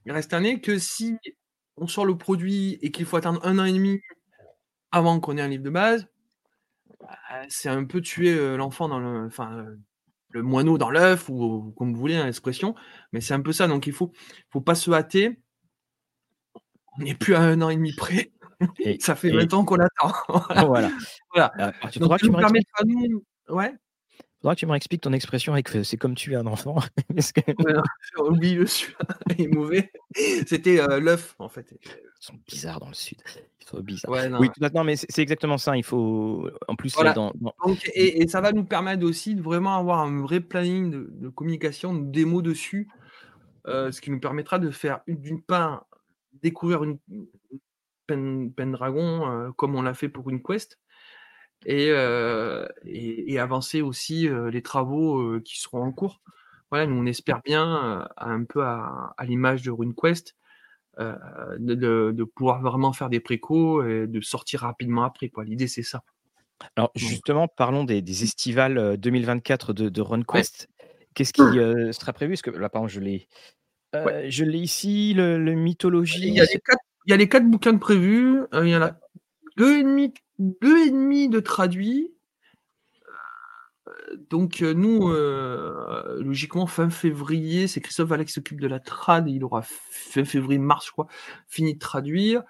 il 0.05 0.11
reste 0.11 0.33
un 0.33 0.41
nez 0.41 0.61
que 0.61 0.79
si 0.79 1.17
on 1.75 1.87
sort 1.87 2.05
le 2.05 2.17
produit 2.17 2.79
et 2.81 2.91
qu'il 2.91 3.05
faut 3.05 3.17
attendre 3.17 3.45
un 3.45 3.59
an 3.59 3.65
et 3.65 3.73
demi 3.73 4.01
avant 4.91 5.19
qu'on 5.19 5.37
ait 5.37 5.41
un 5.41 5.47
livre 5.47 5.63
de 5.63 5.69
base, 5.69 6.07
c'est 7.49 7.69
un 7.69 7.85
peu 7.85 8.01
tuer 8.01 8.57
l'enfant 8.57 8.87
dans 8.89 8.99
le. 8.99 9.25
Enfin, 9.25 9.65
le 10.29 10.43
moineau 10.43 10.77
dans 10.77 10.89
l'œuf, 10.89 11.29
ou, 11.29 11.73
comme 11.77 11.93
vous 11.93 11.99
voulez, 11.99 12.15
hein, 12.15 12.25
l'expression. 12.25 12.75
Mais 13.11 13.21
c'est 13.21 13.33
un 13.33 13.41
peu 13.41 13.53
ça. 13.53 13.67
Donc 13.67 13.87
il 13.87 13.93
faut, 13.93 14.11
faut 14.49 14.61
pas 14.61 14.75
se 14.75 14.91
hâter. 14.91 15.39
On 16.99 17.03
n'est 17.03 17.15
plus 17.15 17.35
à 17.35 17.41
un 17.41 17.61
an 17.61 17.69
et 17.69 17.75
demi 17.75 17.93
près. 17.93 18.31
Et, 18.79 18.97
ça 18.99 19.15
fait 19.15 19.31
20 19.31 19.53
ans 19.53 19.65
qu'on 19.65 19.77
attend. 19.77 20.13
voilà. 20.67 20.91
voilà. 21.33 21.53
Ah, 21.81 21.89
tu 21.89 21.99
Donc, 21.99 22.21
nous 22.23 22.31
permettra 22.33 22.83
nous. 22.85 23.23
Ouais. 23.49 23.73
Faudra 24.41 24.55
que 24.55 24.59
tu 24.59 24.65
me 24.67 24.71
réexpliques 24.71 25.01
ton 25.01 25.13
expression 25.13 25.53
avec 25.53 25.67
c'est 25.69 25.97
comme 25.97 26.15
tuer 26.15 26.35
un 26.35 26.45
enfant. 26.45 26.77
Oui, 28.29 28.53
le 28.55 28.65
il 29.37 29.41
est 29.41 29.47
mauvais. 29.47 29.91
C'était 30.45 30.79
euh, 30.79 30.99
l'œuf, 30.99 31.35
en 31.39 31.49
fait. 31.49 31.73
Ils 31.83 31.89
sont 32.19 32.35
bizarres 32.47 32.79
dans 32.79 32.87
le 32.87 32.93
sud. 32.93 33.17
Ils 33.61 33.67
sont 33.67 33.79
bizarres. 33.79 34.11
Ouais, 34.11 34.29
non. 34.29 34.39
Oui, 34.39 34.49
non, 34.73 34.83
mais 34.83 34.95
c'est 34.95 35.21
exactement 35.21 35.57
ça. 35.57 35.75
Il 35.75 35.83
faut, 35.83 36.49
en 36.67 36.75
plus, 36.75 36.93
voilà. 36.93 37.13
dans, 37.13 37.33
Donc, 37.65 37.89
et, 37.93 38.21
et, 38.21 38.27
ça 38.27 38.41
va 38.41 38.51
nous 38.51 38.63
permettre 38.63 39.05
aussi 39.05 39.35
de 39.35 39.41
vraiment 39.41 39.77
avoir 39.77 39.99
un 39.99 40.21
vrai 40.21 40.39
planning 40.39 40.91
de, 40.91 41.09
de 41.11 41.29
communication, 41.29 41.95
de 41.95 42.11
démo 42.11 42.41
dessus, 42.41 42.87
euh, 43.67 43.91
ce 43.91 44.01
qui 44.01 44.11
nous 44.11 44.19
permettra 44.19 44.59
de 44.59 44.69
faire, 44.69 45.01
d'une 45.07 45.41
part, 45.41 45.87
découvrir 46.41 46.83
une, 46.83 46.99
Pendragon, 48.07 49.29
euh, 49.29 49.51
comme 49.51 49.75
on 49.75 49.81
l'a 49.81 49.93
fait 49.93 50.09
pour 50.09 50.29
une 50.29 50.41
quest, 50.41 50.79
et, 51.65 51.87
euh, 51.89 52.67
et, 52.85 53.39
avancer 53.39 53.81
aussi 53.81 54.27
euh, 54.27 54.49
les 54.49 54.61
travaux 54.61 55.39
qui 55.41 55.59
seront 55.59 55.83
en 55.83 55.91
cours. 55.91 56.21
Voilà, 56.69 56.85
nous 56.85 56.95
on 56.95 57.05
espère 57.05 57.41
bien, 57.43 58.07
un 58.17 58.43
peu 58.43 58.63
à, 58.63 59.15
l'image 59.23 59.61
de 59.61 59.71
RuneQuest, 59.71 60.35
de, 60.99 61.75
de, 62.11 62.23
pouvoir 62.23 62.61
vraiment 62.61 62.91
faire 62.91 63.09
des 63.09 63.21
précos 63.21 63.83
et 63.85 64.05
de 64.07 64.21
sortir 64.21 64.61
rapidement 64.61 65.03
après. 65.03 65.31
L'idée 65.45 65.67
c'est 65.67 65.83
ça. 65.83 66.03
Alors 66.75 66.91
justement, 66.95 67.47
parlons 67.47 67.85
des, 67.85 68.01
des 68.01 68.23
estivales 68.23 68.97
2024 68.97 69.71
de, 69.71 69.87
de 69.87 70.01
RunQuest. 70.01 70.67
Qu'est-ce 71.13 71.31
qui 71.31 71.41
sera 71.41 72.11
prévu? 72.11 72.33
Parce 72.33 72.41
que 72.41 72.49
là, 72.49 72.67
par 72.67 72.83
exemple, 72.83 72.93
je 72.93 72.99
l'ai, 72.99 73.27
je 74.29 74.43
l'ai 74.43 74.59
ici, 74.59 75.13
le, 75.13 75.37
mythologie. 75.53 76.27
Il 76.27 76.33
y 76.33 76.41
a 76.41 76.45
les 76.45 76.59
quatre 76.59 76.83
il 77.07 77.11
y 77.11 77.13
a 77.13 77.17
les 77.17 77.29
quatre 77.29 77.49
bouquins 77.49 77.73
de 77.73 77.79
prévus, 77.79 78.41
euh, 78.53 78.67
il 78.67 78.69
y 78.69 78.75
en 78.75 78.81
a 78.81 78.99
deux 79.55 79.79
et 79.79 79.83
demi, 79.83 80.13
deux 80.39 80.87
et 80.87 80.91
demi 80.91 81.29
de 81.29 81.39
traduits. 81.39 82.13
Euh, 83.87 84.17
donc 84.29 84.61
euh, 84.61 84.73
nous, 84.73 85.09
logiquement, 86.23 86.67
fin 86.67 86.89
février, 86.89 87.67
c'est 87.67 87.81
Christophe 87.81 88.11
Alex 88.11 88.31
qui 88.31 88.33
s'occupe 88.35 88.61
de 88.61 88.67
la 88.67 88.79
trad, 88.79 89.29
il 89.29 89.43
aura 89.43 89.61
fin 89.63 90.25
février, 90.25 90.59
mars, 90.59 90.87
je 90.87 90.91
crois, 90.91 91.07
fini 91.47 91.73
de 91.73 91.79
traduire. 91.79 92.43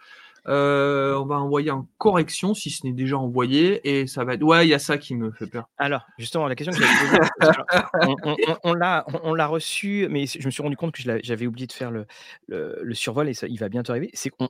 Euh, 0.50 1.16
on 1.16 1.26
va 1.26 1.36
envoyer 1.36 1.72
en 1.72 1.88
correction 1.98 2.54
si 2.54 2.70
ce 2.70 2.86
n'est 2.86 2.94
déjà 2.94 3.18
envoyé 3.18 4.00
et 4.00 4.08
ça 4.08 4.24
va 4.24 4.36
être. 4.36 4.44
Ouais, 4.44 4.66
il 4.66 4.70
y 4.70 4.74
a 4.74 4.80
ça 4.80 4.98
qui 4.98 5.16
me 5.16 5.32
fait 5.32 5.48
peur. 5.48 5.68
Alors, 5.78 6.06
justement, 6.18 6.48
la 6.48 6.56
question 6.56 6.74
que 6.74 6.80
j'avais 6.80 8.56
on, 8.64 8.74
l'a, 8.74 9.06
on, 9.24 9.34
l'a 9.34 9.48
reçu, 9.48 10.08
mais 10.10 10.26
je 10.26 10.46
me 10.46 10.52
suis 10.52 10.64
rendu 10.64 10.78
compte 10.78 10.94
que 10.94 11.02
j'avais 11.22 11.48
oublié 11.48 11.68
de 11.68 11.74
faire 11.74 11.92
le, 11.92 12.06
le, 12.48 12.94
survol 12.94 13.28
et 13.28 13.34
ça, 13.34 13.48
il 13.48 13.60
va 13.60 13.68
bientôt 13.68 13.92
arriver. 13.92 14.10
C'est 14.14 14.30
qu'on 14.30 14.50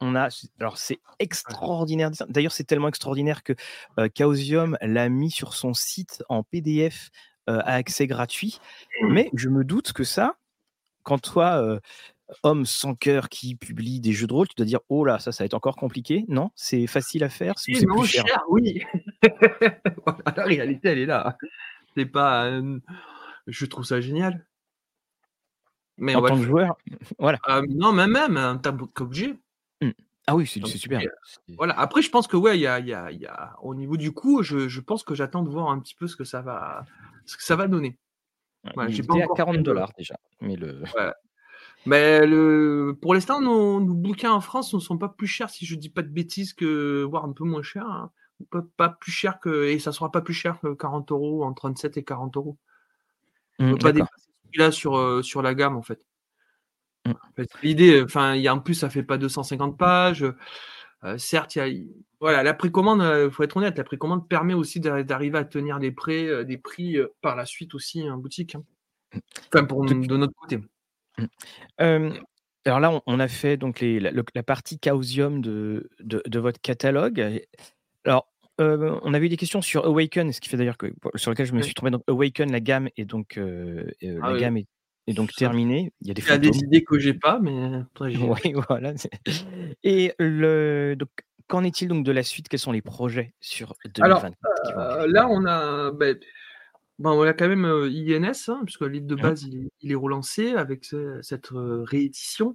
on, 0.00 0.14
a. 0.14 0.28
Alors, 0.60 0.76
c'est 0.76 1.00
extraordinaire. 1.18 2.10
D'ailleurs, 2.28 2.52
c'est 2.52 2.64
tellement 2.64 2.88
extraordinaire 2.88 3.42
que 3.42 3.54
euh, 3.98 4.08
Chaosium 4.14 4.76
l'a 4.82 5.08
mis 5.08 5.30
sur 5.30 5.54
son 5.54 5.72
site 5.72 6.22
en 6.28 6.42
PDF 6.42 7.10
euh, 7.48 7.60
à 7.60 7.74
accès 7.74 8.06
gratuit. 8.06 8.60
Mais 9.08 9.30
je 9.34 9.48
me 9.48 9.64
doute 9.64 9.92
que 9.92 10.04
ça, 10.04 10.36
quand 11.02 11.18
toi, 11.18 11.80
homme 12.42 12.66
sans 12.66 12.94
cœur 12.94 13.28
qui 13.28 13.56
publie 13.56 14.00
des 14.00 14.12
jeux 14.12 14.26
de 14.26 14.32
rôle, 14.32 14.48
tu 14.48 14.54
dois 14.56 14.66
dire 14.66 14.80
oh 14.88 15.04
là, 15.04 15.18
ça, 15.18 15.32
ça 15.32 15.44
va 15.44 15.46
être 15.46 15.54
encore 15.54 15.76
compliqué. 15.76 16.24
Non, 16.28 16.50
c'est 16.54 16.86
facile 16.86 17.24
à 17.24 17.28
faire. 17.28 17.54
C'est 17.56 17.72
plus 17.86 18.06
cher? 18.06 18.24
oui. 18.48 18.82
la 20.36 20.44
réalité, 20.44 20.88
elle 20.88 20.98
est 20.98 21.06
là. 21.06 21.36
C'est 21.96 22.06
pas. 22.06 22.50
Je 23.46 23.66
trouve 23.66 23.84
ça 23.84 24.00
génial. 24.00 24.46
Mais 25.96 26.14
en 26.14 26.22
tant 26.22 26.38
que 26.38 26.44
joueur, 26.44 26.76
voilà. 27.18 27.38
Euh, 27.48 27.62
non, 27.68 27.92
mais 27.92 28.06
même 28.06 28.36
un 28.38 28.56
tableau 28.56 28.86
qu'objet. 28.86 29.38
Mmh. 29.82 29.90
Ah 30.26 30.34
oui, 30.34 30.46
c'est 30.46 30.64
super. 30.66 31.00
Voilà. 31.58 31.78
Après, 31.78 32.00
je 32.02 32.10
pense 32.10 32.26
que 32.26 32.36
ouais, 32.36 32.56
il 32.56 32.62
y 32.62 32.66
a, 32.66 32.78
y, 32.80 32.94
a, 32.94 33.10
y 33.10 33.26
a, 33.26 33.54
au 33.62 33.74
niveau 33.74 33.96
du 33.96 34.12
coup, 34.12 34.42
je, 34.42 34.68
je 34.68 34.80
pense 34.80 35.02
que 35.02 35.14
j'attends 35.14 35.42
de 35.42 35.50
voir 35.50 35.68
un 35.70 35.78
petit 35.78 35.94
peu 35.94 36.06
ce 36.06 36.16
que 36.16 36.24
ça 36.24 36.40
va, 36.40 36.86
ce 37.26 37.36
que 37.36 37.42
ça 37.42 37.56
va 37.56 37.68
donner. 37.68 37.98
Ouais, 38.76 38.90
J'ai 38.90 39.02
pas 39.02 39.14
à 39.16 39.26
40 39.34 39.58
dollars 39.58 39.92
déjà, 39.96 40.16
mais 40.40 40.56
le. 40.56 40.82
Mais 41.86 42.26
le, 42.26 42.96
pour 43.00 43.14
l'instant, 43.14 43.40
nos, 43.40 43.80
bouquins 43.80 44.32
en 44.32 44.40
France 44.40 44.74
ne 44.74 44.80
sont 44.80 44.98
pas 44.98 45.08
plus 45.08 45.26
chers, 45.26 45.50
si 45.50 45.64
je 45.64 45.74
dis 45.74 45.88
pas 45.88 46.02
de 46.02 46.08
bêtises, 46.08 46.52
que 46.52 47.02
voire 47.02 47.24
un 47.24 47.32
peu 47.32 47.44
moins 47.44 47.62
cher. 47.62 47.86
Hein. 47.86 48.10
Pas, 48.76 48.88
plus 48.88 49.12
cher 49.12 49.38
que 49.38 49.66
et 49.66 49.78
ça 49.78 49.92
sera 49.92 50.10
pas 50.10 50.22
plus 50.22 50.32
cher 50.32 50.58
que 50.60 50.72
40 50.72 51.12
euros 51.12 51.44
en 51.44 51.52
37 51.52 51.98
et 51.98 52.04
40 52.04 52.36
euros. 52.36 52.56
On 53.58 53.72
mmh, 53.72 53.78
pas 53.78 53.92
dépasser 53.92 54.30
celui-là 54.44 54.72
sur, 54.72 54.96
euh, 54.96 55.22
sur 55.22 55.42
la 55.42 55.54
gamme 55.54 55.76
en 55.76 55.82
fait. 55.82 56.00
Mmh. 57.06 57.12
L'idée, 57.62 58.02
enfin, 58.02 58.34
il 58.34 58.40
y 58.40 58.48
a 58.48 58.54
en 58.54 58.60
plus, 58.60 58.74
ça 58.74 58.88
fait 58.88 59.02
pas 59.02 59.18
250 59.18 59.76
pages. 59.76 60.24
Euh, 61.04 61.18
certes, 61.18 61.56
il 61.56 61.58
y 61.58 61.62
a, 61.62 61.86
voilà, 62.20 62.42
la 62.42 62.54
précommande, 62.54 63.00
il 63.00 63.04
euh, 63.04 63.30
faut 63.30 63.42
être 63.42 63.58
honnête, 63.58 63.76
la 63.76 63.84
précommande 63.84 64.26
permet 64.26 64.54
aussi 64.54 64.80
d'arriver 64.80 65.38
à 65.38 65.44
tenir 65.44 65.78
des 65.78 65.92
prix, 65.92 66.26
des 66.46 66.56
prix 66.56 66.96
par 67.20 67.36
la 67.36 67.44
suite 67.44 67.74
aussi 67.74 68.08
en 68.08 68.16
boutique. 68.16 68.54
Hein. 68.54 68.64
Mmh. 69.14 69.18
Enfin, 69.52 69.64
pour, 69.64 69.84
de 69.84 70.16
notre 70.16 70.34
côté. 70.34 70.60
Mmh. 71.80 72.12
alors 72.66 72.80
là, 72.80 73.02
on 73.06 73.20
a 73.20 73.28
fait 73.28 73.56
donc 73.56 73.80
les 73.80 74.00
la 74.00 74.42
partie 74.42 74.78
Chaosium 74.84 75.40
de 75.40 75.90
de 76.00 76.38
votre 76.38 76.60
catalogue 76.60 77.42
alors, 78.06 78.28
on 78.58 79.14
avait 79.14 79.26
eu 79.26 79.28
des 79.30 79.36
questions 79.38 79.62
sur 79.62 79.86
Awaken, 79.86 80.32
ce 80.32 80.40
qui 80.40 80.48
fait 80.50 80.56
d'ailleurs 80.58 80.76
que 80.76 80.86
sur 81.16 81.30
lequel 81.30 81.46
je 81.46 81.54
me 81.54 81.62
suis 81.62 81.74
trompé. 81.74 81.90
Donc 81.90 82.02
Awaken, 82.08 82.52
la 82.52 82.60
gamme 82.60 82.88
est 82.96 83.04
donc, 83.06 83.38
ah 83.38 84.30
la 84.30 84.34
gamme 84.40 84.56
est 84.58 84.66
est 85.06 85.14
donc 85.14 85.34
terminé. 85.34 85.92
Il 86.02 86.08
y 86.08 86.10
a 86.10 86.14
des 86.14 86.22
Il 86.22 86.28
y 86.28 86.32
a 86.32 86.38
des 86.38 86.48
fantômes. 86.48 86.60
idées 86.62 86.84
que 86.84 86.98
j'ai 86.98 87.14
pas, 87.14 87.38
mais 87.40 87.80
Oui, 88.00 88.52
voilà, 88.68 88.92
et 89.82 90.12
le 90.18 90.94
donc 90.98 91.10
qu'en 91.48 91.64
est-il 91.64 91.88
donc 91.88 92.04
de 92.04 92.12
la 92.12 92.22
suite? 92.22 92.48
Quels 92.48 92.60
sont 92.60 92.72
les 92.72 92.82
projets 92.82 93.34
sur 93.40 93.74
Alors, 94.00 94.24
2024 94.24 94.60
qui 94.62 94.72
vont 94.72 94.80
heu, 94.80 95.06
arriver? 95.06 95.12
là, 95.12 95.28
on 95.28 95.44
a, 95.46 95.90
beh, 95.92 96.18
ben, 97.00 97.10
on 97.10 97.22
a 97.22 97.32
quand 97.32 97.48
même, 97.48 97.64
INS, 97.64 98.48
hein, 98.48 98.60
puisque 98.64 98.82
le 98.82 98.88
livre 98.88 99.06
de 99.06 99.14
base, 99.14 99.42
il 99.44 99.66
est 99.66 99.72
il 99.82 99.92
est 99.92 99.96
relancé 99.96 100.52
avec 100.52 100.84
ce 100.84 101.18
cette, 101.22 101.48
réédition. 101.52 102.54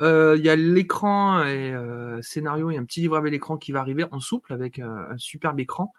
Il 0.00 0.40
y 0.42 0.48
a 0.48 0.56
l'écran 0.56 1.44
et 1.44 1.74
scénario, 2.20 2.70
il 2.70 2.74
y 2.74 2.76
a 2.76 2.80
un 2.80 2.84
petit 2.84 3.00
livret 3.00 3.18
avec 3.18 3.32
l'écran 3.32 3.56
qui 3.56 3.72
va 3.72 3.80
arriver 3.80 4.04
en 4.10 4.20
souple 4.20 4.52
avec, 4.52 4.78
un 4.80 5.16
superbe 5.16 5.60
écran, 5.60 5.92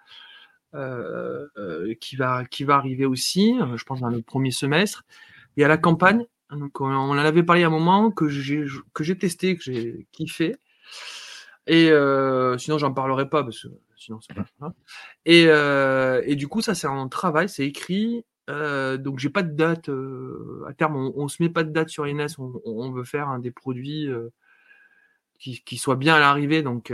qui 0.74 2.16
va 2.18 2.46
qui 2.46 2.64
va 2.66 2.76
arriver 2.76 3.06
aussi, 3.06 3.58
je 3.76 3.84
pense 3.86 4.02
dans 4.02 4.10
le 4.10 4.20
1er 4.20 4.52
semestre. 4.52 5.04
Il 5.56 5.62
y 5.62 5.64
a 5.64 5.68
la 5.68 5.78
campagne, 5.78 6.26
donc 6.52 6.82
on 6.82 6.86
on 6.86 7.12
en 7.12 7.18
avait 7.18 7.44
parlé 7.44 7.64
à 7.64 7.68
un 7.68 7.72
moment 7.72 8.12
que 8.12 8.28
j'ai 8.30 9.18
testé, 9.18 9.56
que 9.56 9.64
j'ai 9.64 10.08
kiffé 10.12 10.58
et 11.68 11.92
sinon 12.58 12.78
j'en 12.78 12.94
parlerai 12.94 13.30
pas 13.30 13.44
parce 13.44 13.64
que 13.64 13.68
sinon 13.98 14.20
c'est 14.22 14.34
pas 14.36 14.46
voilà 14.60 14.74
et 15.26 15.48
heu 15.48 16.22
et 16.26 16.36
du 16.36 16.48
coup, 16.48 16.62
ça, 16.62 16.76
c'est 16.76 16.88
en 16.88 17.10
travail, 17.10 17.50
c'est 17.50 17.66
écrit, 17.66 18.26
heu, 18.50 18.98
donc 18.98 19.20
j'ai 19.20 19.30
pas 19.30 19.44
de 19.44 19.56
date, 19.56 19.90
heu, 19.90 20.64
à 20.68 20.74
terme, 20.74 20.96
on 20.98 21.14
on 21.18 21.28
se 21.28 21.42
met 21.44 21.50
pas 21.50 21.64
de 21.64 21.72
date 21.72 21.90
sur 21.90 22.06
INS, 22.06 22.38
on 22.40 22.62
on 22.66 22.92
veut 22.92 23.04
faire 23.06 23.30
un 23.30 23.40
des 23.40 23.52
produits, 23.52 24.10
qui 25.40 25.64
qui 25.64 25.78
soit 25.78 25.96
bien 25.98 26.16
à 26.16 26.20
l'arrivée, 26.20 26.64
donc 26.64 26.94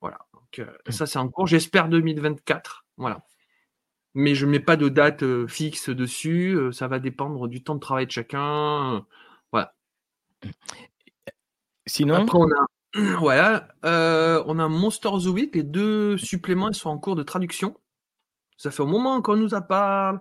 voilà, 0.00 0.18
donc 0.34 0.42
Mmh. 0.86 0.92
ça, 0.92 1.06
c'est 1.06 1.18
en 1.18 1.28
cours. 1.28 1.46
J'espère 1.46 1.88
2024, 1.88 2.84
voilà. 2.98 3.24
Mais 4.14 4.34
je 4.34 4.46
mets 4.46 4.60
pas 4.60 4.76
de 4.76 4.88
date, 4.90 5.24
fixe 5.46 5.88
dessus, 5.90 6.58
ça 6.72 6.88
va 6.88 6.98
dépendre 6.98 7.48
du 7.48 7.62
temps 7.64 7.74
de 7.74 7.80
travail 7.80 8.06
de 8.06 8.12
chacun, 8.12 9.06
voilà. 9.52 9.74
Mmh. 10.44 10.50
Sinon? 11.86 12.14
Après 12.16 12.38
on 12.38 12.44
a 12.50 12.66
voilà, 13.18 13.68
heu, 13.84 14.42
on 14.46 14.58
a 14.58 14.68
Monster 14.68 15.08
of 15.08 15.22
the 15.24 15.26
Week, 15.28 15.54
les 15.54 15.62
2 15.62 16.18
suppléments, 16.18 16.68
ils 16.68 16.74
sont 16.74 16.90
en 16.90 16.98
cours 16.98 17.16
de 17.16 17.22
traduction. 17.22 17.74
Ça 18.58 18.70
fait 18.70 18.82
un 18.82 18.86
moment 18.86 19.22
qu'on 19.22 19.36
nous 19.36 19.54
en 19.54 19.62
parle, 19.62 20.20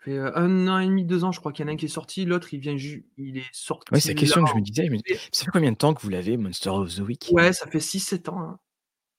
ça 0.00 0.04
fait, 0.04 0.12
heu, 0.18 0.38
1 0.38 0.68
an 0.68 0.78
et 0.80 0.86
demi, 0.86 1.04
2 1.06 1.24
ans, 1.24 1.32
je 1.32 1.40
crois 1.40 1.52
qu'il 1.52 1.64
y 1.66 1.68
en 1.68 1.70
a 1.70 1.74
un 1.74 1.76
qui 1.76 1.86
est 1.86 1.88
sorti, 1.88 2.24
l'autre 2.26 2.54
il 2.54 2.60
vient 2.60 2.76
ju 2.76 3.06
il 3.18 3.38
est 3.38 3.50
Ouais, 3.92 3.98
c'est 3.98 4.08
sorti 4.08 4.10
la 4.10 4.14
là 4.14 4.20
question 4.20 4.44
que 4.44 4.50
je 4.50 4.54
me 4.54 4.60
disais, 4.60 4.86
je 4.86 4.90
me 4.92 4.96
dis: 4.98 5.02
janvier. 5.08 5.20
«Ça 5.32 5.44
fait 5.44 5.50
combien 5.50 5.72
de 5.72 5.76
temps 5.76 5.94
que 5.94 6.02
vous 6.02 6.10
l'avez 6.10 6.36
Monster 6.36 6.70
of 6.70 6.94
the 6.94 7.00
Week?» 7.00 7.26
Ouais, 7.28 7.52
ça 7.52 7.66
fait 7.66 7.80
6-7 7.80 8.28
ans, 8.28 8.40
hein. 8.40 8.60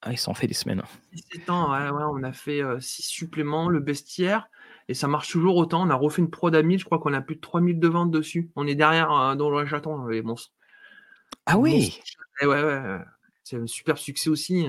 Ah 0.04 0.10
oui, 0.10 0.18
ça 0.18 0.32
en 0.32 0.34
fait 0.34 0.48
des 0.48 0.54
semaines, 0.56 0.80
hein. 0.80 0.88
6-7 1.14 1.50
ans, 1.50 1.72
ouais, 1.72 1.90
ouais, 1.90 2.04
on 2.14 2.24
a 2.24 2.32
fait, 2.34 2.62
heu, 2.62 2.80
6 2.80 3.04
suppléments, 3.04 3.68
le 3.70 3.80
bestiaire 3.80 4.48
et 4.88 4.94
ça 4.94 5.08
marche 5.08 5.30
toujours 5.32 5.56
autant. 5.58 5.86
On 5.86 5.90
a 5.90 5.96
refait 5.96 6.22
une 6.22 6.30
prod 6.30 6.54
à 6.56 6.64
1000, 6.64 6.80
je 6.80 6.86
crois 6.86 7.00
qu'on 7.00 7.14
a 7.14 7.22
plus 7.22 7.36
de 7.36 7.42
3000 7.42 7.80
de 7.80 7.88
ventes 7.88 8.12
dessus. 8.12 8.52
On 8.56 8.68
est 8.68 8.76
derrière, 8.76 9.36
Donjons 9.38 9.62
et 9.66 9.70
Dragons, 9.70 10.06
les 10.08 10.22
monstres. 10.22 10.52
Ah 11.48 11.58
ouais! 11.58 11.92
et 12.42 12.46
ouais, 12.48 12.48
ouais, 12.48 12.64
ouais, 12.64 13.00
c'est 13.44 13.58
un 13.58 13.68
super 13.68 13.98
succès 13.98 14.30
aussi, 14.30 14.68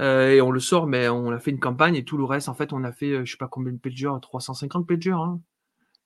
heu 0.00 0.32
et 0.34 0.40
on 0.42 0.50
le 0.52 0.60
sort, 0.60 0.86
mais 0.88 1.08
on 1.10 1.30
a 1.32 1.38
fait 1.40 1.50
une 1.52 1.60
campagne 1.60 1.96
et 1.96 2.04
tout 2.04 2.16
le 2.18 2.24
reste, 2.24 2.48
en 2.50 2.54
fait, 2.54 2.72
on 2.74 2.84
a 2.84 2.92
fait, 2.92 3.24
je 3.26 3.32
sais 3.32 3.38
pas 3.38 3.48
combien 3.48 3.72
de 3.72 3.78
pagers, 3.78 4.10
350 4.22 4.88
pagers, 4.88 5.12
hein, 5.12 5.40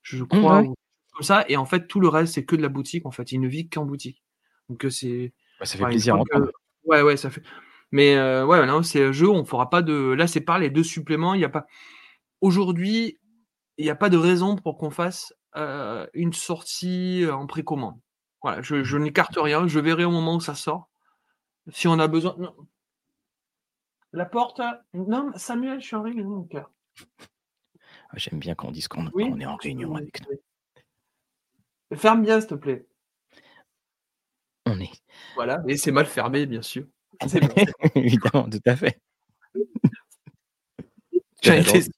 je 0.03 0.23
Mmh, 0.31 0.37
crois 0.39 0.61
ouais. 0.61 0.67
comme 1.13 1.23
ça 1.23 1.45
et 1.49 1.57
en 1.57 1.65
fait, 1.65 1.87
tout 1.87 1.99
le 2.01 2.09
reste, 2.09 2.35
c'est 2.35 2.45
que 2.45 2.55
de 2.57 2.61
la 2.63 2.69
boutique, 2.69 3.05
en 3.07 3.11
fait. 3.11 3.31
Il 3.33 3.41
ne 3.41 3.47
vit 3.49 3.69
qu'en 3.69 3.85
boutique. 3.85 4.23
Donc 4.69 4.85
c'est 4.91 5.33
Bah, 5.59 5.65
ça 5.65 5.77
fait 5.77 5.85
enfin, 5.85 5.87
plaisir 5.87 6.15
que 6.31 6.37
ouais, 6.85 7.01
ouais, 7.03 7.17
ça 7.17 7.29
fait 7.31 7.43
mais 7.93 8.15
ouais, 8.43 8.65
non, 8.67 8.83
c'est 8.83 9.03
un 9.05 9.11
jeu, 9.13 9.29
on 9.29 9.45
fera 9.45 9.69
pas 9.69 9.81
de 9.83 9.93
là, 10.17 10.27
c'est 10.27 10.41
pareil, 10.41 10.63
les 10.65 10.69
2 10.71 10.83
suppléments, 10.83 11.33
il 11.35 11.41
y 11.41 11.45
a 11.45 11.49
pas 11.49 11.67
aujourd'hui, 12.41 13.19
il 13.77 13.85
y 13.85 13.89
a 13.91 13.95
pas 13.95 14.09
de 14.09 14.17
raison 14.17 14.55
pour 14.57 14.77
qu'on 14.79 14.91
fasse, 14.91 15.33
une 16.15 16.33
sortie, 16.33 17.25
en 17.31 17.47
précommande. 17.47 17.99
Voilà, 18.41 18.61
je 18.61 18.83
je 18.83 18.97
n'écarte 18.97 19.37
rien, 19.37 19.67
je 19.67 19.79
verrai 19.79 20.05
au 20.05 20.11
moment 20.11 20.35
où 20.35 20.39
ça 20.39 20.55
sort. 20.55 20.89
Si 21.69 21.87
on 21.87 21.99
a 21.99 22.07
besoin 22.07 22.35
non 22.37 22.55
la 24.13 24.25
porte 24.25 24.61
non, 24.93 25.31
Samuel, 25.35 25.81
je 25.81 25.85
suis 25.87 25.95
en 25.95 26.01
réunion, 26.01 26.29
mon 26.29 26.43
cœur. 26.43 26.71
Ah, 28.09 28.15
j'aime 28.15 28.39
bien 28.39 28.55
quand 28.55 28.69
on 28.69 28.71
dise 28.71 28.87
qu'on 28.87 29.07
Oui, 29.13 29.29
qu'on 29.29 29.39
est 29.39 29.45
en 29.45 29.57
réunion 29.57 29.95
avec 29.95 30.21
nous. 30.21 31.97
Ferme 31.97 32.23
bien, 32.23 32.39
s'il 32.39 32.49
te 32.49 32.55
plaît. 32.55 32.87
On 34.65 34.79
est 34.79 34.91
Voilà 35.35 35.61
et 35.67 35.77
c'est 35.77 35.91
mal 35.91 36.05
fermé, 36.05 36.45
bien 36.45 36.61
sûr. 36.61 36.85
C'est 37.27 37.41
bon, 37.41 37.49
c'est 37.55 37.95
évidemment, 37.95 38.49
tout 38.49 38.61
à 38.65 38.75
fait. 38.75 38.99
Adore. 41.45 41.75
sûr. 41.75 41.91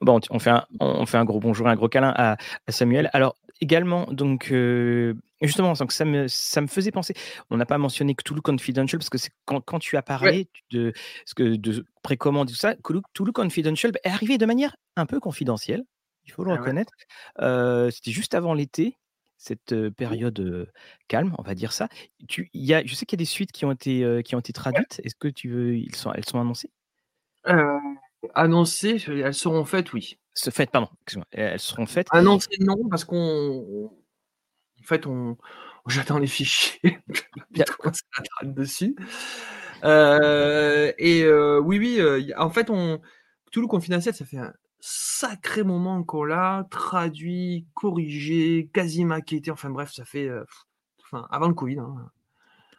Bon, 0.00 0.20
on 0.30 0.38
fait 0.38 0.50
un 0.50 0.66
on 0.80 1.06
fait 1.06 1.18
un 1.18 1.24
gros 1.24 1.40
bonjour 1.40 1.68
et 1.68 1.70
un 1.70 1.76
gros 1.76 1.88
câlin 1.88 2.12
à 2.16 2.32
à 2.32 2.36
Oui. 2.68 2.72
Samuel. 2.72 3.10
Alors 3.12 3.36
également 3.60 4.06
donc 4.12 4.52
justement, 5.42 5.72
donc 5.74 5.92
ça 5.92 6.04
me 6.04 6.28
ça 6.28 6.60
me 6.60 6.66
faisait 6.66 6.90
penser, 6.92 7.14
on 7.50 7.56
n'a 7.56 7.66
pas 7.66 7.78
mentionné 7.78 8.14
Cthulhu 8.14 8.40
Confidential 8.42 8.98
parce 8.98 9.10
que 9.10 9.18
c'est 9.18 9.30
quand 9.46 9.60
quand 9.62 9.78
tu 9.78 9.96
as 9.96 10.02
Ouais. 10.20 10.32
parlé 10.32 10.48
de 10.70 10.92
ce 11.26 11.34
que 11.34 11.56
de 11.56 11.84
précommande 12.02 12.50
et 12.50 12.52
tout 12.52 12.58
ça, 12.58 12.74
Cthulhu 12.76 13.32
Confidential 13.32 13.92
est 14.04 14.08
arrivé 14.08 14.38
de 14.38 14.46
manière 14.46 14.76
un 14.96 15.06
peu 15.06 15.20
confidentielle, 15.20 15.84
il 16.24 16.32
faut 16.32 16.44
le 16.44 16.52
Ah 16.52 16.60
ouais. 16.62 16.70
reconnaître. 16.70 16.92
C'était 17.90 18.12
juste 18.12 18.34
avant 18.34 18.54
l'été, 18.54 18.96
cette, 19.38 19.74
Oui. 20.08 20.20
période, 20.22 20.70
calme, 21.08 21.34
on 21.38 21.42
va 21.42 21.54
dire 21.54 21.72
ça. 21.72 21.88
Tu 22.28 22.50
y 22.54 22.74
a 22.74 22.84
je 22.84 22.94
sais 22.94 23.06
qu'il 23.06 23.16
y 23.18 23.20
a 23.20 23.24
des 23.24 23.26
suites 23.26 23.52
qui 23.52 23.64
ont 23.66 23.72
été, 23.72 24.22
qui 24.24 24.34
ont 24.36 24.40
été 24.40 24.52
Ouais. 24.72 24.84
traduites. 24.84 25.00
Est-ce 25.04 25.14
que 25.16 25.28
tu 25.28 25.48
veux 25.50 25.76
ils 25.76 25.94
sont 25.96 26.12
elles 26.14 26.24
sont 26.26 26.40
annoncées? 26.40 26.70
Annoncées, 28.34 29.02
elles 29.08 29.34
seront 29.34 29.64
faites, 29.64 29.92
oui. 29.92 30.18
Se 30.40 30.48
faites, 30.48 30.70
pardon, 30.70 30.88
elles 31.32 31.60
seront 31.60 31.84
faites. 31.84 32.06
Annoncées, 32.12 32.56
non, 32.60 32.88
parce 32.88 33.04
qu'on 33.04 33.90
en 34.80 34.82
fait, 34.82 35.06
on 35.06 35.36
j'attends 35.86 36.18
les 36.18 36.26
fichiers, 36.26 36.98
dessus. 38.42 38.96
Heu 39.84 40.94
et 40.96 41.24
heu, 41.24 41.60
oui, 41.60 41.78
oui, 41.78 42.32
a 42.32 42.42
en 42.42 42.48
fait, 42.48 42.70
on 42.70 43.02
Cthulhu 43.50 43.66
Confidential, 43.66 44.14
ça 44.14 44.24
fait 44.24 44.38
un 44.38 44.54
sacré 44.78 45.62
moment 45.62 46.02
qu'on 46.04 46.24
l'a 46.24 46.66
traduit, 46.70 47.66
corrigé, 47.74 48.70
quasi 48.72 49.04
maquetté, 49.04 49.50
enfin 49.50 49.68
bref, 49.68 49.92
ça 49.92 50.06
fait, 50.06 50.30
enfin, 51.04 51.26
avant 51.30 51.48
le 51.48 51.54
covid, 51.54 51.80
hein. 51.80 52.10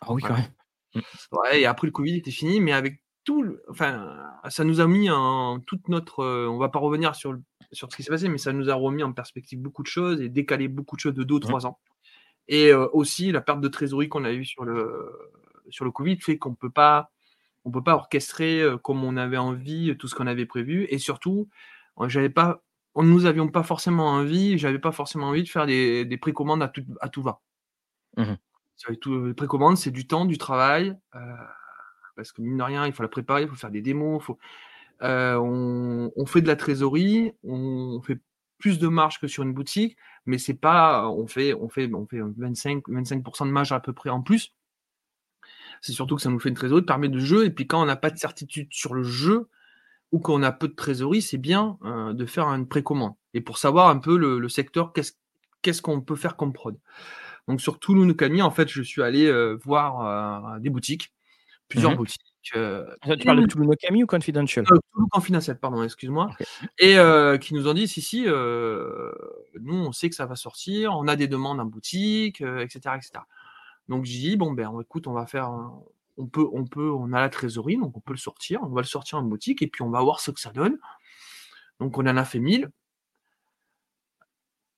Ah 0.01 0.13
oui, 0.13 0.23
quand 0.23 0.29
Voilà. 0.29 0.41
même. 0.45 0.51
Mmh. 0.95 1.37
Ouais 1.37 1.61
et 1.61 1.65
après 1.67 1.85
le 1.85 1.91
covid 1.91 2.15
était 2.15 2.31
fini, 2.31 2.59
mais 2.59 2.73
avec 2.73 3.03
tout 3.23 3.43
le 3.43 3.63
enfin, 3.69 4.17
ça 4.49 4.63
nous 4.63 4.81
a 4.81 4.87
mis 4.87 5.11
en 5.11 5.59
toute 5.59 5.89
notre, 5.89 6.25
on 6.25 6.57
va 6.57 6.69
pas 6.69 6.79
revenir 6.79 7.13
sur 7.13 7.33
le 7.33 7.43
sur 7.71 7.91
ce 7.91 7.97
qui 7.97 8.03
s'est 8.03 8.11
passé, 8.11 8.29
mais 8.29 8.37
ça 8.37 8.53
nous 8.53 8.69
a 8.69 8.75
remis 8.75 9.03
en 9.03 9.13
perspective 9.13 9.59
beaucoup 9.59 9.83
de 9.83 9.87
choses 9.87 10.21
et 10.21 10.29
décalé 10.29 10.67
beaucoup 10.67 10.95
de 10.95 11.01
choses 11.01 11.13
de 11.13 11.23
2 11.23 11.35
ou 11.35 11.39
Mmh. 11.43 11.53
3 11.53 11.65
ans 11.65 11.79
et 12.47 12.71
heu, 12.71 12.89
aussi 12.93 13.31
la 13.31 13.41
perte 13.41 13.61
de 13.61 13.67
trésorerie 13.67 14.09
qu'on 14.09 14.25
a 14.25 14.31
eue 14.33 14.45
sur 14.45 14.65
le 14.65 15.11
sur 15.69 15.85
le 15.85 15.91
covid 15.91 16.19
fait 16.19 16.37
qu'on 16.37 16.55
peut 16.55 16.69
pas 16.71 17.11
on 17.65 17.71
peut 17.71 17.83
pas 17.83 17.95
orchestrer, 17.95 18.61
heu, 18.63 18.77
comme 18.77 19.03
on 19.03 19.17
avait 19.17 19.37
envie, 19.37 19.95
tout 19.97 20.07
ce 20.07 20.15
qu'on 20.15 20.27
avait 20.27 20.45
prévu 20.47 20.87
et 20.89 20.97
surtout, 20.99 21.49
j'avais 22.07 22.29
pas 22.29 22.63
nous 22.97 23.25
avions 23.25 23.47
pas 23.49 23.63
forcément 23.63 24.07
envie, 24.09 24.57
j'avais 24.57 24.79
pas 24.79 24.91
forcément 24.91 25.27
envie 25.29 25.43
de 25.43 25.49
faire 25.49 25.65
des 25.67 26.05
des 26.05 26.17
précommandes 26.17 26.63
à 26.63 26.67
tout 26.69 26.83
à 27.01 27.09
tout 27.09 27.21
va. 27.23 27.41
Mmh 28.17 28.37
tout 28.99 29.25
les 29.25 29.33
précommandes, 29.33 29.77
c'est 29.77 29.91
du 29.91 30.07
temps, 30.07 30.25
du 30.25 30.37
travail, 30.37 30.97
parce 32.15 32.31
que 32.31 32.41
mine 32.41 32.57
de 32.57 32.63
rien, 32.63 32.85
il 32.85 32.93
faut 32.93 33.03
la 33.03 33.09
préparer, 33.09 33.43
il 33.43 33.47
faut 33.47 33.55
faire 33.55 33.71
des 33.71 33.81
démos, 33.81 34.21
il 34.21 34.25
faut 34.25 34.37
heu, 35.03 35.37
on 35.39 36.11
on 36.15 36.25
fait 36.25 36.41
de 36.41 36.47
la 36.47 36.55
trésorerie, 36.55 37.33
on 37.43 38.01
fait 38.03 38.19
plus 38.59 38.79
de 38.79 38.87
marge 38.87 39.19
que 39.19 39.27
sur 39.27 39.43
une 39.43 39.53
boutique, 39.53 39.97
mais 40.25 40.37
c'est 40.37 40.53
pas 40.55 41.09
on 41.09 41.27
fait 41.27 41.53
on 41.55 41.69
fait 41.69 41.91
on 41.93 42.07
fait 42.07 42.19
25-25 42.37 43.23
% 43.23 43.45
de 43.47 43.51
marge 43.51 43.71
à 43.73 43.79
peu 43.79 43.93
près 43.93 44.09
en 44.11 44.21
plus. 44.21 44.51
C'est 45.81 45.93
surtout 45.93 46.15
que 46.15 46.21
ça 46.21 46.29
nous 46.29 46.39
fait 46.39 46.49
une 46.49 46.55
trésorerie, 46.55 46.83
permet 46.85 47.09
de 47.09 47.19
jeu 47.19 47.45
et 47.45 47.49
puis 47.49 47.65
quand 47.67 47.81
on 47.81 47.85
n'a 47.85 47.95
pas 47.95 48.11
de 48.11 48.17
certitude 48.17 48.67
sur 48.71 48.93
le 48.93 49.03
jeu 49.03 49.49
ou 50.11 50.19
qu'on 50.19 50.43
a 50.43 50.51
peu 50.51 50.67
de 50.69 50.75
trésorerie, 50.75 51.21
c'est 51.23 51.37
bien, 51.39 51.77
heu, 51.85 52.13
de 52.13 52.25
faire 52.25 52.47
une 52.49 52.67
précommande 52.67 53.13
et 53.33 53.41
pour 53.41 53.57
savoir 53.59 53.89
un 53.89 53.99
peu 53.99 54.17
le 54.17 54.39
le 54.39 54.49
secteur, 54.49 54.93
qu'est-ce 54.93 55.13
qu'est-ce 55.63 55.81
qu'on 55.83 56.01
peut 56.01 56.15
faire 56.17 56.37
comme 56.37 56.53
prod. 56.53 56.77
Donc 57.47 57.61
sur 57.61 57.79
Kami, 58.17 58.41
en 58.43 58.51
fait, 58.51 58.69
je 58.69 58.81
suis 58.83 59.03
allé, 59.03 59.27
heu, 59.27 59.59
voir, 59.63 60.59
des 60.61 60.69
boutiques, 60.71 61.13
Mmh 61.75 61.83
plusieurs 61.83 61.93
mh. 61.93 61.97
boutiques, 61.97 62.30
Toi, 62.49 63.17
tu 63.17 63.25
parles 63.25 63.45
de 63.47 63.59
no 63.63 63.73
Kami 63.79 64.03
ou 64.03 64.07
Confidential? 64.07 64.65
Heu, 64.71 64.79
Cthulhu 64.79 65.07
Confidential, 65.11 65.59
pardon, 65.59 65.83
excuse-moi. 65.83 66.27
Mmh. 66.27 66.65
et 66.79 66.97
heu, 66.97 67.37
qui 67.37 67.53
nous 67.53 67.67
ont 67.67 67.73
dit: 67.73 67.87
«Si, 67.87 68.01
si, 68.01 68.25
heu, 68.27 69.11
nous, 69.59 69.75
on 69.75 69.91
sait 69.91 70.09
que 70.09 70.15
ça 70.15 70.25
va 70.25 70.35
sortir, 70.35 70.93
on 70.97 71.07
a 71.07 71.15
des 71.15 71.27
demandes 71.27 71.59
en 71.59 71.65
boutique, 71.65 72.41
heu» 72.41 72.61
et 72.61 72.69
cetera 72.69 72.97
et 72.97 73.01
cetera. 73.01 73.25
Donc 73.89 74.05
j'ai 74.05 74.19
dit: 74.19 74.37
«Bon, 74.37 74.51
ben, 74.53 74.71
écoute, 74.81 75.07
on 75.07 75.13
va 75.13 75.25
faire 75.25 75.51
on 76.17 76.27
peut 76.27 76.47
on 76.53 76.65
peut 76.65 76.91
on 76.91 77.13
a 77.13 77.21
la 77.21 77.29
trésorerie, 77.29 77.77
donc 77.77 77.97
on 77.97 78.01
peut 78.01 78.13
le 78.13 78.17
sortir, 78.19 78.61
on 78.63 78.69
va 78.69 78.81
le 78.81 78.87
sortir 78.87 79.17
en 79.19 79.23
boutique 79.23 79.61
et 79.61 79.67
puis 79.67 79.81
on 79.83 79.89
va 79.89 80.01
voir 80.01 80.19
ce 80.19 80.31
que 80.31 80.39
ça 80.39 80.51
donne». 80.51 80.77
Donc 81.79 81.97
on 81.97 82.03
en 82.07 82.17
a 82.17 82.25
fait 82.25 82.39
1000. 82.39 82.71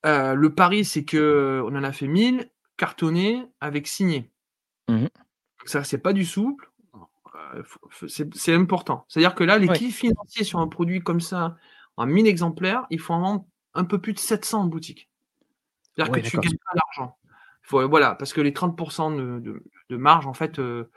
Heu, 0.06 0.36
le 0.36 0.54
pari, 0.54 0.84
c'est 0.86 1.06
qu'on 1.06 1.76
en 1.76 1.84
a 1.84 1.92
fait 1.94 2.08
1000 2.08 2.50
cartonnés 2.78 3.46
avec 3.62 3.88
signé. 3.88 4.32
Mmh 4.90 5.04
mh. 5.06 5.10
Ça, 5.66 5.84
c'est 5.86 6.00
pas 6.00 6.14
du 6.14 6.26
souple, 6.26 6.72
c'est 8.08 8.34
c'est 8.36 8.54
important. 8.54 9.06
C'est-à-dire 9.08 9.36
que 9.36 9.44
là, 9.44 9.58
Ouais. 9.58 9.68
l'équilibre 9.74 9.96
financier 9.96 10.44
sur 10.44 10.60
un 10.60 10.68
produit 10.68 11.02
comme 11.02 11.22
ça, 11.22 11.58
en 11.98 12.06
1000 12.06 12.28
exemplaires, 12.28 12.86
il 12.90 13.00
faut 13.00 13.14
en 13.14 13.22
vendre 13.22 13.46
un 13.74 13.86
peu 13.86 14.00
plus 14.00 14.14
de 14.14 14.20
700 14.20 14.62
en 14.64 14.66
boutique. 14.66 15.10
C'est-à-dire 15.96 16.14
Ouais, 16.14 16.22
que 16.22 16.28
tu 16.28 16.40
gagnes 16.40 16.58
pas 16.66 16.76
d'argent. 16.76 17.18
Faut 17.64 17.88
voilà, 17.88 18.16
parce 18.16 18.34
que 18.34 18.42
les 18.42 18.54
30 18.54 18.78
de 19.18 19.40
de 19.40 19.64
de 19.90 19.98
marge, 19.98 20.28
en 20.28 20.34
fait, 20.34 20.60
heu, 20.60 20.92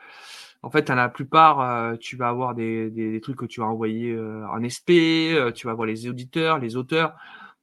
en 0.62 0.70
fait, 0.70 0.90
à 0.90 0.94
la 0.94 1.08
plupart, 1.08 1.60
heu, 1.92 1.98
tu 1.98 2.16
vas 2.16 2.28
avoir 2.28 2.54
des 2.54 2.90
des 2.90 3.12
des 3.12 3.20
trucs 3.20 3.36
que 3.38 3.46
tu 3.46 3.60
vas 3.60 3.66
envoyer, 3.66 4.18
en 4.18 4.62
SP, 4.64 5.52
tu 5.54 5.66
vas 5.66 5.72
avoir 5.72 5.86
les 5.86 6.08
auditeurs, 6.08 6.58
les 6.58 6.76
auteurs. 6.76 7.14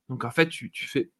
Donc 0.09 0.23
en 0.25 0.31
fait, 0.31 0.47
tu 0.49 0.71
tu 0.71 0.87
fais 0.87 1.11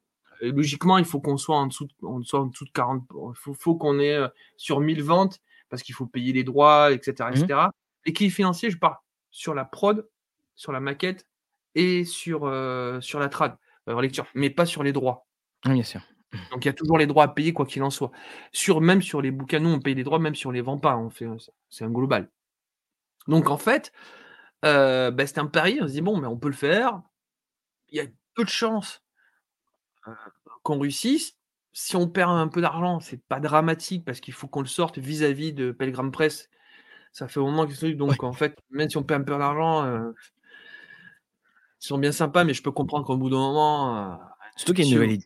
et 0.42 0.52
logiquement, 0.52 0.98
il 0.98 1.06
faut 1.06 1.22
qu'on 1.22 1.38
soit 1.38 1.58
en 1.58 1.68
dessous 1.68 1.86
de 1.86 1.94
on 2.04 2.22
soit 2.24 2.42
en 2.42 2.48
dessous 2.48 2.66
de 2.66 2.72
40 2.72 3.04
il 3.12 3.36
faut 3.36 3.54
faut 3.54 3.76
qu'on 3.76 4.00
ait, 4.00 4.20
sur 4.58 4.80
1000 4.82 5.04
ventes 5.04 5.40
parce 5.74 5.84
qu'il 5.84 5.96
faut 5.96 6.08
payer 6.08 6.34
les 6.34 6.46
droits 6.46 6.94
et 6.94 7.02
cetera 7.04 7.34
et 7.34 7.36
Mmh 7.36 7.38
cetera. 7.38 7.72
L'équilibre 8.06 8.36
financier, 8.36 8.72
je 8.72 8.78
pars 8.78 9.04
sur 9.32 9.56
la 9.56 9.66
prod, 9.66 10.08
sur 10.56 10.72
la 10.74 10.80
maquette 10.82 11.28
et 11.76 12.06
sur, 12.06 12.46
heu, 12.48 13.00
sur 13.02 13.20
la 13.20 13.30
trad, 13.30 13.58
heu, 13.90 14.00
lecture, 14.02 14.28
mais 14.36 14.52
pas 14.52 14.68
sur 14.68 14.84
les 14.84 14.94
droits. 14.94 15.28
Oui, 15.66 15.74
bien 15.74 15.84
sûr. 15.84 16.02
Donc 16.52 16.66
il 16.66 16.68
y 16.68 16.70
a 16.70 16.74
toujours 16.74 16.98
les 16.98 17.08
droits 17.08 17.24
à 17.26 17.28
payer 17.30 17.54
quoi 17.54 17.66
qu'il 17.66 17.82
en 17.84 17.90
soit. 17.90 18.12
Sur 18.52 18.82
même 18.82 19.02
sur 19.02 19.22
les 19.22 19.32
bouquins, 19.32 19.60
nous 19.60 19.70
on 19.70 19.80
paye 19.80 19.96
les 19.96 20.04
droits 20.04 20.20
même 20.20 20.36
si 20.36 20.46
on 20.48 20.52
les 20.52 20.62
vend 20.62 20.78
pas, 20.78 20.98
on 20.98 21.10
fait, 21.10 21.28
c'est 21.70 21.84
un 21.86 21.90
global. 21.90 22.30
Donc 23.28 23.50
en 23.50 23.58
fait, 23.58 23.92
heu, 24.66 25.12
bah, 25.12 25.28
c'était 25.28 25.40
un 25.42 25.48
pari, 25.48 25.80
on 25.82 25.88
se 25.88 25.94
dit: 25.94 26.02
«Bon, 26.02 26.18
mais 26.20 26.28
on 26.28 26.38
peut 26.40 26.50
le 26.50 26.56
faire». 26.56 27.02
Il 27.90 27.98
y 27.98 28.02
a 28.02 28.08
peu 28.36 28.44
de 28.46 28.50
chances, 28.50 29.04
qu'on 30.64 30.80
réussisse. 30.80 31.38
Si 31.74 31.96
on 31.96 32.08
perd 32.08 32.30
un 32.32 32.48
peu 32.48 32.62
d'argent, 32.62 33.00
c'est 33.00 33.18
pas 33.28 33.40
dramatique 33.40 34.06
parce 34.06 34.20
qu'il 34.20 34.34
faut 34.34 34.48
qu'on 34.48 34.62
le 34.62 34.68
sorte 34.68 35.00
vis-à-vis 35.00 35.54
de 35.54 35.72
Pelgram 35.72 36.12
Press. 36.12 36.50
Ça 37.14 37.28
fait 37.28 37.40
un 37.40 37.44
moment 37.44 37.68
que 37.68 37.74
ce 37.74 37.88
Ouais. 38.08 38.18
donc 38.18 38.24
en 38.24 38.34
fait, 38.34 38.58
même 38.72 38.90
si 38.90 38.98
on 38.98 39.04
perd 39.04 39.22
un 39.24 39.26
peu 39.26 39.38
d'argent, 39.40 39.86
heu 39.88 40.16
ils 41.82 41.86
sont 41.88 41.98
bien 41.98 42.12
sympas, 42.12 42.44
mais 42.44 42.54
je 42.54 42.64
peux 42.64 42.72
comprendre 42.72 43.06
qu'au 43.06 43.18
bout 43.18 43.30
d'un 43.30 43.38
moment, 43.38 44.14
heu, 44.14 44.18
Surtout 44.56 44.74
qu'il 44.74 44.84
y 44.86 44.88
a 44.88 44.90
une 44.90 44.94
nouvelle 44.94 45.18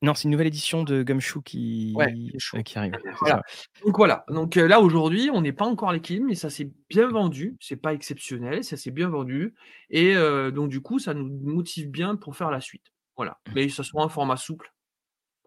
non, 0.00 0.14
c'est 0.14 0.24
une 0.24 0.30
nouvelle 0.30 0.46
édition 0.46 0.82
de 0.82 1.02
Gumshoe 1.02 1.42
qui, 1.44 2.32
qui 2.64 2.78
arrive, 2.78 2.98
Voilà, 3.20 3.42
donc 3.84 3.96
voilà, 3.96 4.24
donc 4.28 4.56
heu, 4.56 4.66
là 4.66 4.80
aujourd'hui, 4.80 5.30
on 5.32 5.42
n'est 5.42 5.52
pas 5.52 5.66
encore 5.66 5.90
à 5.90 5.92
l'équilibre, 5.92 6.26
mais 6.26 6.34
ça 6.34 6.50
s'est 6.50 6.72
bien 6.88 7.08
vendu, 7.08 7.56
c'est 7.60 7.76
pas 7.76 7.92
exceptionnel, 7.94 8.64
ça 8.64 8.76
s'est 8.76 8.90
bien 8.90 9.08
vendu. 9.08 9.54
Et 9.90 10.14
donc 10.54 10.70
du 10.70 10.80
coup, 10.80 10.98
ça 10.98 11.14
nous 11.14 11.28
motive 11.42 11.90
bien 11.90 12.16
pour 12.16 12.36
faire 12.36 12.50
la 12.50 12.60
suite. 12.60 12.86
Voilà, 13.16 13.38
Mmh. 13.46 13.54
mais 13.54 13.68
ça 13.68 13.82
sera 13.84 14.02
un 14.04 14.08
format 14.08 14.36
souple 14.36 14.72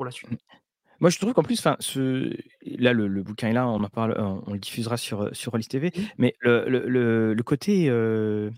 pour 0.01 0.05
la 0.05 0.11
suite. 0.11 0.31
Mmh. 0.31 0.37
Moi, 1.01 1.09
je 1.11 1.19
trouve 1.19 1.33
qu'en 1.33 1.43
plus, 1.43 1.59
enfin, 1.59 1.77
ce 1.79 2.35
là, 2.65 2.93
le 2.93 3.07
le 3.07 3.23
bouquin 3.23 3.49
est 3.49 3.53
là, 3.53 3.67
on 3.67 3.83
en 3.83 3.89
parle, 3.89 4.15
on 4.19 4.43
on 4.47 4.53
le 4.53 4.59
diffusera 4.59 4.97
sur, 4.97 5.23
heu, 5.23 5.29
sur 5.33 5.51
Rollis 5.53 5.65
TV, 5.67 5.91
Mmh. 5.95 6.01
mais 6.17 6.35
le 6.41 7.33
le 7.33 7.43
côté, 7.43 7.89
heu, 7.89 8.51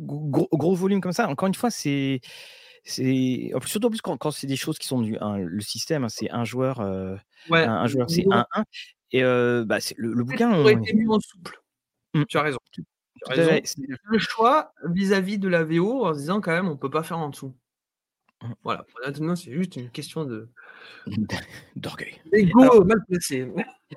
gros 0.00 0.48
gros 0.52 0.74
volume 0.76 1.00
comme 1.02 1.12
ça, 1.12 1.28
encore 1.28 1.48
une 1.48 1.54
fois, 1.54 1.70
c'est 1.70 2.20
c'est 2.84 3.52
en 3.54 3.60
plus, 3.60 3.70
surtout 3.70 3.88
en 3.88 3.90
plus 3.90 4.02
quand 4.02 4.16
quand 4.18 4.30
c'est 4.32 4.46
des 4.48 4.56
choses 4.56 4.78
qui 4.78 4.88
sont 4.88 5.02
du 5.02 5.18
un 5.20 5.38
le 5.38 5.60
système, 5.62 6.04
hein, 6.04 6.08
c'est 6.10 6.30
un 6.32 6.44
joueur, 6.44 6.80
un 6.82 7.18
Ouais, 7.50 7.64
un 7.64 7.86
joueur, 7.88 8.10
c'est 8.10 8.26
1-1 8.30 8.64
et 9.12 9.22
bah, 9.22 9.78
le 9.96 10.24
bouquin, 10.24 10.52
aurait 10.60 10.74
on 10.74 10.78
été 10.78 10.94
en 11.08 11.20
souple. 11.20 11.60
Mmh. 12.14 12.24
Tu 12.28 12.38
as 12.38 12.42
raison, 12.42 12.58
tu 12.72 12.82
as 13.30 13.60
Le 14.04 14.18
choix 14.18 14.72
vis-à-vis 14.90 15.38
de 15.38 15.48
la 15.48 15.64
VO 15.64 16.06
en 16.06 16.14
se 16.14 16.20
disant 16.20 16.40
quand 16.40 16.52
même 16.52 16.68
on 16.68 16.76
peut 16.78 16.90
pas 16.90 17.02
faire 17.04 17.18
en 17.18 17.30
dessous. 17.30 17.54
Voilà, 18.64 18.84
maintenant 19.04 19.36
c'est 19.36 19.52
juste 19.52 19.76
une 19.76 19.90
question 19.90 20.24
de 20.24 20.48
D'orgueil. 21.76 22.20
D'ego 22.32 22.84
mal 22.84 22.98
placé. 23.08 23.42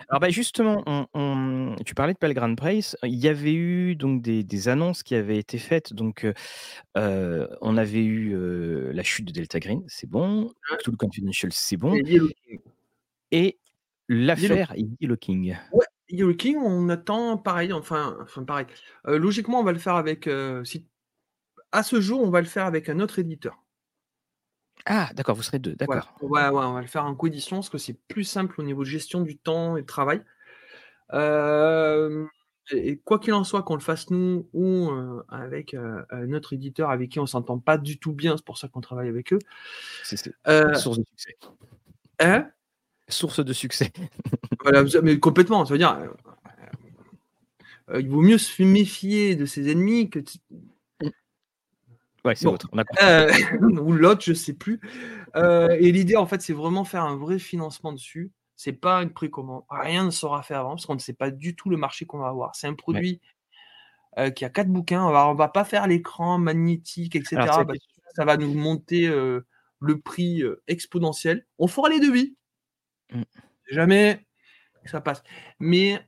alors, 0.09 0.19
bah, 0.19 0.29
justement, 0.29 0.83
on 0.85 1.07
on 1.13 1.75
tu 1.85 1.95
parlais 1.95 2.13
de 2.13 2.17
Pelgram 2.17 2.55
Press, 2.55 2.97
il 3.03 3.15
y 3.15 3.27
avait 3.27 3.53
eu 3.53 3.95
donc 3.95 4.21
des 4.21 4.43
des 4.43 4.67
annonces 4.67 5.03
qui 5.03 5.15
avaient 5.15 5.37
été 5.37 5.57
faites, 5.57 5.93
donc 5.93 6.25
heu 6.25 6.33
heu, 6.97 7.47
on 7.61 7.77
avait 7.77 8.03
eu, 8.03 8.33
heu, 8.33 8.91
la 8.91 9.03
chute 9.03 9.25
de 9.25 9.31
Delta 9.31 9.59
Green, 9.59 9.83
c'est 9.87 10.09
bon, 10.09 10.45
Ouais. 10.71 10.77
Cthulhu 10.79 10.97
Confidential, 10.97 11.51
c'est 11.53 11.77
bon 11.77 11.99
Et 13.31 13.59
l'affaire 14.07 14.73
Yellow 14.99 15.17
King. 15.17 15.55
Ouais, 15.71 15.85
Yellow 16.09 16.35
King, 16.35 16.57
on 16.57 16.89
attend 16.89 17.37
pareil, 17.37 17.73
enfin 17.73 18.17
enfin 18.21 18.43
pareil, 18.43 18.65
logiquement, 19.05 19.59
on 19.59 19.63
va 19.63 19.71
le 19.71 19.79
faire 19.79 19.95
avec, 19.95 20.29
si 20.63 20.85
à 21.71 21.83
ce 21.83 21.99
jour, 21.99 22.21
on 22.21 22.29
va 22.29 22.41
le 22.41 22.47
faire 22.47 22.65
avec 22.65 22.89
un 22.89 22.99
autre 22.99 23.19
éditeur. 23.19 23.64
Ah 24.85 25.09
d'accord, 25.13 25.35
vous 25.35 25.41
serez 25.41 25.59
2, 25.59 25.75
Voilà, 25.85 26.01
d'accord. 26.01 26.17
ouais, 26.21 26.49
ouais, 26.49 26.65
on 26.65 26.73
va 26.73 26.81
le 26.81 26.87
faire 26.87 27.05
en 27.05 27.15
coédition 27.15 27.57
parce 27.57 27.69
que 27.69 27.77
c'est 27.77 27.97
plus 28.07 28.23
simple 28.23 28.59
au 28.59 28.63
niveau 28.63 28.83
de 28.83 28.89
gestion 28.89 29.21
du 29.21 29.37
temps 29.37 29.77
et 29.77 29.81
de 29.81 29.87
travail. 29.87 30.21
Et 32.71 32.97
quoi 33.03 33.19
qu'il 33.19 33.33
en 33.33 33.43
soit, 33.43 33.61
qu'on 33.63 33.75
le 33.75 33.81
fasse 33.81 34.09
nous 34.09 34.49
ou 34.53 34.89
avec, 35.29 35.75
autre 36.33 36.53
éditeur 36.53 36.89
avec 36.89 37.11
qui 37.11 37.19
on 37.19 37.25
s'entend 37.25 37.59
pas 37.59 37.77
du 37.77 37.99
tout 37.99 38.13
bien, 38.13 38.37
c'est 38.37 38.45
pour 38.45 38.57
ça 38.57 38.67
qu'on 38.67 38.81
travaille 38.81 39.07
avec 39.09 39.33
eux. 39.33 39.39
C'est 40.03 40.17
source 40.75 40.97
de 40.97 41.05
succès. 41.05 41.37
hein? 42.19 42.49
Source 43.07 43.43
de 43.43 43.53
succès. 43.53 43.91
Voilà, 44.61 44.83
mais 45.03 45.19
complètement, 45.19 45.63
ça 45.63 45.73
veut 45.73 45.77
dire, 45.77 45.95
heu 45.99 46.09
heu, 47.93 48.01
il 48.01 48.09
vaut 48.09 48.21
mieux 48.21 48.39
se 48.39 48.63
méfier 48.63 49.35
de 49.35 49.45
ses 49.45 49.69
ennemis 49.69 50.09
que. 50.09 50.19
Ouais, 52.25 52.35
c'est 52.35 52.45
bon, 52.45 52.53
l'autre, 52.53 52.69
heu, 53.01 53.27
ou 53.81 53.91
l'autre, 53.93 54.23
je 54.23 54.33
sais 54.33 54.53
plus, 54.53 54.81
heu 55.35 55.67
et 55.79 55.91
l'idée, 55.91 56.15
en 56.17 56.25
fait, 56.25 56.41
c'est 56.41 56.53
vraiment 56.53 56.83
faire 56.83 57.03
un 57.03 57.15
vrai 57.17 57.39
financement 57.39 57.93
dessus. 57.93 58.31
C'est 58.57 58.73
pas 58.73 59.03
une 59.03 59.11
précommande, 59.11 59.63
rien 59.69 60.05
ne 60.05 60.09
sera 60.11 60.41
fait 60.41 60.53
avant 60.55 60.69
parce 60.71 60.85
qu'on 60.85 60.95
ne 60.95 60.99
sait 60.99 61.13
pas 61.13 61.29
du 61.31 61.55
tout 61.55 61.69
le 61.69 61.77
marché 61.77 62.05
qu'on 62.05 62.19
va 62.19 62.29
avoir. 62.29 62.55
C'est 62.55 62.67
un 62.67 62.71
Ouais. 62.71 62.77
produit, 62.77 63.21
heu, 64.19 64.29
qui 64.31 64.45
a 64.45 64.49
4 64.49 64.69
bouquins, 64.69 65.07
alors 65.07 65.29
on 65.31 65.35
va 65.35 65.49
pas 65.49 65.65
faire 65.65 65.87
l'écran 65.87 66.37
magnétique 66.39 67.15
et 67.15 67.19
Alors 67.19 67.25
c'est 67.29 67.35
cetera 67.35 67.59
la 67.59 67.65
parce 67.65 67.79
que 67.79 67.83
question. 67.85 68.03
ça 68.15 68.25
va 68.25 68.37
nous 68.37 68.53
monter, 68.53 69.07
le 69.07 69.99
prix, 69.99 70.43
exponentiel. 70.67 71.45
On 71.59 71.67
fera 71.67 71.89
les 71.89 71.99
devis. 71.99 72.35
Si 73.67 73.73
jamais 73.75 74.25
ça 74.85 75.01
passe, 75.01 75.23
mais 75.59 76.05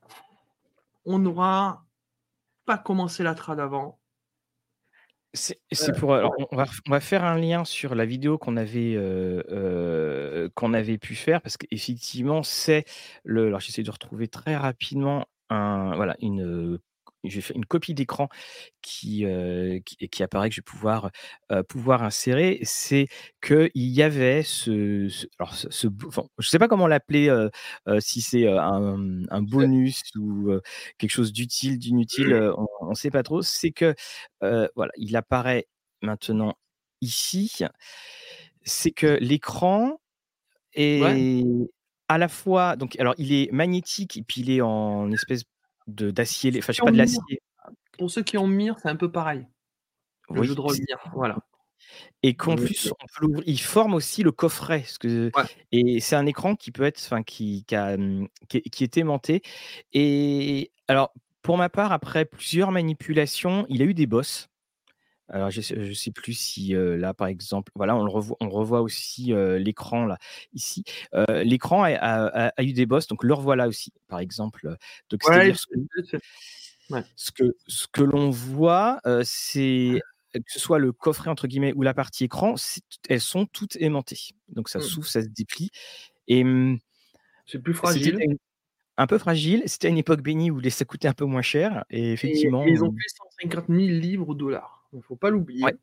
on 1.05 1.19
n'aura 1.19 1.85
pas 2.65 2.77
commencé 2.77 3.23
la 3.23 3.35
trad 3.35 3.59
avant. 3.59 3.96
C'est 5.71 5.91
pour, 5.93 6.13
alors 6.15 6.33
on 6.51 6.55
va 6.55 6.65
f 6.65 6.79
on 6.87 6.91
va 6.91 6.99
faire 6.99 7.23
un 7.23 7.37
lien 7.37 7.65
sur 7.65 7.95
la 7.95 8.05
vidéo 8.05 8.37
qu'on 8.37 8.57
avait, 8.57 8.95
heu 8.95 9.43
heu, 9.49 10.49
qu'on 10.55 10.73
avait 10.73 10.97
pu 10.97 11.15
faire 11.15 11.41
parce 11.41 11.57
qu'effectivement, 11.57 12.43
c'est 12.43 12.85
le 13.23 13.47
alors 13.47 13.59
j'essaie 13.59 13.83
de 13.83 13.91
retrouver 13.91 14.27
très 14.27 14.55
rapidement 14.55 15.25
un 15.49 15.95
voilà, 15.95 16.15
une, 16.21 16.79
j'ai 17.29 17.41
fait 17.41 17.55
une 17.55 17.65
copie 17.65 17.93
d'écran 17.93 18.29
qui, 18.81 19.25
heu, 19.25 19.79
qui 19.85 19.97
qui 20.09 20.23
apparaît 20.23 20.49
que 20.49 20.55
je 20.55 20.61
vais 20.61 20.63
pouvoir, 20.65 21.11
heu, 21.51 21.63
pouvoir 21.63 22.03
insérer. 22.03 22.59
C'est 22.63 23.07
qu'il 23.43 23.71
y 23.75 24.03
avait 24.03 24.43
ce 24.43 25.07
ce 25.09 25.27
alors 25.39 25.55
ce 25.55 25.69
ce 25.71 25.87
b 25.87 26.05
enfin, 26.07 26.23
je 26.39 26.49
sais 26.49 26.59
pas 26.59 26.67
comment 26.69 26.87
l'appeler, 26.87 27.29
heu, 27.29 27.51
si 27.99 28.21
c'est, 28.21 28.47
un, 28.47 29.23
un 29.29 29.41
bonus 29.43 30.01
ou 30.17 30.51
quelque 30.97 31.11
chose 31.11 31.33
d'utile, 31.33 31.79
d'inutile, 31.79 32.33
on 32.57 32.67
on 32.81 32.93
sait 32.95 33.11
pas 33.11 33.23
trop. 33.23 33.41
C'est 33.43 33.71
que, 33.71 33.95
voilà, 34.41 34.91
il 34.97 35.15
apparaît 35.17 35.67
maintenant 36.01 36.53
ici. 37.01 37.51
C'est 38.65 38.91
que 38.91 39.17
l'écran 39.21 39.99
Ouais. 40.95 41.27
est 41.27 41.47
à 42.09 42.17
la 42.19 42.27
fois 42.29 42.75
donc 42.77 42.99
alors 42.99 43.15
il 43.19 43.33
est 43.33 43.51
magnétique 43.53 44.17
et 44.17 44.23
puis 44.23 44.41
il 44.41 44.51
est 44.51 44.61
en 44.61 45.11
espèce 45.11 45.43
de 45.87 46.11
d'acier 46.11 46.51
enfin 46.57 46.73
je 46.73 46.77
sais 46.77 46.83
pas 46.83 46.91
de 46.91 46.97
l'acier. 46.97 47.41
pour 47.97 48.11
ceux 48.11 48.23
qui 48.23 48.37
ont 48.37 48.47
Mir, 48.47 48.77
c'est 48.79 48.89
un 48.89 48.95
peu 48.97 49.11
pareil. 49.11 49.47
Le 50.29 50.43
jeu 50.43 50.51
Oui, 50.51 50.55
de 50.55 50.61
rôle 50.61 50.75
c 50.75 50.83
Mir, 50.87 50.97
voilà. 51.15 51.37
et 52.23 52.35
qu'en 52.35 52.55
plus 52.57 52.91
on 52.91 53.05
peut 53.07 53.27
l'ouvrir 53.27 53.43
il 53.47 53.59
forme 53.61 53.93
aussi 53.95 54.23
le 54.23 54.31
coffret, 54.31 54.85
que 54.99 55.31
Ouais. 55.35 55.43
et 55.71 55.99
c'est 56.01 56.15
un 56.17 56.25
écran 56.27 56.55
qui 56.55 56.71
peut 56.71 56.83
être 56.83 56.99
enfin 57.03 57.23
qui 57.23 57.65
qui 57.65 57.75
a, 57.75 57.97
mmh, 57.97 58.27
qui 58.49 58.83
est 58.83 58.97
aimanté 58.97 59.41
et 59.93 60.71
alors 60.87 61.13
pour 61.43 61.57
ma 61.57 61.69
part, 61.69 61.93
après 61.93 62.25
plusieurs 62.25 62.71
manipulations, 62.73 63.65
il 63.69 63.81
a 63.81 63.85
eu 63.85 63.93
des 63.93 64.05
bosses. 64.07 64.49
Alors 65.29 65.51
je 65.51 65.61
sais 65.61 65.83
je 65.85 65.93
sais 65.93 66.11
plus 66.11 66.33
si, 66.33 66.73
là 66.75 67.13
par 67.13 67.27
exemple, 67.27 67.71
voilà, 67.75 67.95
on 67.95 68.03
le 68.05 68.11
revoit 68.11 68.37
on 68.41 68.49
revoit 68.49 68.81
aussi, 68.81 69.33
l'écran 69.59 70.05
là, 70.05 70.17
ici. 70.53 70.83
L'écran 71.29 71.83
a 71.83 71.91
a 71.95 72.47
a 72.55 72.63
eu 72.63 72.73
des 72.73 72.85
bosses, 72.85 73.07
donc 73.07 73.23
le 73.23 73.33
revoilà 73.33 73.67
aussi, 73.67 73.91
par 74.07 74.19
exemple, 74.19 74.77
donc 75.09 75.23
Ouais, 75.25 75.53
ce 75.53 75.65
que 75.67 75.75
ouais. 76.89 77.07
ce 77.15 77.31
que 77.31 77.55
ce 77.67 77.87
que 77.91 78.03
l'on 78.03 78.29
voit, 78.29 78.99
c'est 79.23 79.99
que 80.33 80.51
ce 80.51 80.59
soit 80.59 80.77
le 80.79 80.91
«coffret» 80.93 81.29
entre 81.31 81.47
guillemets 81.47 81.73
ou 81.73 81.81
la 81.81 81.93
partie 81.95 82.25
écran, 82.25 82.55
elles 83.09 83.21
sont 83.21 83.45
toutes 83.47 83.75
aimantées. 83.77 84.19
Donc 84.49 84.69
ça 84.69 84.79
Mmh. 84.79 84.81
s'ouvre, 84.81 85.07
ça 85.07 85.21
se 85.23 85.27
déplie 85.29 85.71
et 86.27 86.43
mmh, 86.43 86.79
C'est 87.45 87.59
plus 87.59 87.73
fragile. 87.73 88.23
un 88.97 89.07
peu 89.07 89.17
fragile, 89.19 89.63
c'était 89.67 89.87
à 89.87 89.91
une 89.91 89.97
époque 89.99 90.21
bénie 90.21 90.51
où 90.51 90.59
les 90.59 90.69
ça 90.71 90.85
coûtait 90.85 91.07
un 91.09 91.13
peu 91.13 91.25
moins 91.25 91.41
cher 91.43 91.85
et 91.91 92.13
effectivement, 92.13 92.67
ils 92.67 92.83
ont 92.83 92.87
on 92.87 92.91
fait 92.91 93.09
150 93.09 93.69
000 93.69 93.99
livres 93.99 94.29
ou 94.29 94.33
dollars. 94.35 94.76
Il 94.93 95.01
faut 95.01 95.15
pas 95.15 95.27
ouais. 95.27 95.33
l'oublier, 95.33 95.75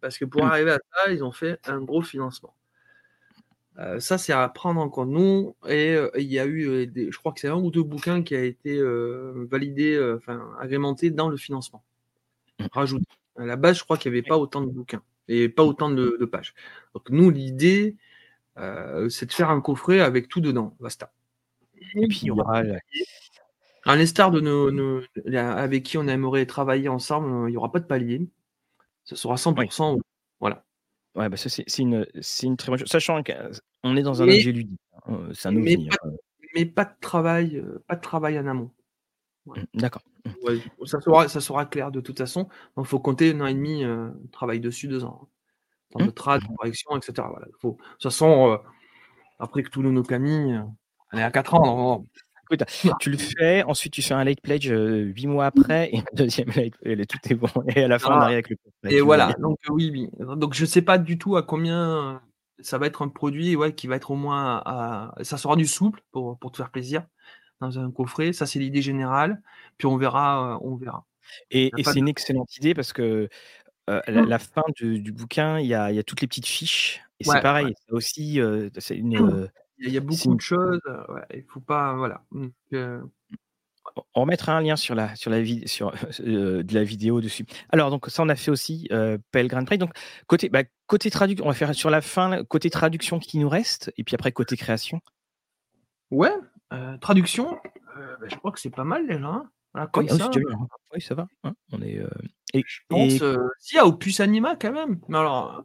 parce 0.00 0.18
que 0.18 0.24
pour 0.24 0.44
Mmh. 0.44 0.48
arriver 0.48 0.70
à 0.72 0.78
ça, 0.94 1.12
ils 1.12 1.24
ont 1.24 1.32
fait 1.32 1.58
un 1.68 1.80
gros 1.80 2.02
financement. 2.02 2.54
Heu, 3.78 4.00
ça, 4.00 4.18
c'est 4.18 4.32
à 4.32 4.48
prendre 4.48 4.80
en 4.80 4.88
compte. 4.88 5.08
Nous 5.10 5.54
et 5.68 5.94
heu, 5.94 6.10
il 6.16 6.24
y 6.32 6.38
a 6.38 6.46
eu, 6.46 6.66
heu, 6.66 6.86
des 6.86 7.10
je 7.12 7.18
crois 7.18 7.32
que 7.32 7.40
c'est 7.40 7.48
1 7.48 7.56
ou 7.56 7.70
2 7.70 7.82
bouquins 7.84 8.22
qui 8.22 8.34
a 8.34 8.42
été, 8.42 8.80
validé, 9.50 9.98
enfin 10.16 10.50
agrémenté 10.60 11.10
dans 11.10 11.28
le 11.28 11.36
financement. 11.36 11.84
Mmh. 12.60 12.66
Rajouté. 12.72 13.04
À 13.38 13.46
la 13.46 13.56
base, 13.56 13.78
je 13.78 13.84
crois 13.84 13.98
qu'il 13.98 14.12
y 14.12 14.14
avait 14.16 14.26
pas 14.28 14.38
autant 14.38 14.62
de 14.62 14.70
bouquins 14.70 15.02
et 15.28 15.48
pas 15.48 15.64
Mmh. 15.64 15.68
autant 15.68 15.90
de 15.90 16.16
de 16.20 16.24
pages. 16.26 16.54
Donc 16.94 17.10
nous, 17.10 17.30
l'idée, 17.30 17.96
Euh, 18.58 19.08
c'est 19.10 19.26
de 19.26 19.32
faire 19.32 19.50
un 19.50 19.60
coffret 19.62 20.00
avec 20.00 20.28
tout 20.28 20.40
dedans, 20.40 20.76
basta. 20.80 21.12
Et 21.96 22.08
puis 22.08 22.20
il 22.22 22.26
y 22.26 22.30
aura 22.32 22.62
à 23.86 23.96
l'instar 23.96 24.30
de 24.30 24.40
nos, 24.40 25.02
avec 25.36 25.82
qui 25.84 25.98
on 25.98 26.06
aimerait 26.08 26.46
travailler 26.46 26.88
ensemble, 26.88 27.48
il 27.48 27.52
n'y 27.52 27.56
aura 27.56 27.72
pas 27.72 27.80
de 27.80 27.86
palier. 27.86 28.22
Ce 29.08 29.16
sera 29.16 29.36
100%. 29.36 29.98
Voilà. 30.40 30.64
Ouais, 31.14 31.28
bah 31.28 31.36
c'est 31.38 31.78
une, 31.78 32.06
une, 32.42 32.56
très 32.56 32.70
bonne 32.70 32.78
chose. 32.78 32.88
Sachant 32.88 33.22
qu'on 33.22 33.96
est 33.96 34.02
dans 34.02 34.22
un 34.22 34.26
objet 34.26 34.52
ludique. 34.52 34.78
Hein, 35.06 35.30
c'est 35.32 35.48
un 35.48 35.52
mais, 35.52 35.76
pas, 35.76 35.96
hein. 36.04 36.10
mais 36.54 36.66
pas 36.66 36.84
de 36.84 36.94
travail, 37.00 37.64
pas 37.86 37.96
de 37.96 38.00
travail 38.00 38.38
en 38.38 38.46
amont. 38.46 38.70
Mmh, 39.46 39.62
d'accord. 39.74 40.02
Mmh. 40.24 40.86
ça, 40.86 41.00
sera, 41.00 41.28
ça 41.28 41.40
sera 41.40 41.64
clair 41.64 41.90
de 41.90 42.00
toute 42.00 42.18
façon. 42.18 42.48
Il 42.76 42.84
faut 42.84 43.00
compter 43.00 43.32
un 43.32 43.40
an 43.40 43.46
et 43.46 43.54
demi, 43.54 43.82
euh, 43.82 44.10
travail 44.30 44.60
dessus, 44.60 44.88
deux 44.88 45.04
ans. 45.04 45.28
Dans 45.92 46.04
de 46.04 46.10
trad, 46.10 46.42
de 46.42 46.56
correction, 46.56 46.96
etc. 46.96 47.26
Voilà. 47.30 47.46
Faut, 47.60 47.72
de 47.72 47.92
toute 47.92 48.02
façon, 48.02 48.52
euh, 48.52 48.56
après 49.38 49.62
que 49.62 49.70
tous 49.70 49.82
nos 49.82 50.02
camis, 50.02 50.52
euh, 50.52 50.62
on 51.12 51.18
est 51.18 51.22
à 51.22 51.30
4 51.30 51.54
ans. 51.54 52.04
Écoute, 52.50 52.66
tu 53.00 53.10
le 53.10 53.18
fais, 53.18 53.62
ensuite 53.64 53.92
tu 53.92 54.02
fais 54.02 54.14
un 54.14 54.24
late 54.24 54.40
pledge 54.40 54.68
8 54.68 55.26
mois 55.26 55.46
après, 55.46 55.90
et 55.92 55.98
un 55.98 56.04
deuxième 56.14 56.48
late 56.56 56.76
pledge, 56.80 57.06
tout 57.06 57.18
est 57.30 57.34
bon. 57.34 57.48
Et 57.74 57.84
à 57.84 57.88
la 57.88 57.98
fin, 57.98 58.16
on 58.16 58.20
arrive 58.20 58.34
avec 58.34 58.50
le 58.50 58.56
Et 58.90 59.00
voilà, 59.00 59.34
donc 59.38 59.58
oui, 59.68 59.90
oui. 59.92 60.08
Donc 60.36 60.54
je 60.54 60.62
ne 60.62 60.66
sais 60.66 60.82
pas 60.82 60.98
du 60.98 61.18
tout 61.18 61.36
à 61.36 61.42
combien 61.42 62.20
ça 62.60 62.78
va 62.78 62.86
être 62.86 63.02
un 63.02 63.08
produit 63.08 63.56
ouais, 63.56 63.72
qui 63.74 63.86
va 63.86 63.96
être 63.96 64.10
au 64.10 64.16
moins 64.16 64.62
à. 64.64 65.14
Ça 65.22 65.36
sera 65.36 65.56
du 65.56 65.66
souple 65.66 66.00
pour, 66.10 66.38
pour 66.38 66.52
te 66.52 66.56
faire 66.56 66.70
plaisir 66.70 67.04
dans 67.60 67.78
un 67.78 67.90
coffret. 67.90 68.32
Ça, 68.32 68.46
c'est 68.46 68.58
l'idée 68.58 68.82
générale. 68.82 69.42
Puis 69.76 69.86
on 69.86 69.96
verra. 69.96 70.58
On 70.62 70.76
verra. 70.76 71.04
Et, 71.50 71.70
c'est 71.84 71.98
une 71.98 72.08
excellente 72.08 72.56
idée 72.56 72.74
parce 72.74 72.92
que 72.92 73.28
euh, 73.90 74.00
mmh. 74.08 74.28
la, 74.28 74.38
fin 74.38 74.62
du, 74.76 75.12
bouquin, 75.12 75.58
il 75.58 75.66
y 75.66 75.74
a, 75.74 75.92
y 75.92 75.98
a, 75.98 76.02
toutes 76.02 76.20
les 76.20 76.26
petites 76.26 76.46
fiches. 76.46 77.02
Et 77.20 77.24
c'est 77.24 77.40
pareil, 77.40 77.74
aussi, 77.90 78.40
euh, 78.40 78.70
c'est 78.78 78.96
une. 78.96 79.18
Mmh. 79.18 79.48
Il 79.80 79.92
y 79.92 79.96
a 79.96 80.00
beaucoup 80.00 80.34
de 80.34 80.40
choses. 80.40 80.80
il 81.34 81.44
faut 81.48 81.60
pas. 81.60 81.94
Voilà. 81.94 82.22
on 84.14 84.20
remettra 84.20 84.56
un 84.56 84.60
lien 84.60 84.76
sur 84.76 84.94
la, 84.94 85.14
sur 85.16 85.30
la, 85.30 85.44
sur, 85.66 85.92
de 86.20 86.74
la 86.74 86.84
vidéo 86.84 87.20
dessus. 87.20 87.46
Alors, 87.70 87.90
donc, 87.90 88.06
ça, 88.08 88.22
on 88.22 88.28
a 88.28 88.36
fait 88.36 88.50
aussi 88.50 88.88
euh, 88.92 89.18
Grand 89.34 89.64
Prix. 89.64 89.78
Donc, 89.78 89.92
côté, 90.26 90.48
bah, 90.48 90.64
côté 90.86 91.10
traduction, 91.10 91.44
on 91.44 91.48
va 91.48 91.54
faire 91.54 91.74
sur 91.74 91.90
la 91.90 92.00
fin, 92.00 92.44
côté 92.44 92.70
traduction 92.70 93.18
qui 93.18 93.38
nous 93.38 93.48
reste, 93.48 93.92
et 93.96 94.04
puis 94.04 94.14
après, 94.14 94.32
côté 94.32 94.56
création. 94.56 95.00
Ouais, 96.10 96.32
euh, 96.72 96.98
traduction, 96.98 97.58
euh, 97.96 98.16
bah, 98.20 98.26
je 98.28 98.36
crois 98.36 98.52
que 98.52 98.60
c'est 98.60 98.70
pas 98.70 98.84
mal 98.84 99.06
déjà. 99.06 99.26
Hein. 99.26 99.50
Voilà, 99.72 99.86
comme 99.88 100.04
oui, 100.04 100.18
ça, 100.18 100.30
oui, 100.94 101.00
ça 101.00 101.14
va. 101.14 101.28
Hein. 101.44 101.52
On 101.72 101.82
est, 101.82 101.98
euh, 101.98 102.08
et, 102.54 102.62
je 102.66 102.80
pense, 102.88 103.12
et... 103.12 103.18
si, 103.58 103.74
il 103.74 103.76
y 103.76 103.78
a 103.78 103.86
Opus 103.86 104.20
Anima 104.20 104.56
quand 104.56 104.72
même. 104.72 105.00
Mais 105.08 105.18
alors, 105.18 105.64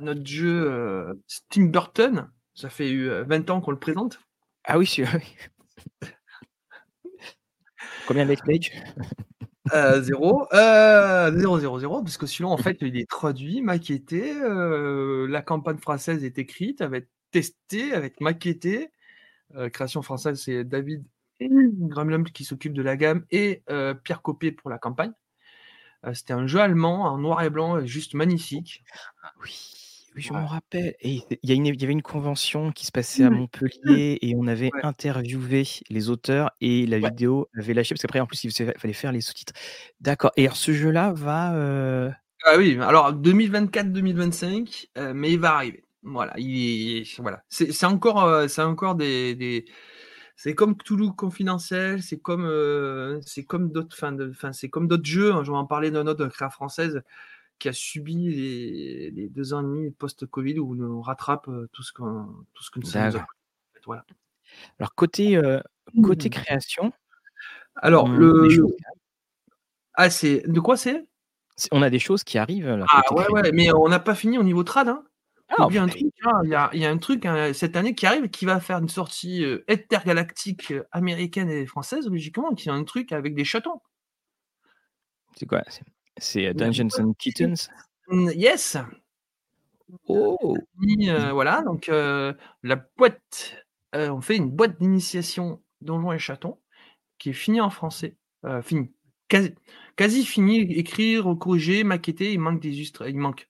notre 0.00 0.24
jeu 0.26 1.18
Tim 1.50 1.66
Burton, 1.66 2.30
ça 2.54 2.70
fait 2.70 2.94
20 3.22 3.50
ans 3.50 3.60
qu'on 3.60 3.70
le 3.70 3.78
présente. 3.78 4.20
Ah 4.64 4.78
oui, 4.78 4.92
oui. 4.98 6.08
Combien 8.06 8.26
d'expage 8.26 8.70
euh, 9.72 10.02
zéro. 10.02 10.46
Euh, 10.52 11.32
zéro, 11.38 11.58
zéro, 11.58 11.80
zéro, 11.80 12.02
parce 12.02 12.18
que 12.18 12.26
sinon, 12.26 12.50
en 12.50 12.58
fait, 12.58 12.76
il 12.82 12.98
est 12.98 13.08
traduit, 13.08 13.62
maquetté. 13.62 14.34
la 14.34 15.42
campagne 15.42 15.78
française 15.78 16.22
est 16.22 16.38
écrite, 16.38 16.82
elle 16.82 16.90
va 16.90 16.98
être 16.98 17.08
testée, 17.30 17.88
elle 17.88 18.00
va 18.00 18.06
être 18.06 18.20
maquettée. 18.20 18.90
Euh, 19.56 19.68
création 19.68 20.02
française, 20.02 20.40
c'est 20.42 20.64
David 20.64 21.04
Gramlum 21.40 22.24
qui 22.24 22.44
s'occupe 22.44 22.72
de 22.72 22.82
la 22.82 22.96
gamme 22.96 23.24
et 23.30 23.62
euh, 23.70 23.94
Pierre 23.94 24.22
Copé 24.22 24.52
pour 24.52 24.70
la 24.70 24.78
campagne. 24.78 25.12
Euh, 26.04 26.14
c'était 26.14 26.32
un 26.32 26.46
jeu 26.46 26.60
allemand 26.60 27.04
en 27.04 27.18
noir 27.18 27.42
et 27.42 27.50
blanc, 27.50 27.84
juste 27.84 28.14
magnifique. 28.14 28.84
Oui, 29.42 29.83
oui 30.14 30.22
je 30.22 30.32
me 30.32 30.44
rappelle. 30.44 30.94
Et 31.00 31.20
il 31.42 31.50
y, 31.50 31.54
y, 31.54 31.84
avait 31.84 31.92
une 31.92 32.02
convention 32.02 32.72
qui 32.72 32.86
se 32.86 32.92
passait 32.92 33.24
à 33.24 33.30
Montpellier 33.30 34.18
et 34.20 34.34
on 34.36 34.46
avait 34.46 34.70
interviewé 34.82 35.64
les 35.90 36.10
auteurs 36.10 36.50
et 36.60 36.86
la 36.86 36.98
vidéo 36.98 37.48
avait 37.58 37.74
lâché 37.74 37.94
parce 37.94 38.02
qu'après, 38.02 38.20
en 38.20 38.26
plus, 38.26 38.44
il 38.44 38.52
fallait 38.52 38.92
faire 38.92 39.12
les 39.12 39.20
sous-titres. 39.20 39.52
D'accord. 40.00 40.32
Et 40.36 40.44
alors, 40.44 40.56
ce 40.56 40.72
jeu-là 40.72 41.12
va. 41.12 42.12
Ah 42.46 42.56
oui, 42.58 42.78
alors 42.80 43.12
2024-2025, 43.14 45.12
mais 45.14 45.32
il 45.32 45.38
va 45.38 45.54
arriver. 45.54 45.84
Voilà, 46.02 46.34
il 46.36 47.04
voilà. 47.18 47.42
C'est 47.48 47.86
encore, 47.86 48.48
c'est 48.48 48.62
encore 48.62 48.94
des, 48.94 49.34
des 49.34 49.64
c'est 50.36 50.54
comme 50.54 50.76
Toulouse 50.76 51.12
confidentiel, 51.16 52.02
c'est 52.02 52.18
comme, 52.18 53.20
c'est 53.24 53.44
comme 53.44 53.70
d'autres, 53.70 53.96
fin 53.96 54.12
de, 54.12 54.32
fin, 54.32 54.52
c'est 54.52 54.68
comme 54.68 54.88
d'autres 54.88 55.04
jeux. 55.04 55.32
Hein. 55.32 55.42
je 55.44 55.50
vais 55.50 55.56
en 55.56 55.64
parler 55.66 55.90
d'un 55.90 56.06
autre 56.06 56.26
créa 56.26 56.50
française 56.50 57.02
qui 57.58 57.68
a 57.68 57.72
subi 57.72 58.30
les, 58.30 59.10
les 59.10 59.28
deux 59.28 59.54
ans 59.54 59.60
et 59.60 59.64
demi 59.64 59.90
post-Covid 59.90 60.58
où 60.58 60.74
on 60.82 61.00
rattrape 61.00 61.48
tout 61.72 61.82
ce 61.82 61.92
qu'on, 61.92 62.26
tout 62.52 62.62
ce 62.62 62.70
que 62.70 62.80
nous 62.80 62.96
avons. 62.96 63.20
Voilà. 63.86 64.04
Alors 64.78 64.94
côté, 64.94 65.40
côté 66.02 66.28
mmh. 66.28 66.32
création. 66.32 66.92
Alors 67.76 68.08
le, 68.08 68.48
ah 69.94 70.10
c'est 70.10 70.42
de 70.46 70.60
quoi 70.60 70.76
c'est? 70.76 71.06
On 71.70 71.82
a 71.82 71.90
des 71.90 71.98
choses 71.98 72.24
qui 72.24 72.38
arrivent. 72.38 72.84
ah 72.88 73.14
ouais, 73.14 73.28
ouais, 73.30 73.52
mais 73.52 73.72
on 73.72 73.88
n'a 73.88 74.00
pas 74.00 74.14
fini 74.14 74.38
au 74.38 74.42
niveau 74.42 74.64
trad. 74.64 74.88
Hein 74.88 75.04
ah, 75.50 75.66
il, 75.68 75.74
y 75.74 75.78
a 75.78 75.82
un 75.82 75.88
truc, 75.88 76.12
hein, 76.24 76.40
il, 76.72 76.80
y 76.80 76.84
a, 76.84 76.90
un 76.90 76.98
truc 76.98 77.26
hein, 77.26 77.52
cette 77.52 77.76
année 77.76 77.94
qui 77.94 78.06
arrive 78.06 78.28
qui 78.28 78.44
va 78.44 78.60
faire 78.60 78.78
une 78.78 78.88
sortie 78.88 79.44
euh, 79.44 79.62
intergalactique 79.68 80.72
américaine 80.90 81.50
et 81.50 81.66
française, 81.66 82.08
logiquement, 82.08 82.54
qui 82.54 82.68
est 82.68 82.72
un 82.72 82.82
truc 82.84 83.12
avec 83.12 83.34
des 83.34 83.44
chatons. 83.44 83.80
C'est 85.36 85.46
quoi 85.46 85.62
C'est 86.16 86.46
euh, 86.46 86.54
Dungeons 86.54 86.88
and 86.98 87.12
Kittens? 87.18 87.68
Yes. 88.10 88.76
Oh! 90.08 90.56
Voilà, 91.32 91.62
donc 91.62 91.88
la 91.88 92.86
boîte, 92.96 93.64
on 93.92 94.20
fait 94.20 94.36
une 94.36 94.50
boîte 94.50 94.78
d'initiation 94.80 95.62
Donjons 95.80 96.12
et 96.12 96.18
Chatons 96.18 96.58
qui 97.18 97.30
est 97.30 97.34
finie 97.34 97.60
en 97.60 97.70
français. 97.70 98.16
fini, 98.62 98.92
quasi, 99.28 99.54
quasi 99.96 100.24
fini, 100.24 100.60
écrire, 100.60 101.34
corriger, 101.38 101.84
maqueter, 101.84 102.32
il 102.32 102.40
manque 102.40 102.60
des 102.60 102.80
il 102.80 103.16
manque. 103.16 103.48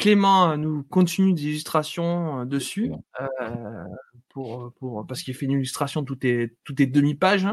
Clément 0.00 0.50
euh, 0.50 0.56
nous 0.56 0.82
continue 0.84 1.34
des 1.34 1.42
illustrations 1.42 2.40
euh, 2.40 2.44
dessus, 2.46 2.90
euh, 3.20 3.84
pour, 4.30 4.72
pour, 4.78 5.06
parce 5.06 5.22
qu'il 5.22 5.34
fait 5.34 5.44
une 5.44 5.52
illustration 5.52 6.04
toutes 6.04 6.24
les, 6.24 6.56
toutes 6.64 6.78
demi-pages. 6.78 7.46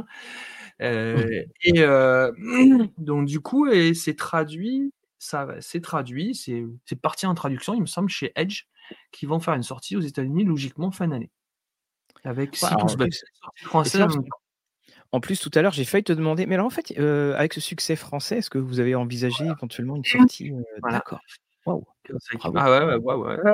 Hein. 0.79 1.25
et 1.63 1.83
donc 2.97 3.25
du 3.25 3.39
coup, 3.39 3.67
et 3.67 3.93
c'est 3.93 4.15
traduit, 4.15 4.93
ça, 5.19 5.47
c'est 5.59 5.81
traduit, 5.81 6.35
c'est, 6.35 6.95
parti 6.95 7.25
en 7.25 7.33
traduction, 7.33 7.73
il 7.73 7.81
me 7.81 7.87
semble, 7.87 8.09
chez 8.09 8.31
Edge, 8.35 8.63
qui 9.11 9.25
vont 9.25 9.39
faire 9.39 9.53
une 9.53 9.63
sortie 9.63 9.95
aux 9.95 10.01
États-Unis 10.01 10.43
logiquement 10.43 10.91
fin 10.91 11.07
d'année. 11.07 11.31
Avec 12.23 12.55
six 12.55 12.65
français. 13.63 14.05
En 15.13 15.21
plus, 15.21 15.39
tout 15.39 15.51
à 15.53 15.61
l'heure, 15.61 15.71
j'ai 15.71 15.85
failli 15.85 16.03
te 16.03 16.11
demander, 16.11 16.45
mais 16.45 16.55
alors 16.55 16.67
en 16.67 16.71
fait, 16.71 16.97
avec 16.99 17.53
ce 17.53 17.61
succès 17.61 17.95
français, 17.95 18.39
est-ce 18.39 18.49
que 18.49 18.57
vous 18.57 18.79
avez 18.79 18.95
envisagé 18.95 19.45
éventuellement 19.45 19.95
une 19.95 20.05
sortie 20.05 20.51
D'accord. 20.83 21.21
Ah 22.55 22.71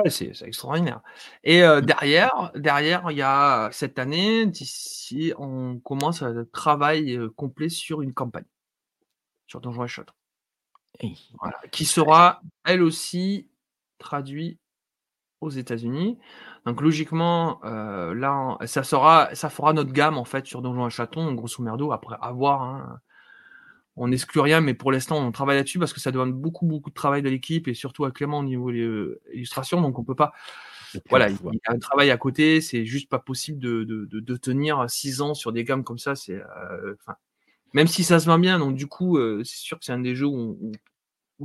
ouais, 0.02 0.10
c'est 0.10 0.42
extraordinaire. 0.42 1.00
Et 1.42 1.62
mmh. 1.62 1.80
derrière, 1.80 2.52
derrière, 2.54 3.10
il 3.10 3.18
y 3.18 3.22
a 3.22 3.68
cette 3.72 3.98
année, 3.98 4.46
d'ici, 4.46 5.32
on 5.38 5.78
commence 5.80 6.22
un 6.22 6.44
travail 6.52 7.18
complet 7.36 7.68
sur 7.68 8.02
une 8.02 8.14
campagne 8.14 8.44
sur 9.46 9.60
Donjons 9.60 9.84
et 11.00 11.14
qui 11.72 11.84
sera 11.84 12.40
elle 12.64 12.82
aussi 12.82 13.48
traduit 13.98 14.58
aux 15.40 15.50
États-Unis. 15.50 16.18
Donc 16.66 16.80
logiquement, 16.80 17.60
là, 17.62 18.56
ça 18.66 18.82
sera, 18.82 19.34
ça 19.34 19.50
fera 19.50 19.72
notre 19.72 19.92
gamme 19.92 20.18
en 20.18 20.24
fait 20.24 20.46
sur 20.46 20.62
Donjons 20.62 20.86
et 20.86 20.90
Château, 20.90 21.32
grosso 21.34 21.62
merdo, 21.62 21.92
après 21.92 22.16
avoir. 22.20 22.62
Hein, 22.62 23.00
on 23.96 24.08
n'exclut 24.08 24.40
rien, 24.40 24.60
mais 24.60 24.74
pour 24.74 24.90
l'instant, 24.90 25.24
on 25.24 25.30
travaille 25.30 25.56
là-dessus 25.56 25.78
parce 25.78 25.92
que 25.92 26.00
ça 26.00 26.10
demande 26.10 26.32
beaucoup, 26.32 26.66
beaucoup 26.66 26.90
de 26.90 26.94
travail 26.94 27.22
de 27.22 27.28
l'équipe 27.28 27.68
et 27.68 27.74
surtout 27.74 28.04
à 28.04 28.10
Clément 28.10 28.40
au 28.40 28.44
niveau 28.44 28.72
de 28.72 28.78
euh, 28.78 29.20
l'illustration. 29.32 29.80
Donc, 29.80 29.98
on 29.98 30.04
peut 30.04 30.16
pas. 30.16 30.32
Voilà, 31.10 31.28
il 31.28 31.36
y 31.36 31.60
a 31.68 31.72
un 31.72 31.78
travail 31.78 32.10
à 32.10 32.16
côté. 32.16 32.60
C'est 32.60 32.84
juste 32.84 33.08
pas 33.08 33.18
possible 33.18 33.60
de, 33.60 34.36
tenir 34.36 34.88
six 34.88 35.20
ans 35.20 35.34
sur 35.34 35.52
des 35.52 35.64
gammes 35.64 35.84
comme 35.84 35.98
ça. 35.98 36.16
C'est, 36.16 36.40
euh, 36.40 36.94
même 37.72 37.86
si 37.86 38.04
ça 38.04 38.18
se 38.18 38.26
vend 38.26 38.38
bien. 38.38 38.58
Donc, 38.58 38.74
du 38.74 38.86
coup, 38.86 39.16
euh, 39.16 39.42
c'est 39.44 39.58
sûr 39.58 39.78
que 39.78 39.84
c'est 39.84 39.92
un 39.92 40.00
des 40.00 40.16
jeux 40.16 40.26
où, 40.26 40.72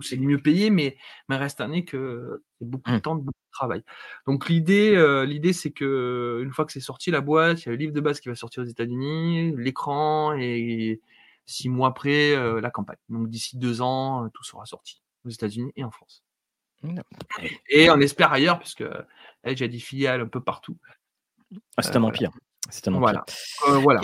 c'est 0.01 0.15
le 0.15 0.21
mieux 0.21 0.41
payé, 0.41 0.69
mais, 0.69 0.97
mais 1.27 1.35
reste 1.35 1.61
un 1.61 1.67
nez 1.69 1.83
que 1.83 2.41
c'est 2.57 2.67
beaucoup 2.67 2.89
de 2.89 2.95
mmh. 2.95 3.01
temps, 3.01 3.15
beaucoup 3.15 3.31
de 3.31 3.51
travail. 3.51 3.83
Donc, 4.25 4.49
l'idée, 4.49 5.23
l'idée, 5.27 5.53
c'est 5.53 5.71
que 5.71 6.41
une 6.43 6.51
fois 6.51 6.65
que 6.65 6.71
c'est 6.71 6.79
sorti 6.79 7.11
la 7.11 7.21
boîte, 7.21 7.61
il 7.61 7.65
y 7.65 7.69
a 7.69 7.71
le 7.73 7.77
livre 7.77 7.93
de 7.93 8.01
base 8.01 8.19
qui 8.19 8.29
va 8.29 8.35
sortir 8.35 8.63
aux 8.63 8.67
États-Unis, 8.67 9.53
l'écran 9.57 10.33
et 10.35 11.01
six 11.49 11.69
mois 11.69 11.89
après 11.89 12.31
euh, 12.35 12.61
la 12.61 12.69
campagne. 12.69 12.97
Donc 13.09 13.29
d'ici 13.29 13.57
deux 13.57 13.81
ans, 13.81 14.25
euh, 14.25 14.29
tout 14.33 14.43
sera 14.43 14.65
sorti 14.65 15.01
aux 15.25 15.29
États-Unis 15.29 15.71
et 15.75 15.83
en 15.83 15.91
France. 15.91 16.23
Et 17.69 17.89
on 17.89 17.99
espère 17.99 18.31
ailleurs, 18.31 18.59
puisque 18.59 18.85
Edge 19.43 19.61
a 19.61 19.67
des 19.67 19.79
filiales 19.79 20.21
un 20.21 20.27
peu 20.27 20.41
partout. 20.41 20.77
Ah, 21.75 21.81
c'est 21.81 21.95
un 21.97 22.03
euh, 22.03 22.07
empire. 22.07 22.31
C'est 22.69 22.87
un 22.87 22.93
empire. 22.93 23.23
Voilà. 23.65 23.79
voilà. 23.79 24.01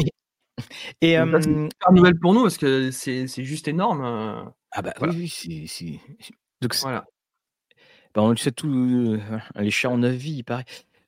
Et, 1.01 1.13
et 1.13 1.17
c'est 1.17 1.49
une 1.49 1.69
nouvelle 1.91 2.19
pour 2.19 2.33
nous 2.33 2.43
parce 2.43 2.57
que 2.57 2.91
c'est 2.91 3.27
juste 3.43 3.67
énorme. 3.67 4.53
Ah 4.71 4.81
bah 4.81 4.93
oui, 5.01 5.31
oui 5.47 5.67
c'est. 5.67 5.99
Donc, 6.61 6.75
voilà. 6.81 7.05
Bah, 8.13 8.21
on 8.23 8.29
le 8.29 8.37
sait 8.37 8.51
tous, 8.51 9.19
les 9.55 9.71
chats 9.71 9.89
ont 9.89 9.97
9 9.97 10.13
vies, 10.15 10.37
il 10.37 10.43
paraît. 10.43 10.65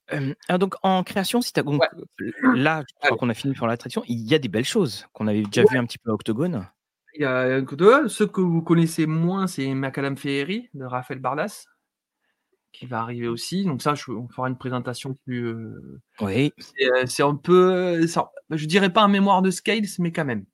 Hem, 0.09 0.35
ah 0.47 0.57
donc 0.57 0.75
en 0.83 1.03
création, 1.03 1.41
si 1.41 1.51
tu 1.53 1.59
as 1.59 1.63
donc 1.63 1.81
Ouais. 1.81 2.31
là, 2.55 2.83
je 2.87 2.93
crois 3.07 3.17
qu'on 3.17 3.29
a 3.29 3.33
fini 3.33 3.53
pour 3.53 3.67
l'attraction. 3.67 4.03
Il 4.07 4.19
y 4.27 4.33
a 4.35 4.39
des 4.39 4.47
belles 4.47 4.63
choses 4.65 5.05
qu'on 5.13 5.27
avait 5.27 5.43
déjà 5.43 5.61
vues 5.63 5.67
Ouais. 5.71 5.77
un 5.77 5.85
petit 5.85 5.97
peu 5.97 6.11
à 6.11 6.13
Octogone. 6.13 6.67
Il 7.15 7.21
y 7.21 7.25
a 7.25 7.61
que 7.61 8.07
ceux 8.07 8.27
que 8.27 8.41
vous 8.41 8.61
connaissez 8.61 9.05
moins, 9.07 9.47
c'est 9.47 9.73
Macadam 9.73 10.15
Féerie 10.15 10.69
de 10.73 10.85
Raphaël 10.85 11.19
Bardas 11.19 11.65
qui 12.71 12.85
va 12.85 12.99
arriver 13.01 13.27
aussi. 13.27 13.65
Donc 13.65 13.81
ça, 13.81 13.95
je 13.95 14.11
on 14.11 14.27
fera 14.29 14.47
une 14.47 14.57
présentation 14.57 15.17
plus, 15.25 15.55
Oui. 16.21 16.53
c'est, 17.07 17.23
un 17.23 17.35
peu, 17.35 18.05
je 18.51 18.65
dirais 18.65 18.93
pas 18.93 19.01
un 19.01 19.07
mémoire 19.07 19.41
de 19.41 19.49
Scales, 19.51 19.85
mais 19.99 20.11
quand 20.11 20.25
même. 20.25 20.45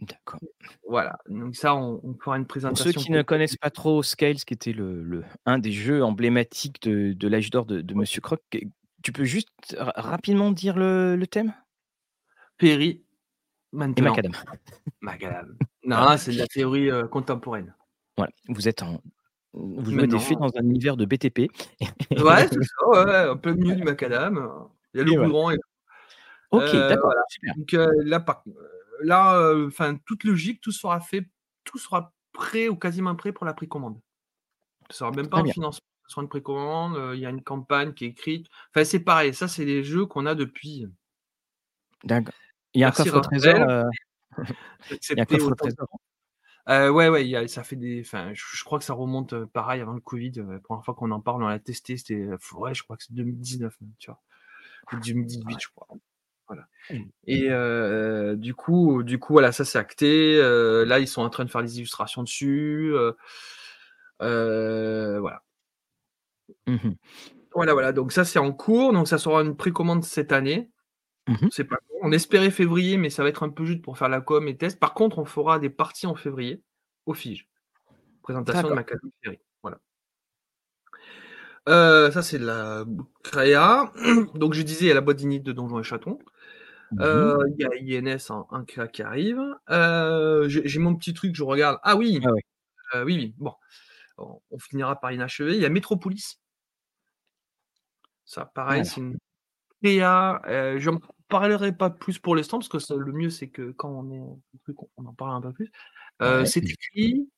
D'accord. 0.00 0.40
Voilà, 0.88 1.18
donc 1.28 1.54
ça, 1.56 1.74
on 1.74 2.00
on 2.02 2.14
fera 2.14 2.36
une 2.36 2.42
Pour 2.42 2.50
ceux 2.50 2.50
présentation 2.60 3.00
qui 3.00 3.10
ne 3.12 3.22
connaissent 3.22 3.56
pas 3.56 3.70
trop 3.70 4.02
Scales, 4.02 4.36
qui 4.36 4.54
était 4.54 4.72
le 4.72 5.02
le 5.02 5.24
un 5.46 5.58
des 5.58 5.72
jeux 5.72 6.02
emblématiques 6.02 6.82
de 6.82 7.12
de 7.12 7.28
l'âge 7.28 7.50
d'or 7.50 7.64
de 7.64 7.80
de 7.80 7.94
Ouais. 7.94 8.00
Monsieur 8.00 8.20
Croc, 8.20 8.40
tu 9.02 9.12
peux 9.12 9.24
juste 9.24 9.48
ra 9.78 9.92
rapidement 9.96 10.50
dire 10.50 10.76
le 10.76 11.16
le 11.16 11.26
thème? 11.26 11.54
Et 12.60 13.02
maintenant. 13.72 14.10
Macadam. 14.10 14.32
Macadam. 15.00 15.58
Voilà. 15.86 16.12
Non, 16.12 16.16
c'est 16.16 16.32
de 16.32 16.38
la 16.38 16.46
théorie, 16.46 16.88
heu, 16.90 17.06
contemporaine. 17.08 17.74
Voilà, 18.16 18.32
vous 18.48 18.68
êtes 18.68 18.82
en 18.82 19.02
vous 19.52 19.84
jouez 19.84 20.06
des 20.06 20.16
Maintenant. 20.16 20.40
dans 20.40 20.56
un 20.56 20.62
univers 20.62 20.96
de 20.96 21.04
BTP. 21.04 21.40
Ouais, 21.40 22.48
c'est 22.48 22.62
ça, 22.62 22.88
ouais, 22.88 23.04
ouais, 23.04 23.28
en 23.28 23.36
plein 23.36 23.54
milieu 23.54 23.76
du 23.76 23.82
macadam, 23.84 24.50
il 24.94 24.98
y 24.98 25.00
a 25.00 25.04
le 25.04 25.12
Et 25.12 25.16
voilà. 25.16 25.28
goudron 25.28 25.50
et 25.50 25.56
OK, 26.52 26.62
heu, 26.74 26.88
d'accord, 26.88 27.12
voilà. 27.12 27.54
Donc 27.56 27.74
heu, 27.74 27.90
là 28.04 28.20
par 28.20 28.42
heu, 28.48 28.52
là, 29.02 29.38
heu, 29.52 29.66
enfin 29.68 29.96
toute 30.06 30.24
logique, 30.24 30.60
tout 30.60 30.72
sera 30.72 31.00
fait 31.00 31.28
tout 31.64 31.78
sera 31.78 32.12
prêt 32.32 32.68
ou 32.68 32.76
quasiment 32.76 33.16
prêt 33.16 33.32
pour 33.32 33.46
la 33.46 33.54
précommande. 33.54 34.00
Ce 34.90 34.98
sera 34.98 35.12
même 35.12 35.28
pas 35.30 35.38
un 35.40 35.46
financement, 35.46 35.80
ce 36.08 36.12
sera 36.14 36.22
une 36.22 36.28
précommande, 36.30 36.96
heu, 36.96 37.14
il 37.16 37.20
y 37.20 37.26
a 37.26 37.30
une 37.30 37.42
campagne 37.44 37.94
qui 37.94 38.06
est 38.06 38.08
écrite. 38.10 38.48
Enfin, 38.74 38.84
c'est 38.84 39.00
pareil, 39.00 39.34
ça, 39.34 39.48
c'est 39.48 39.66
des 39.66 39.84
jeux 39.84 40.06
qu'on 40.06 40.26
a 40.26 40.34
depuis 40.36 40.86
D'accord. 42.02 42.34
Il 42.74 42.80
y 42.80 42.84
a 42.84 42.88
un 42.88 42.92
coffre 42.92 43.16
au 43.16 43.20
trésor, 43.20 43.66
il 45.14 45.18
y 45.18 45.20
a 45.20 45.22
un 45.24 45.26
coffre 45.26 45.52
heu, 46.70 46.90
ouais, 46.92 47.08
ouais, 47.10 47.24
il 47.26 47.30
y 47.30 47.36
a 47.36 47.48
ça 47.48 47.64
fait 47.64 47.76
des 47.76 48.02
enfin, 48.02 48.32
je 48.34 48.42
je 48.54 48.64
crois 48.64 48.78
que 48.80 48.84
ça 48.86 48.94
remonte, 48.94 49.34
pareil 49.46 49.80
avant 49.82 49.94
le 49.94 50.00
covid, 50.00 50.32
la 50.48 50.60
1re 50.60 50.84
fois 50.84 50.94
qu'on 50.94 51.10
en 51.12 51.20
parle, 51.20 51.42
on 51.44 51.48
l'a 51.48 51.58
testé, 51.60 51.96
c'était, 51.98 52.26
ouais, 52.54 52.74
je 52.74 52.84
crois 52.84 52.96
que 52.98 53.04
c'est 53.04 53.14
2019 53.14 53.80
même, 53.82 53.92
tu 53.98 54.10
vois? 54.10 54.22
Ou 54.92 54.98
2018, 54.98 55.58
Ouais. 55.58 55.62
je 55.62 55.68
crois. 55.74 55.88
Voilà 56.48 56.66
Mmh. 56.90 57.04
et 57.26 58.36
du 58.36 58.54
coup 58.54 59.02
du 59.02 59.18
coup, 59.18 59.32
voilà, 59.32 59.52
ça 59.52 59.64
c'est 59.64 59.78
acté, 59.78 60.38
là, 60.86 60.98
ils 60.98 61.08
sont 61.08 61.22
en 61.22 61.30
train 61.30 61.44
de 61.46 61.50
faire 61.50 61.62
les 61.62 61.78
illustrations 61.78 62.22
dessus, 62.22 62.92
voilà. 64.20 65.42
Mmh 66.66 66.74
mh. 66.74 66.94
Voilà, 67.54 67.72
voilà, 67.72 67.92
donc 67.92 68.12
ça, 68.12 68.24
c'est 68.24 68.38
en 68.38 68.52
cours, 68.52 68.92
donc 68.92 69.08
ça 69.08 69.18
sera 69.18 69.42
une 69.42 69.56
précommande 69.56 70.04
cette 70.04 70.32
année. 70.32 70.70
Mmh 71.28 71.34
mh. 71.42 71.48
C'est 71.52 71.64
pas 71.64 71.76
on 72.02 72.12
espérait 72.12 72.50
février, 72.50 72.98
mais 72.98 73.10
ça 73.10 73.22
va 73.22 73.30
être 73.30 73.44
un 73.44 73.48
peu 73.50 73.64
juste 73.64 73.82
pour 73.82 73.96
faire 73.98 74.10
la 74.10 74.20
com 74.20 74.46
et 74.48 74.56
test. 74.58 74.78
Par 74.80 74.94
contre, 74.94 75.18
on 75.18 75.24
fera 75.24 75.58
des 75.58 75.70
parties 75.70 76.06
en 76.06 76.14
février, 76.14 76.62
au 77.06 77.14
Fige. 77.14 77.48
Présentation 78.22 78.62
de 78.68 78.74
D'accord. 78.74 78.76
Macadam 78.76 79.36
Heu, 81.66 82.10
ça, 82.12 82.22
c'est 82.22 82.38
de 82.38 82.44
la 82.44 82.84
créa. 83.22 83.90
Donc 84.34 84.52
je 84.54 84.62
disais, 84.62 84.84
il 84.86 84.88
y 84.88 84.90
a 84.90 84.94
la 84.94 85.00
boîte 85.00 85.16
d'init 85.16 85.40
de 85.40 85.52
Donjons 85.52 85.78
et 85.80 85.82
Chatons. 85.82 86.18
Oui. 86.90 87.04
Heu, 87.06 87.38
il 87.58 87.88
y 87.88 87.96
a 87.96 88.00
INS 88.00 88.30
en 88.30 88.64
créa 88.66 88.88
qui 88.88 89.02
arrive. 89.02 89.40
Heu, 89.70 90.46
j'ai 90.48 90.78
mon 90.80 90.96
petit 90.96 91.14
truc, 91.14 91.34
je 91.36 91.44
regarde. 91.44 91.78
Ah 91.84 91.96
oui! 91.96 92.20
Ah. 92.24 92.30
Heu, 92.98 93.04
oui, 93.04 93.16
oui, 93.16 93.34
bon, 93.38 93.52
on 94.18 94.58
finira 94.60 95.00
par 95.00 95.12
inachever. 95.12 95.56
Il 95.56 95.62
y 95.62 95.66
a 95.66 95.70
Métropolis. 95.70 96.36
Ça, 98.26 98.46
pareil, 98.46 98.84
c'est 98.84 99.00
une 99.00 99.18
créa, 99.82 100.42
heu, 100.48 100.78
j'en 100.80 101.00
parlerai 101.28 101.72
pas 101.76 101.90
plus 101.90 102.18
pour 102.18 102.36
l'instant 102.36 102.58
parce 102.60 102.68
que 102.68 102.94
le 102.94 103.12
mieux, 103.12 103.30
c'est 103.30 103.48
que 103.50 103.72
quand 103.72 103.90
on 103.90 104.10
est 104.12 104.20
on 104.96 105.06
en 105.06 105.14
parle 105.14 105.36
un 105.36 105.40
peu 105.42 105.52
plus. 105.52 105.72
Ouais. 106.20 106.46
c'est 106.46 106.62
écrit, 106.70 107.28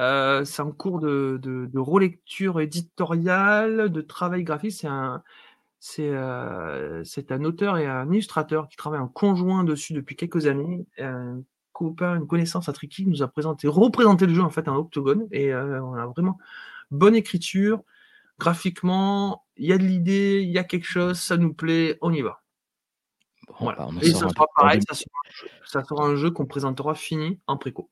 heu, 0.00 0.44
c'est 0.44 0.62
en 0.62 0.72
cours 0.72 1.00
de 1.00 1.38
de 1.42 1.66
de 1.66 1.78
relecture 1.80 2.60
éditoriale, 2.60 3.90
de 3.90 4.00
travail 4.02 4.44
graphique. 4.44 4.72
C'est 4.72 4.88
un 4.88 5.22
c'est, 5.80 6.10
heu, 6.10 7.02
c'est 7.04 7.32
un 7.32 7.44
auteur 7.44 7.78
et 7.78 7.86
un 7.86 8.10
illustrateur 8.12 8.68
qui 8.68 8.76
travaillent 8.76 9.00
en 9.00 9.08
conjoint 9.08 9.64
dessus 9.64 9.94
depuis 9.94 10.16
quelques 10.16 10.46
années. 10.46 10.86
Un 10.98 11.42
copain, 11.72 12.16
une 12.16 12.26
connaissance 12.26 12.68
à 12.68 12.72
Tricky 12.74 13.06
nous 13.06 13.22
a 13.22 13.28
présenté 13.28 13.68
représenté 13.68 14.26
le 14.26 14.34
jeu, 14.34 14.42
en 14.42 14.50
fait, 14.50 14.68
en 14.68 14.76
Octogone 14.76 15.26
et 15.32 15.52
heu, 15.52 15.82
on 15.82 15.94
a 15.94 16.06
vraiment 16.06 16.38
bonne 16.90 17.14
écriture, 17.16 17.82
graphiquement, 18.38 19.44
il 19.58 19.66
y 19.68 19.72
a 19.74 19.78
de 19.78 19.84
l'idée, 19.84 20.42
il 20.42 20.50
y 20.50 20.58
a 20.58 20.64
quelque 20.64 20.86
chose, 20.86 21.18
ça 21.20 21.36
nous 21.38 21.54
plaît, 21.54 21.98
on 22.02 22.12
y 22.12 22.22
va. 22.22 22.42
Bon, 23.48 23.54
Voilà 23.60 23.78
bah, 23.78 23.88
on 23.90 24.00
et 24.00 24.12
ça 24.12 24.28
sera 24.28 24.46
pareil, 24.56 24.80
sera 24.88 24.98
ça 25.64 25.84
sera 25.84 26.04
un 26.04 26.16
jeu 26.16 26.30
qu'on 26.30 26.46
présentera 26.46 26.94
fini 26.94 27.40
en 27.46 27.56
préco. 27.56 27.90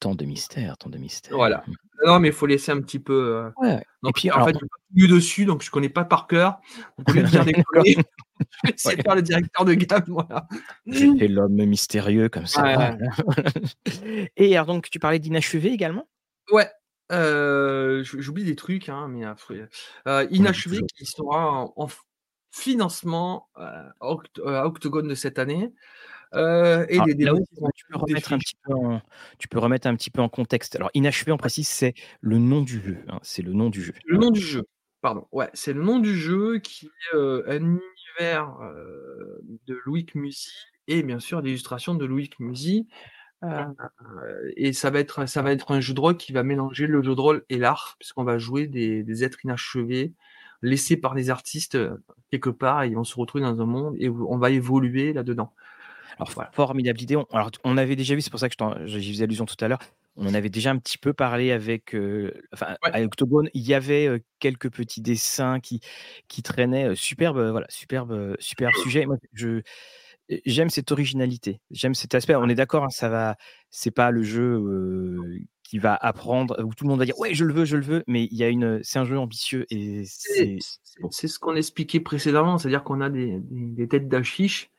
Tant 0.00 0.14
de 0.14 0.24
mystères, 0.24 0.76
tant 0.76 0.90
de 0.90 0.98
mystères. 0.98 1.36
Voilà. 1.36 1.62
Mmh. 1.66 1.72
Non, 2.06 2.18
mais 2.20 2.28
il 2.28 2.34
faut 2.34 2.46
laisser 2.46 2.72
un 2.72 2.80
petit 2.80 2.98
peu, 2.98 3.14
heu, 3.14 3.52
Ouais 3.56 3.82
donc 4.02 4.18
et 4.18 4.20
puis 4.20 4.30
en 4.30 4.34
alors 4.34 4.48
fait, 4.48 4.54
j'ai 4.54 4.66
pas 4.66 4.76
lu 4.94 5.08
dessus, 5.08 5.44
donc 5.46 5.62
je 5.62 5.70
connais 5.70 5.88
pas 5.88 6.04
par 6.04 6.26
cœur. 6.26 6.58
Donc 6.98 7.08
au 7.08 7.12
lieu 7.12 7.22
de 7.22 7.28
dire 7.28 7.44
des 7.44 7.52
conneries, 7.64 7.94
je 7.94 8.68
vais 8.68 8.74
essayer 8.74 8.90
Ouais. 8.90 8.96
de 8.96 9.02
faire 9.02 9.14
le 9.14 9.22
directeur 9.22 9.64
de 9.64 9.74
gamme, 9.74 10.04
voilà. 10.08 10.46
Je 10.86 11.16
fais 11.18 11.28
l'homme 11.28 11.64
mystérieux 11.64 12.28
comme 12.28 12.46
ça, 12.46 12.62
Ouais, 12.62 12.74
voilà. 12.74 12.96
ouais. 12.96 13.84
Et 14.36 14.54
alors 14.54 14.66
donc 14.66 14.90
tu 14.90 14.98
parlais 14.98 15.20
d'inachevé 15.20 15.70
également? 15.70 16.06
Ouais, 16.50 16.68
j'ou 17.10 18.20
j'oublie 18.20 18.44
des 18.44 18.56
trucs, 18.56 18.88
hein, 18.90 19.08
mais 19.08 19.24
On 19.24 19.30
oublie 19.30 20.36
inachevé 20.36 20.80
qui 20.98 21.06
sera 21.06 21.72
en 21.76 21.88
financement, 22.50 23.48
à 23.54 23.92
Oct 24.00 24.40
à 24.44 24.66
Octogone 24.66 25.08
de 25.08 25.14
cette 25.14 25.38
année, 25.38 25.72
heu 26.34 26.86
et 26.90 27.00
Alors 27.00 27.08
des 27.14 27.14
là 27.24 27.32
vont 27.58 27.70
tu 27.74 27.84
peux 27.90 27.96
remettre 27.98 28.32
un 28.32 28.38
petit 28.38 28.54
peu 28.62 28.72
en 28.72 29.00
tu 29.38 29.48
peux 29.48 29.58
remettre 29.58 29.86
un 29.88 29.96
petit 29.96 30.10
peu 30.10 30.20
en 30.22 30.28
contexte. 30.28 30.76
Alors 30.76 30.90
inachevé, 30.94 31.32
on 31.32 31.36
précise, 31.36 31.66
c'est 31.68 31.94
le 32.20 32.38
nom 32.38 32.62
du 32.62 32.80
jeu, 32.80 32.98
hein, 33.08 33.18
c'est 33.22 33.42
le 33.42 33.52
nom 33.52 33.68
du 33.70 33.82
jeu. 33.82 33.94
Le 34.06 34.18
nom 34.18 34.30
du 34.30 34.40
jeu, 34.40 34.64
pardon, 35.00 35.26
ouais, 35.32 35.48
c'est 35.54 35.72
le 35.72 35.82
nom 35.82 35.98
du 35.98 36.14
jeu 36.16 36.58
qui 36.58 36.86
est, 36.86 37.16
heu, 37.16 37.44
un 37.48 37.56
univers, 38.18 38.56
heu, 38.62 39.40
de 39.66 39.78
Loïc 39.86 40.14
Muzy 40.14 40.52
et 40.86 41.02
bien 41.02 41.18
sûr 41.18 41.40
l'illustration 41.40 41.94
de 41.94 42.06
Muzy, 42.38 42.86
heu 43.44 43.48
et 44.56 44.72
ça 44.74 44.90
va 44.90 45.00
être 45.00 45.26
ça 45.26 45.42
va 45.42 45.52
être 45.52 45.72
un 45.72 45.80
jeu 45.80 45.94
de 45.94 46.00
rôle 46.00 46.16
qui 46.18 46.32
va 46.32 46.42
mélanger 46.44 46.86
le 46.88 47.02
jeu 47.02 47.14
de 47.16 47.20
rôle 47.20 47.44
et 47.50 47.58
l'art 47.58 47.96
puisqu'on 48.00 48.24
va 48.24 48.38
jouer 48.38 48.66
des 48.68 49.02
des 49.04 49.24
êtres 49.24 49.44
inachevés, 49.44 50.14
laissés 50.62 50.96
par 50.98 51.14
les 51.14 51.30
artistes, 51.30 51.78
quelque 52.32 52.50
part 52.50 52.82
et 52.84 52.90
vont 52.94 53.04
se 53.04 53.16
retrouver 53.18 53.44
dans 53.44 53.60
un 53.62 53.66
monde 53.66 53.96
et 53.98 54.08
où 54.10 54.26
on 54.32 54.38
va 54.38 54.50
évoluer 54.50 55.12
là-dedans. 55.14 55.54
Alors 56.18 56.30
Voilà. 56.34 56.52
formidable 56.52 57.00
idée, 57.02 57.16
on 57.16 57.24
alors 57.32 57.50
on 57.64 57.76
avait 57.76 57.96
déjà 57.96 58.14
vu, 58.14 58.20
c'est 58.20 58.30
pour 58.30 58.38
ça 58.40 58.48
que 58.48 58.54
j'y 58.86 59.12
faisais 59.12 59.24
allusion 59.24 59.44
tout 59.46 59.56
à 59.64 59.68
l'heure. 59.68 59.80
On 60.16 60.26
en 60.28 60.34
avait 60.34 60.48
déjà 60.48 60.70
un 60.70 60.78
petit 60.78 60.96
peu 60.98 61.12
parlé 61.12 61.50
avec, 61.50 61.92
heu, 61.94 62.32
enfin 62.52 62.76
Ouais. 62.82 62.92
à 62.92 63.02
Octogone, 63.02 63.48
il 63.52 63.62
y 63.66 63.74
avait, 63.74 64.06
heu, 64.06 64.20
quelques 64.38 64.70
petits 64.70 65.00
dessins 65.02 65.58
qui 65.60 65.80
qui 66.28 66.42
traînaient, 66.42 66.86
heu, 66.90 66.94
superbe, 66.94 67.40
voilà, 67.50 67.66
superbe, 67.68 68.36
superbe 68.38 68.74
sujet. 68.76 69.06
Moi 69.06 69.16
je 69.32 69.62
j'aime 70.46 70.70
cette 70.70 70.92
originalité, 70.92 71.60
j'aime 71.70 71.94
cet 71.94 72.14
aspect. 72.14 72.36
On 72.36 72.48
est 72.48 72.54
d'accord, 72.56 72.84
hein, 72.84 72.90
ça 72.90 73.08
va 73.08 73.36
c'est 73.70 73.90
pas 73.92 74.10
le 74.12 74.22
jeu, 74.22 74.60
qui 75.64 75.78
va 75.78 75.94
apprendre, 75.96 76.62
où 76.64 76.74
tout 76.74 76.84
le 76.84 76.90
monde 76.90 76.98
va 77.00 77.06
dire: 77.06 77.18
«Ouais, 77.18 77.34
je 77.34 77.44
le 77.44 77.54
veux, 77.54 77.64
je 77.64 77.76
le 77.76 77.84
veux», 77.84 78.04
mais 78.08 78.24
il 78.30 78.36
y 78.36 78.44
a 78.44 78.48
une 78.50 78.80
c'est 78.84 78.98
un 79.00 79.04
jeu 79.06 79.18
ambitieux 79.18 79.66
et 79.70 80.04
C'est 81.10 81.28
ce 81.28 81.38
qu'on 81.38 81.56
expliquait 81.56 82.00
précédemment, 82.00 82.58
c'est-à-dire 82.58 82.84
qu'on 82.84 83.00
a 83.00 83.10
des 83.10 83.38
des 83.40 83.66
des 83.72 83.88
têtes 83.88 84.08
d'affiche, 84.08 84.70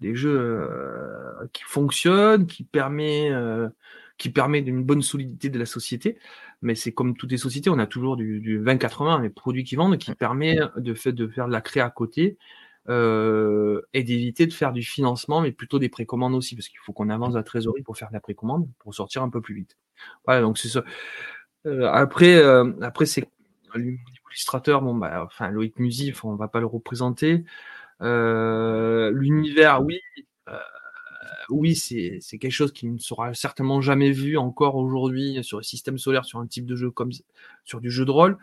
des 0.00 0.14
jeux, 0.14 0.36
heu, 0.70 1.48
qui 1.52 1.62
fonctionnent, 1.64 2.46
qui 2.46 2.64
permet, 2.64 3.30
heu, 3.30 3.70
qui 4.18 4.30
permet 4.30 4.62
d'une 4.62 4.82
bonne 4.84 5.02
solidité 5.02 5.50
de 5.50 5.58
la 5.58 5.66
société, 5.66 6.18
mais 6.62 6.74
c'est 6.74 6.92
comme 6.92 7.16
toutes 7.16 7.30
les 7.32 7.38
sociétés, 7.38 7.70
on 7.70 7.78
a 7.78 7.86
toujours 7.86 8.16
du 8.16 8.40
du 8.40 8.58
20-80, 8.58 9.20
les 9.22 9.30
produits 9.30 9.64
qui 9.64 9.76
vendent, 9.76 9.98
qui 9.98 10.14
permet 10.14 10.58
de 10.76 10.94
fait 10.94 11.12
de 11.12 11.28
faire 11.28 11.46
de 11.48 11.52
la 11.52 11.60
créa 11.60 11.86
à 11.86 11.90
côté, 11.90 12.38
heu 12.88 13.84
et 13.94 14.04
d'éviter 14.04 14.46
de 14.46 14.52
faire 14.52 14.72
du 14.72 14.82
financement, 14.82 15.40
mais 15.42 15.52
plutôt 15.52 15.78
des 15.80 15.88
précommandes 15.88 16.34
aussi, 16.34 16.54
parce 16.56 16.68
qu'il 16.68 16.78
faut 16.80 16.92
qu'on 16.92 17.10
avance 17.10 17.34
la 17.34 17.42
trésorerie 17.44 17.82
pour 17.82 17.96
faire 17.98 18.08
de 18.08 18.14
la 18.14 18.20
précommande, 18.20 18.68
pour 18.80 18.94
sortir 18.94 19.22
un 19.22 19.30
peu 19.30 19.40
plus 19.40 19.54
vite. 19.54 19.76
Voilà, 20.26 20.42
donc 20.42 20.58
c'est 20.58 20.68
ça. 20.68 20.84
Heu, 21.66 21.86
après, 21.88 22.36
heu, 22.36 22.76
après 22.82 23.06
c'est 23.06 23.28
l'illustrateur, 23.76 24.82
bon, 24.82 24.94
bah, 24.96 25.22
enfin 25.26 25.50
Loïc 25.50 25.74
enfin 26.12 26.28
on 26.30 26.36
va 26.36 26.48
pas 26.48 26.60
le 26.60 26.66
représenter. 26.66 27.44
Heu, 28.02 29.10
l'univers, 29.14 29.82
oui, 29.84 30.00
heu, 30.48 30.52
oui, 31.50 31.76
c'est 31.76 32.20
quelque 32.40 32.50
chose 32.52 32.72
qui 32.72 32.88
ne 32.88 32.98
sera 32.98 33.34
certainement 33.34 33.80
jamais 33.82 34.12
vu 34.12 34.38
encore 34.38 34.76
aujourd'hui 34.76 35.42
sur 35.44 35.58
le 35.58 35.64
système 35.64 35.98
solaire, 35.98 36.24
sur 36.26 36.40
un 36.40 36.46
type 36.48 36.66
de 36.66 36.76
jeu 36.76 36.90
comme 36.92 37.10
sur 37.64 37.80
du 37.80 37.90
jeu 37.90 38.04
de 38.06 38.10
rôle, 38.12 38.38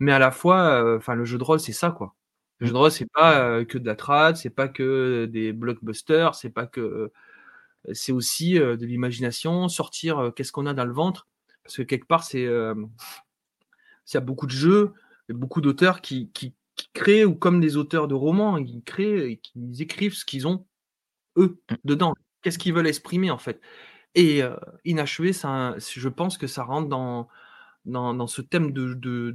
mais 0.00 0.12
à 0.12 0.18
la 0.20 0.30
fois, 0.32 0.82
heu, 0.84 0.96
enfin 0.98 1.14
le 1.16 1.24
jeu 1.26 1.38
de 1.38 1.44
rôle, 1.44 1.60
c'est 1.60 1.72
ça, 1.74 1.90
quoi. 1.92 2.14
Le 2.60 2.66
jeu 2.68 2.72
de 2.74 2.78
rôle, 2.78 2.92
c'est 2.92 3.08
pas, 3.14 3.64
que 3.66 3.78
de 3.78 3.86
la 3.86 3.96
trad, 3.96 4.36
c'est 4.36 4.50
pas 4.50 4.68
que 4.68 5.26
des 5.26 5.52
blockbusters, 5.52 6.34
c'est 6.36 6.50
pas 6.50 6.66
que 6.66 7.12
c'est 7.92 8.12
aussi, 8.12 8.54
de 8.56 8.86
l'imagination, 8.86 9.68
sortir, 9.68 10.32
qu'est-ce 10.36 10.52
qu'on 10.52 10.66
a 10.66 10.74
dans 10.74 10.86
le 10.86 10.92
ventre, 10.94 11.28
parce 11.64 11.76
que 11.78 11.82
quelque 11.82 12.06
part 12.08 12.24
c'est, 12.24 12.42
il 12.44 14.14
y 14.14 14.16
a 14.16 14.20
beaucoup 14.20 14.46
de 14.46 14.52
jeux, 14.52 14.92
beaucoup 15.28 15.60
d'auteurs 15.60 16.00
qui, 16.02 16.30
créent, 16.92 17.24
ou 17.24 17.34
comme 17.34 17.60
des 17.60 17.76
auteurs 17.76 18.08
de 18.08 18.14
romans, 18.14 18.56
ils 18.58 18.82
créent 18.82 19.32
et 19.32 19.36
qui 19.38 19.52
écrivent 19.80 20.14
ce 20.14 20.24
qu'ils 20.24 20.46
ont, 20.46 20.66
eux, 21.36 21.60
mmh. 21.70 21.74
dedans. 21.84 22.14
Qu'est-ce 22.42 22.58
qu'ils 22.58 22.74
veulent 22.74 22.86
exprimer, 22.86 23.30
en 23.30 23.38
fait? 23.38 23.60
Et 24.14 24.42
euh, 24.42 24.56
Inachevé, 24.84 25.32
ça, 25.32 25.74
je 25.78 26.08
pense 26.08 26.38
que 26.38 26.46
ça 26.46 26.64
rentre 26.64 26.88
dans, 26.88 27.28
dans, 27.84 28.26
ce 28.26 28.42
thème 28.42 28.72
de, 28.72 28.94
de, 28.94 29.30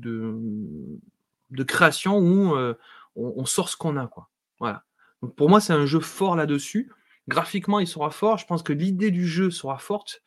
de, 1.50 1.64
création 1.64 2.18
où 2.18 2.56
euh, 2.56 2.74
on, 3.16 3.46
sort 3.46 3.70
ce 3.70 3.78
qu'on 3.78 3.98
a. 3.98 4.08
Quoi. 4.08 4.30
Voilà. 4.60 4.84
Donc 5.22 5.36
pour 5.36 5.50
moi, 5.50 5.62
c'est 5.62 5.74
un 5.74 5.86
jeu 5.86 6.00
fort 6.00 6.36
là-dessus. 6.36 6.92
Graphiquement, 7.28 7.80
il 7.80 7.88
sera 7.88 8.12
fort. 8.12 8.38
Je 8.38 8.46
pense 8.46 8.64
que 8.64 8.74
l'idée 8.74 9.12
du 9.12 9.26
jeu 9.28 9.50
sera 9.50 9.78
forte. 9.78 10.22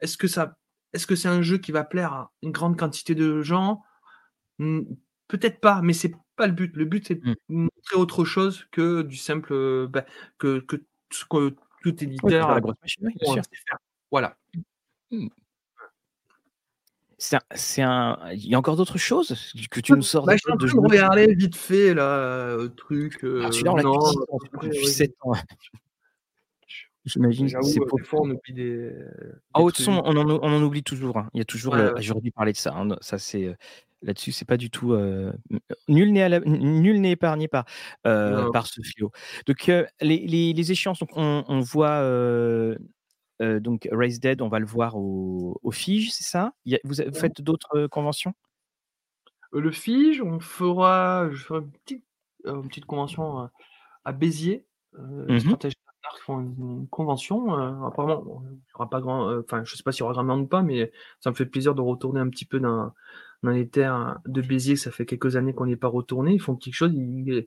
Est-ce 0.00 0.18
que 0.18 0.26
ça, 0.26 0.56
est-ce 0.92 1.06
que 1.06 1.14
c'est 1.14 1.28
un 1.28 1.42
jeu 1.42 1.58
qui 1.58 1.72
va 1.72 1.84
plaire 1.84 2.12
à 2.12 2.32
une 2.42 2.50
grande 2.50 2.76
quantité 2.78 3.14
de 3.14 3.40
gens? 3.42 3.82
Peut-être 4.58 5.60
pas, 5.60 5.80
mais 5.80 5.92
c'est 5.92 6.12
pas 6.36 6.46
le 6.46 6.52
but. 6.52 6.74
Le 6.76 6.84
but, 6.84 7.06
c'est 7.06 7.16
de 7.16 7.30
mmh. 7.30 7.36
montrer 7.48 7.96
autre 7.96 8.24
chose 8.24 8.66
que 8.70 9.02
du 9.02 9.16
simple, 9.16 9.86
bah, 9.88 10.04
que, 10.38 10.60
que, 10.60 10.76
que 11.30 11.56
tout 11.82 12.04
éditeur 12.04 12.50
a 12.50 12.60
Voilà. 14.10 14.36
Mmh. 15.10 15.28
C'est 17.54 17.82
un, 17.82 18.18
Il 18.32 18.48
y 18.48 18.54
a 18.54 18.58
encore 18.58 18.76
d'autres 18.76 18.98
choses 18.98 19.54
que 19.70 19.80
tu 19.80 19.92
nous 19.92 20.02
sors 20.02 20.26
bah, 20.26 20.34
Je 20.36 20.50
de 20.50 20.80
regarder 20.80 21.32
vite 21.34 21.54
fait, 21.54 21.94
là, 21.94 22.56
truc. 22.76 23.20
Ah, 23.22 23.52
celui-là, 23.52 23.72
on 23.72 23.76
l'a 23.76 23.82
depuis 24.62 24.86
7 24.86 25.14
ans. 25.20 25.32
J'imagine 27.04 27.52
que 27.52 27.62
c'est 27.62 27.80
pour. 27.80 27.98
Des 27.98 28.04
fois, 28.04 28.20
on 28.22 28.30
oublie 28.30 28.52
des. 28.52 28.92
Ah, 29.54 29.60
de 29.60 29.66
toute 29.66 29.76
façon, 29.78 30.02
on 30.04 30.16
en, 30.16 30.28
on 30.28 30.42
en 30.42 30.62
oublie 30.62 30.82
toujours. 30.82 31.16
Hein. 31.16 31.28
Il 31.34 31.38
y 31.38 31.40
a 31.40 31.44
toujours. 31.44 31.74
Ouais, 31.74 31.90
J'aurais 31.98 32.20
dû 32.20 32.30
parler 32.30 32.52
de 32.52 32.56
ça. 32.56 32.74
Hein. 32.74 32.96
Ça, 33.00 33.18
c'est. 33.18 33.56
Là-dessus, 34.02 34.32
c'est 34.32 34.44
pas 34.44 34.56
du 34.56 34.70
tout. 34.70 34.92
Euh... 34.92 35.32
Nul 35.88 36.12
n'est 36.12 37.10
épargné 37.10 37.48
par, 37.48 37.64
euh, 38.06 38.50
par 38.50 38.66
ce 38.66 38.80
fléau. 38.82 39.12
Donc, 39.46 39.68
euh, 39.68 39.86
les, 40.00 40.26
les, 40.26 40.52
les, 40.52 40.72
échéances, 40.72 40.98
donc 40.98 41.10
on, 41.16 41.44
on 41.48 41.60
voit. 41.60 42.02
Donc, 43.40 43.88
Race 43.90 44.20
Dead, 44.20 44.40
on 44.40 44.48
va 44.48 44.60
le 44.60 44.66
voir 44.66 44.96
au, 44.96 45.58
au 45.62 45.70
Fige, 45.72 46.12
c'est 46.12 46.24
ça? 46.24 46.52
Il 46.64 46.72
y 46.72 46.76
a, 46.76 46.78
vous, 46.84 46.94
vous, 46.94 47.18
faites 47.18 47.40
d'autres 47.40 47.88
conventions? 47.88 48.34
Le 49.52 49.70
Fige, 49.72 50.22
on 50.22 50.38
fera, 50.38 51.28
je 51.30 51.42
ferai 51.42 51.60
une 51.60 51.70
petite, 51.70 52.04
une 52.44 52.68
petite 52.68 52.86
convention 52.86 53.50
à 54.04 54.12
Béziers. 54.12 54.64
Mmh 54.96 55.56
font 56.20 56.40
une, 56.40 56.86
convention. 56.88 57.58
Euh, 57.58 57.86
apparemment, 57.86 58.42
il 58.50 58.56
y 58.56 58.74
aura 58.74 58.90
pas 58.90 59.00
grand. 59.00 59.28
Euh, 59.28 59.42
enfin, 59.44 59.64
je 59.64 59.76
sais 59.76 59.82
pas 59.82 59.92
s'il 59.92 60.00
y 60.00 60.02
aura 60.02 60.12
grand 60.12 60.24
monde 60.24 60.42
ou 60.42 60.46
pas, 60.46 60.62
mais 60.62 60.92
ça 61.20 61.30
me 61.30 61.34
fait 61.34 61.46
plaisir 61.46 61.74
de 61.74 61.80
retourner 61.80 62.20
un 62.20 62.28
petit 62.28 62.44
peu 62.44 62.60
dans, 62.60 62.92
dans 63.42 63.50
les 63.50 63.68
terres 63.68 64.18
de 64.26 64.40
Béziers. 64.40 64.76
Ça 64.76 64.90
fait 64.90 65.06
quelques 65.06 65.36
années 65.36 65.54
qu'on 65.54 65.66
n'y 65.66 65.72
est 65.72 65.76
pas 65.76 65.88
retourné. 65.88 66.32
Ils 66.32 66.40
font 66.40 66.56
quelque 66.56 66.74
chose. 66.74 66.92
Ils, 66.94 67.46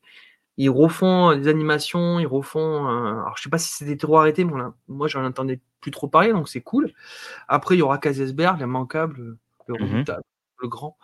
ils 0.57 0.69
refont 0.69 1.35
des 1.35 1.47
animations, 1.47 2.19
ils 2.19 2.27
refont. 2.27 2.87
alors, 2.87 3.35
je 3.37 3.43
sais 3.43 3.49
pas 3.49 3.57
si 3.57 3.73
c'était 3.73 3.97
trop 3.97 4.17
arrêté, 4.17 4.45
mais 4.45 4.53
moi, 4.87 5.07
j'en 5.07 5.25
entendais 5.25 5.59
plus 5.81 5.91
trop 5.91 6.07
parler, 6.07 6.31
donc 6.31 6.47
c'est 6.47 6.61
cool. 6.61 6.93
Après, 7.47 7.75
il 7.75 7.79
y 7.79 7.81
aura 7.81 7.97
Kazesberg, 7.97 8.59
l'immanquable, 8.59 9.37
le 9.67 9.73
mmh 9.73 10.05
le 10.61 10.69
grand. 10.69 10.97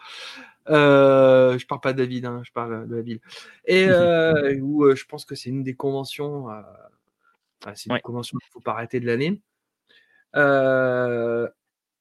Euh, 0.70 1.58
je 1.58 1.68
parle 1.68 1.82
pas 1.82 1.92
de 1.92 1.98
David, 1.98 2.26
hein, 2.26 2.42
je 2.46 2.54
parle 2.54 2.88
de 2.88 2.96
la 2.96 3.02
ville. 3.02 3.20
Et 3.66 3.86
euh, 3.90 4.58
où 4.62 4.96
je 4.96 5.04
pense 5.04 5.26
que 5.26 5.36
c'est 5.36 5.50
une 5.50 5.62
des 5.62 5.76
conventions 5.76 6.48
c'est 7.76 7.90
une 7.90 8.00
convention 8.00 8.38
qu'il 8.38 8.48
ne 8.48 8.54
faut 8.54 8.62
pas 8.62 8.72
arrêter 8.72 9.00
de 9.00 9.06
l'année. 9.06 9.42
Euh, 10.36 11.48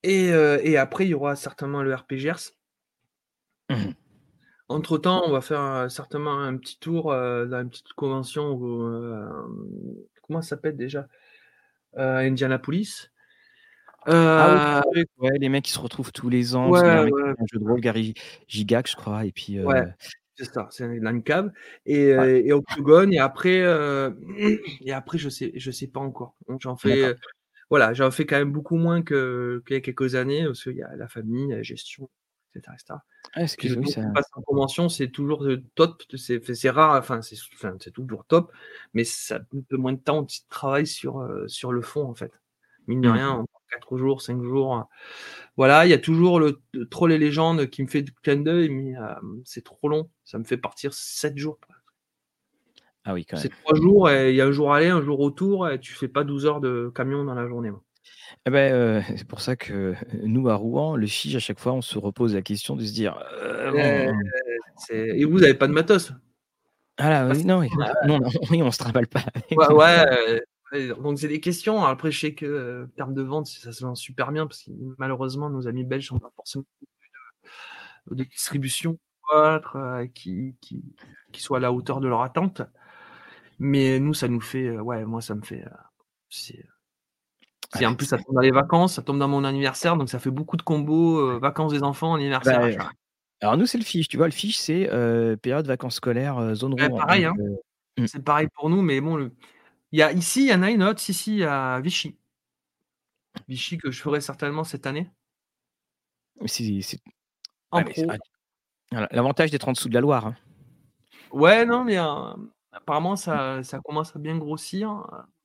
euh, 0.06 0.58
et, 0.62 0.76
après, 0.76 1.06
il 1.06 1.10
y 1.10 1.14
aura 1.14 1.36
certainement 1.36 1.82
le 1.82 1.94
RPGers. 1.94 2.54
Mmh. 3.70 3.94
Entre 4.68 4.98
temps, 4.98 5.22
on 5.26 5.32
va 5.32 5.40
faire 5.40 5.90
certainement 5.90 6.38
un 6.38 6.56
petit 6.56 6.78
tour 6.78 7.12
dans 7.12 7.60
une 7.60 7.70
petite 7.70 7.92
convention. 7.94 8.58
comment 10.26 10.42
ça 10.42 10.50
s'appelle 10.50 10.76
déjà? 10.76 11.08
Indianapolis. 11.96 13.10
Ah 14.06 14.82
oui, 14.94 15.04
les 15.40 15.48
mecs 15.48 15.64
qui 15.64 15.72
se 15.72 15.78
retrouvent 15.78 16.12
tous 16.12 16.28
les 16.28 16.54
ans. 16.54 16.70
Ouais, 16.70 16.80
un, 16.80 17.06
jeu 17.06 17.58
de 17.58 17.64
rôle, 17.64 17.80
Gary 17.80 18.14
Gigac, 18.46 18.88
je 18.88 18.96
crois. 18.96 19.24
Et 19.24 19.32
puis, 19.32 19.58
c'est 20.40 20.54
ça, 20.54 20.68
c'est 20.70 20.84
une 20.84 21.22
cave 21.22 21.52
et, 21.84 22.16
ouais. 22.16 22.46
et 22.46 22.52
Octogone 22.52 23.12
et 23.12 23.18
après 23.18 23.60
euh, 23.60 24.10
et 24.80 24.92
après 24.92 25.18
je 25.18 25.28
sais 25.28 25.52
je 25.54 25.70
sais 25.70 25.86
pas 25.86 26.00
encore. 26.00 26.34
J'en 26.60 26.76
fais 26.76 27.14
voilà, 27.68 27.92
j'en 27.92 28.10
fais 28.10 28.26
quand 28.26 28.38
même 28.38 28.52
beaucoup 28.52 28.76
moins 28.76 29.02
que 29.02 29.62
qu'il 29.66 29.74
y 29.74 29.76
a 29.76 29.80
quelques 29.80 30.14
années 30.14 30.44
parce 30.44 30.62
qu'il 30.62 30.76
y 30.76 30.82
a 30.82 30.96
la 30.96 31.08
famille, 31.08 31.48
la 31.48 31.62
gestion, 31.62 32.08
etc. 32.54 32.74
etc. 32.74 32.98
Ah, 33.34 33.42
excuse-moi, 33.42 33.86
ça... 33.86 34.02
passe 34.14 34.28
en 34.34 34.42
convention, 34.42 34.88
c'est 34.88 35.08
toujours 35.08 35.46
top, 35.74 36.02
c'est 36.16 36.70
rare, 36.70 36.98
enfin 36.98 37.22
c'est 37.22 37.36
enfin, 37.54 37.76
toujours 37.92 38.24
top, 38.26 38.52
mais 38.94 39.04
ça 39.04 39.36
un 39.36 39.60
peu 39.68 39.76
moins 39.76 39.92
de 39.92 39.98
temps 39.98 40.22
de 40.22 40.32
travail 40.48 40.86
sur 40.86 41.26
sur 41.46 41.72
le 41.72 41.82
fond 41.82 42.04
en 42.04 42.14
fait. 42.14 42.32
Mine 42.86 43.00
de 43.02 43.08
mmh. 43.08 43.12
rien, 43.12 43.44
4 43.70 43.96
jours, 43.96 44.22
5 44.22 44.42
jours. 44.42 44.88
Voilà, 45.56 45.86
il 45.86 45.90
y 45.90 45.94
a 45.94 45.98
toujours 45.98 46.40
le, 46.40 46.60
troll 46.90 47.12
et 47.12 47.18
légende 47.18 47.66
qui 47.66 47.82
me 47.82 47.88
fait 47.88 48.04
clin 48.22 48.36
d'œil, 48.36 48.68
mais 48.68 48.96
euh, 48.96 49.14
c'est 49.44 49.64
trop 49.64 49.88
long. 49.88 50.10
Ça 50.24 50.38
me 50.38 50.44
fait 50.44 50.56
partir 50.56 50.92
7 50.92 51.36
jours. 51.38 51.58
Ah 53.04 53.14
oui, 53.14 53.24
quand 53.24 53.36
même. 53.36 53.42
C'est 53.42 53.62
3 53.64 53.76
jours, 53.76 54.10
et 54.10 54.30
il 54.30 54.36
y 54.36 54.40
a 54.40 54.46
un 54.46 54.52
jour 54.52 54.72
aller, 54.72 54.88
un 54.88 55.02
jour 55.02 55.18
retour, 55.18 55.68
et 55.68 55.80
tu 55.80 55.94
fais 55.94 56.08
pas 56.08 56.24
12 56.24 56.46
heures 56.46 56.60
de 56.60 56.92
camion 56.94 57.24
dans 57.24 57.34
la 57.34 57.46
journée. 57.46 57.70
Eh 58.46 58.50
ben, 58.50 58.72
euh, 58.72 59.02
c'est 59.16 59.26
pour 59.26 59.40
ça 59.40 59.56
que 59.56 59.94
nous, 60.22 60.48
à 60.48 60.54
Rouen, 60.54 60.96
le 60.96 61.06
Fige, 61.06 61.36
à 61.36 61.40
chaque 61.40 61.58
fois, 61.58 61.72
on 61.72 61.82
se 61.82 61.98
repose 61.98 62.34
la 62.34 62.42
question 62.42 62.76
de 62.76 62.84
se 62.84 62.92
dire. 62.92 63.22
Euh, 63.42 64.12
et 64.90 65.24
vous 65.24 65.40
n'avez 65.40 65.54
pas 65.54 65.66
de 65.66 65.72
matos? 65.72 66.12
Ah 66.96 67.10
là, 67.10 67.28
oui, 67.28 67.44
non, 67.44 67.62
non, 68.06 68.20
oui, 68.50 68.62
on 68.62 68.70
se 68.70 68.78
trimballe 68.78 69.08
pas. 69.08 69.24
ouais, 69.50 69.74
ouais 69.74 70.42
donc 71.00 71.18
c'est 71.18 71.28
des 71.28 71.40
questions. 71.40 71.84
après, 71.84 72.10
je 72.10 72.20
sais 72.20 72.34
que 72.34 72.84
en 72.84 72.96
termes 72.96 73.14
de 73.14 73.22
vente, 73.22 73.46
ça 73.46 73.72
se 73.72 73.84
vend 73.84 73.94
super 73.94 74.32
bien 74.32 74.46
parce 74.46 74.62
que 74.62 74.70
malheureusement, 74.98 75.50
nos 75.50 75.66
amis 75.66 75.84
belges 75.84 76.12
n'ont 76.12 76.20
pas 76.20 76.30
forcément 76.36 76.64
de, 78.06 78.14
de 78.14 78.24
distribution 78.24 78.98
euh, 79.34 80.06
qui, 80.14 80.56
qui, 80.60 80.82
qui 81.32 81.42
soit 81.42 81.58
à 81.58 81.60
la 81.60 81.72
hauteur 81.72 82.00
de 82.00 82.08
leur 82.08 82.22
attente. 82.22 82.62
Mais 83.58 84.00
nous, 84.00 84.14
ça 84.14 84.28
nous 84.28 84.40
fait, 84.40 84.78
ouais, 84.78 85.04
moi, 85.04 85.20
ça 85.20 85.34
me 85.34 85.42
fait. 85.42 85.64
c'est, 86.28 86.64
en 87.82 87.94
plus, 87.94 88.06
ça 88.06 88.18
tombe 88.18 88.34
dans 88.34 88.40
les 88.40 88.50
vacances, 88.50 88.94
ça 88.94 89.02
tombe 89.02 89.18
dans 89.18 89.28
mon 89.28 89.44
anniversaire, 89.44 89.96
donc 89.96 90.08
ça 90.08 90.18
fait 90.18 90.30
beaucoup 90.30 90.56
de 90.56 90.62
combos, 90.62 91.38
vacances 91.38 91.72
des 91.72 91.82
enfants, 91.82 92.14
anniversaire. 92.14 92.60
Bah, 92.76 92.90
alors 93.42 93.56
nous, 93.56 93.66
c'est 93.66 93.78
le 93.78 93.84
fiche, 93.84 94.08
tu 94.08 94.16
vois, 94.16 94.26
le 94.26 94.32
fiche, 94.32 94.58
c'est 94.58 94.90
période 95.42 95.66
vacances 95.66 95.96
scolaires, 95.96 96.54
zone 96.54 96.72
rouge. 96.72 96.98
pareil, 96.98 97.24
hein. 97.24 97.34
Mmh. 97.98 98.06
c'est 98.06 98.24
pareil 98.24 98.48
pour 98.54 98.70
nous, 98.70 98.82
mais 98.82 99.00
bon, 99.00 99.16
le, 99.16 99.32
il 99.92 99.98
y 99.98 100.02
a, 100.02 100.12
ici, 100.12 100.44
il 100.44 100.50
y 100.50 100.54
en 100.54 100.62
a 100.62 100.70
une 100.70 100.82
autre, 100.82 101.02
ici, 101.08 101.42
à 101.42 101.80
Vichy. 101.80 102.16
Vichy 103.48 103.78
que 103.78 103.90
je 103.90 104.00
ferai 104.00 104.20
certainement 104.20 104.64
cette 104.64 104.86
année. 104.86 105.10
C'est, 106.46 106.80
L'avantage 108.92 109.50
d'être 109.50 109.68
en 109.68 109.72
dessous 109.72 109.88
de 109.88 109.94
la 109.94 110.00
Loire. 110.00 110.26
Hein. 110.26 110.36
Ouais, 111.32 111.64
non, 111.64 111.84
mais 111.84 111.98
euh, 111.98 112.34
apparemment, 112.72 113.16
ça, 113.16 113.62
ça, 113.62 113.80
commence 113.80 114.14
à 114.14 114.18
bien 114.18 114.36
grossir. 114.38 115.04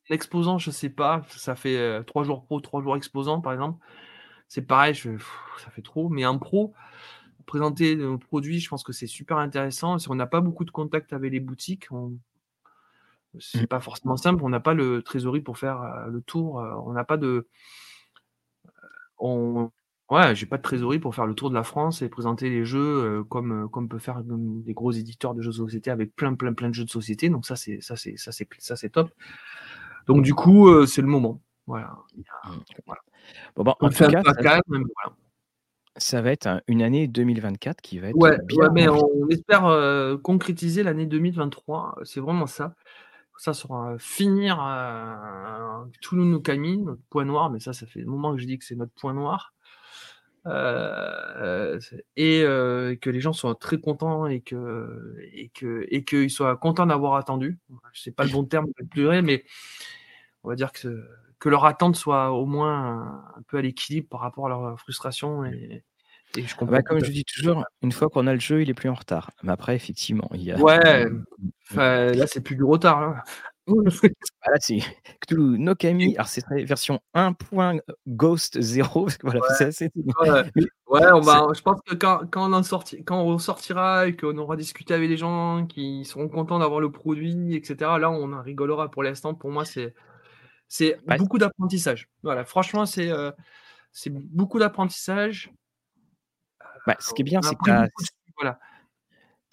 L'exposant, 0.10 0.60
je 0.60 0.70
sais 0.70 0.90
pas, 0.90 1.26
ça 1.30 1.56
fait 1.56 1.78
euh, 1.78 2.04
trois 2.04 2.24
jours 2.24 2.44
pro, 2.44 2.60
trois 2.60 2.82
jours 2.82 2.96
exposant, 2.96 3.42
par 3.42 3.54
exemple. 3.54 3.84
C'est 4.48 4.62
pareil, 4.62 4.94
je, 4.94 5.10
ça 5.58 5.72
fait 5.72 5.82
trop. 5.82 6.10
Mais 6.10 6.26
en 6.26 6.38
pro, 6.38 6.74
présenter 7.48 7.96
nos 7.96 8.20
produits, 8.20 8.60
je 8.60 8.70
pense 8.70 8.84
que 8.84 8.94
c'est 8.94 9.08
super 9.08 9.38
intéressant. 9.38 9.98
Si 9.98 10.10
on 10.12 10.16
n'a 10.16 10.28
pas 10.28 10.42
beaucoup 10.42 10.64
de 10.64 10.72
contact 10.72 11.12
avec 11.12 11.32
les 11.32 11.40
boutiques, 11.40 11.88
on, 11.92 12.14
c'est 13.40 13.64
mmh. 13.64 13.68
pas 13.68 13.80
forcément 13.80 14.16
simple. 14.16 14.44
On 14.44 14.50
n'a 14.50 14.60
pas 14.60 14.76
le 14.76 15.02
trésorerie 15.02 15.42
pour 15.42 15.58
faire 15.58 15.82
euh, 15.82 16.08
le 16.08 16.22
tour. 16.22 16.60
Euh, 16.60 16.76
on 16.86 16.94
n'a 16.94 17.04
pas 17.04 17.18
de. 17.18 17.48
On... 19.18 19.72
Ouais, 20.12 20.36
j'ai 20.36 20.46
pas 20.46 20.58
de 20.58 20.62
trésorerie 20.62 21.00
pour 21.00 21.16
faire 21.16 21.26
le 21.26 21.34
tour 21.34 21.50
de 21.50 21.56
la 21.56 21.64
France 21.64 22.04
et 22.04 22.10
présenter 22.10 22.52
les 22.52 22.64
jeux 22.64 23.24
comme, 23.24 23.68
comme 23.72 23.90
peut 23.90 23.98
faire 23.98 24.22
des 24.24 24.74
gros 24.74 24.92
éditeurs 24.92 25.34
de 25.34 25.42
jeux 25.42 25.50
de 25.50 25.56
société 25.56 25.90
avec 25.90 26.16
plein, 26.16 26.36
plein, 26.36 26.54
plein 26.54 26.70
de 26.70 26.76
jeux 26.76 26.86
de 26.86 26.92
société. 26.92 27.28
Donc 27.30 27.48
ça, 27.48 27.56
c'est 27.56 27.82
ça, 27.82 27.96
c'est 27.96 28.16
ça, 28.16 28.32
c'est 28.32 28.48
ça, 28.60 28.76
c'est 28.76 28.90
top. 28.90 29.10
Donc 30.08 30.24
du 30.24 30.34
coup, 30.34 30.86
c'est 30.86 31.02
le 31.02 31.08
moment. 31.08 31.42
Voilà. 31.68 31.98
Mmh. 32.16 32.92
Bon, 33.56 33.64
bah, 33.64 33.76
en 33.80 33.90
tout 33.90 34.06
cas, 34.06 34.22
ça, 35.98 36.22
va 36.22 36.32
être 36.32 36.62
une 36.68 36.82
année 36.82 37.08
2024 37.08 37.82
qui 37.82 38.00
va 38.00 38.10
être 38.10 38.18
ouais, 38.18 38.38
bien. 38.46 38.58
Ouais, 38.60 38.70
mais 38.74 38.88
on 38.88 39.28
espère 39.30 40.20
concrétiser 40.22 40.84
l'année 40.84 41.06
2023. 41.06 42.00
C'est 42.04 42.20
vraiment 42.20 42.48
ça 42.48 42.76
ça 43.38 43.54
sera 43.54 43.98
finir 43.98 44.64
euh, 44.66 45.84
Toulouse 46.02 46.42
Kami, 46.44 46.78
notre 46.78 47.02
point 47.10 47.26
noir, 47.26 47.50
mais 47.50 47.60
ça, 47.60 47.74
ça 47.74 47.86
fait 47.86 48.02
un 48.02 48.06
moment 48.06 48.34
que 48.34 48.42
je 48.42 48.48
dis 48.48 48.58
que 48.58 48.66
c'est 48.66 48.76
notre 48.76 48.94
point 48.94 49.14
noir. 49.14 49.54
Euh, 50.48 51.80
et 52.16 52.44
euh, 52.44 52.96
que 52.96 53.10
les 53.10 53.20
gens 53.20 53.34
soient 53.34 53.56
très 53.56 53.80
contents 53.80 54.28
et 54.28 54.42
que 54.42 55.16
et 55.34 55.50
que 55.50 55.86
et 55.90 56.04
qu'ils 56.04 56.30
soient 56.30 56.56
contents 56.56 56.86
d'avoir 56.86 57.16
attendu. 57.16 57.58
C'est 57.94 58.16
pas 58.16 58.26
le 58.26 58.32
bon 58.32 58.46
terme 58.46 58.68
de 58.80 58.86
pleurer, 58.86 59.22
mais 59.22 59.44
on 60.44 60.50
va 60.50 60.56
dire 60.56 60.72
que 60.72 61.04
que 61.40 61.50
leur 61.50 61.66
attente 61.66 61.96
soit 61.96 62.32
au 62.32 62.46
moins 62.46 63.24
un 63.36 63.42
peu 63.48 63.58
à 63.58 63.62
l'équilibre 63.62 64.08
par 64.08 64.20
rapport 64.20 64.46
à 64.46 64.50
leur 64.50 64.80
frustration 64.80 65.46
et, 65.46 65.84
et 66.38 66.44
je 66.44 66.56
Ah 66.60 66.66
bah, 66.66 66.82
comme 66.82 67.04
je 67.04 67.12
dis 67.12 67.26
toujours: 67.26 67.64
«Une 67.82 67.92
fois 67.92 68.10
qu'on 68.10 68.28
a 68.28 68.34
le 68.34 68.40
jeu, 68.40 68.62
il 68.62 68.70
est 68.70 68.74
plus 68.74 68.90
en 68.90 68.94
retard». 68.94 69.32
Mais 69.44 69.52
après 69.52 69.76
effectivement, 69.76 70.30
il 70.34 70.44
y 70.44 70.52
a 70.52 70.58
Ouais, 70.58 71.06
là, 71.76 72.28
c'est 72.28 72.42
plus 72.42 72.56
du 72.56 72.64
retard, 72.64 73.02
là. 73.02 73.24
Oui, 73.68 73.86
bah, 74.46 74.54
c'est 74.60 74.80
Cthulhu 75.22 75.58
no 75.58 75.72
Et 75.72 75.76
Kami, 75.76 76.16
alors 76.16 76.28
ce 76.28 76.42
serait 76.42 76.64
version 76.66 77.00
1.Ghost 77.16 78.62
0 78.62 79.06
parce 79.06 79.18
que 79.18 79.26
voilà, 79.26 79.40
Ouais, 79.42 79.48
c'est 79.58 79.66
assez 79.66 79.90
ouais, 79.96 80.06
on 80.88 81.22
c'est 81.24 81.32
va 81.32 81.48
je 81.56 81.62
pense 81.62 81.80
que 81.86 81.96
quand 81.96 82.22
quand 82.30 82.50
on 82.50 82.54
en 82.54 82.62
sorti 82.64 83.04
quand 83.04 83.22
on 83.24 83.38
sortira 83.40 84.08
et 84.08 84.16
qu'on 84.16 84.38
aura 84.38 84.56
discuté 84.56 84.94
avec 84.94 85.10
les 85.10 85.18
gens 85.18 85.66
qui 85.66 86.06
seront 86.06 86.30
contents 86.30 86.60
d'avoir 86.60 86.80
le 86.80 86.92
produit 86.92 87.56
et 87.56 87.64
cetera, 87.64 87.98
là, 87.98 88.12
on 88.12 88.34
en 88.34 88.42
rigolera. 88.42 88.92
Pour 88.92 89.02
l'instant, 89.04 89.34
pour 89.34 89.50
moi, 89.50 89.66
c'est 89.66 89.96
c'est 90.68 91.00
beaucoup 91.18 91.38
d'apprentissage. 91.38 92.10
Voilà, 92.24 92.46
franchement, 92.46 92.86
c'est, 92.86 93.10
c'est 93.92 94.12
beaucoup 94.12 94.60
d'apprentissage. 94.60 95.52
Bah, 96.86 96.96
ce 97.00 97.14
qui 97.14 97.22
est 97.22 97.26
Heu, 97.26 97.30
bien, 97.30 97.42
c'est 97.42 97.56
que 97.56 97.90
voilà. 98.38 98.60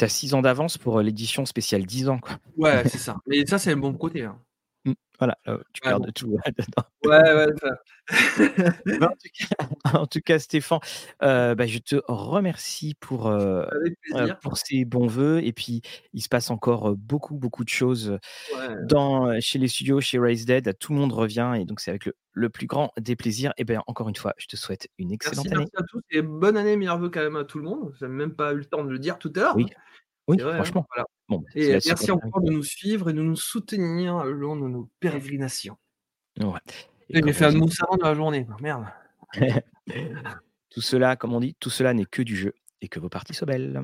Tu 0.03 0.07
as 0.07 0.09
6 0.09 0.35
ans 0.35 0.43
d'avance 0.43 0.79
pour, 0.79 0.99
heu, 0.99 1.03
l'édition 1.03 1.47
spéciale 1.47 1.87
10 1.87 2.09
ans, 2.09 2.19
quoi. 2.19 2.37
Ouais, 2.57 2.83
c'est 2.89 2.99
ça. 2.99 3.17
Mais 3.27 3.47
ça, 3.47 3.59
c'est 3.59 3.73
un 3.73 3.77
bon 3.77 3.95
côté, 3.95 4.23
hein. 4.23 4.39
Voilà, 5.23 5.39
heu, 5.47 5.63
tu 5.73 5.81
bon. 5.85 5.91
gardes 5.91 6.13
tout 6.15 6.37
là-dedans. 6.45 6.85
Ouais, 7.05 7.33
ouais, 7.35 7.47
Bah, 8.99 9.09
en 9.13 9.17
tout 9.17 9.29
cas 9.33 9.47
en 10.03 10.07
tout 10.07 10.21
cas, 10.21 10.39
Stéphane, 10.41 10.81
heu, 11.23 11.55
bah, 11.55 11.67
je 11.67 11.79
te 11.79 11.97
remercie 12.09 12.95
pour, 12.99 13.33
pour 14.43 14.57
ces 14.59 14.85
bons 14.85 15.07
vœux 15.07 15.41
et 15.45 15.53
puis 15.53 15.83
il 16.13 16.23
se 16.23 16.29
passe 16.29 16.51
encore, 16.51 16.97
beaucoup, 16.97 17.37
beaucoup 17.37 17.63
de 17.63 17.69
choses, 17.69 18.19
Ouais. 18.57 18.75
dans, 18.85 19.41
chez 19.41 19.59
les 19.61 19.69
studios, 19.69 20.01
chez 20.01 20.19
Raised 20.19 20.47
Dead. 20.47 20.77
Tout 20.79 20.93
le 20.93 20.99
monde 20.99 21.13
revient 21.13 21.53
et 21.57 21.65
donc 21.65 21.79
c'est 21.81 21.91
avec 21.91 22.07
le 22.07 22.15
le 22.35 22.49
plus 22.49 22.67
grand 22.67 22.93
des 22.99 23.15
plaisirs 23.15 23.53
et 23.59 23.65
ben, 23.65 23.83
encore 23.87 24.09
une 24.09 24.17
fois, 24.17 24.33
je 24.39 24.47
te 24.47 24.57
souhaite 24.57 24.89
une 24.99 25.11
Merci, 25.11 25.15
excellente 25.29 25.47
merci 25.51 25.57
année. 25.61 25.71
à 25.77 25.83
tous 25.83 26.01
et 26.11 26.23
bonne 26.23 26.57
année, 26.57 26.77
meilleurs 26.79 26.99
quand 27.13 27.21
même 27.21 27.37
à 27.37 27.45
tout 27.45 27.59
le 27.59 27.65
monde. 27.65 27.93
J'ai 28.01 28.09
même 28.09 28.35
pas 28.35 28.55
eu 28.55 28.57
le 28.57 28.65
temps 28.65 28.83
de 28.85 28.91
le 28.91 28.99
dire 28.99 29.19
tout 29.19 29.31
à 29.37 29.41
l'heure, 29.41 29.57
Oui. 29.57 29.67
Oui, 30.33 30.39
C'est 30.39 30.45
vrai, 30.45 30.53
hein, 30.53 30.57
franchement. 30.57 30.87
voilà 30.95 31.07
Bon, 31.29 31.39
bah, 31.39 31.49
et 31.55 31.79
merci 31.87 32.11
encore 32.11 32.43
de 32.43 32.51
nous 32.51 32.63
suivre 32.63 33.11
et 33.11 33.13
de 33.13 33.23
nous 33.23 33.37
soutenir 33.37 34.25
le 34.25 34.33
long 34.33 34.57
de 34.57 34.69
nos 34.69 34.91
pérégrinations. 35.01 35.77
Ouais 36.41 36.59
j'ai 37.13 37.21
comme 37.21 37.33
fait 37.33 37.45
un 37.45 37.53
mot 37.53 37.69
dans 38.01 38.09
la 38.09 38.15
journée, 38.15 38.47
merde. 38.61 38.87
tout 40.71 40.81
cela, 40.81 41.17
comme 41.17 41.35
on 41.35 41.41
dit: 41.41 41.55
«Tout 41.61 41.71
cela 41.71 41.93
n'est 41.95 42.07
que 42.07 42.23
du 42.23 42.37
jeu» 42.37 42.55
et 42.81 42.89
que 42.89 42.99
vos 42.99 43.09
parties 43.09 43.35
soient 43.35 43.47
belles. 43.47 43.81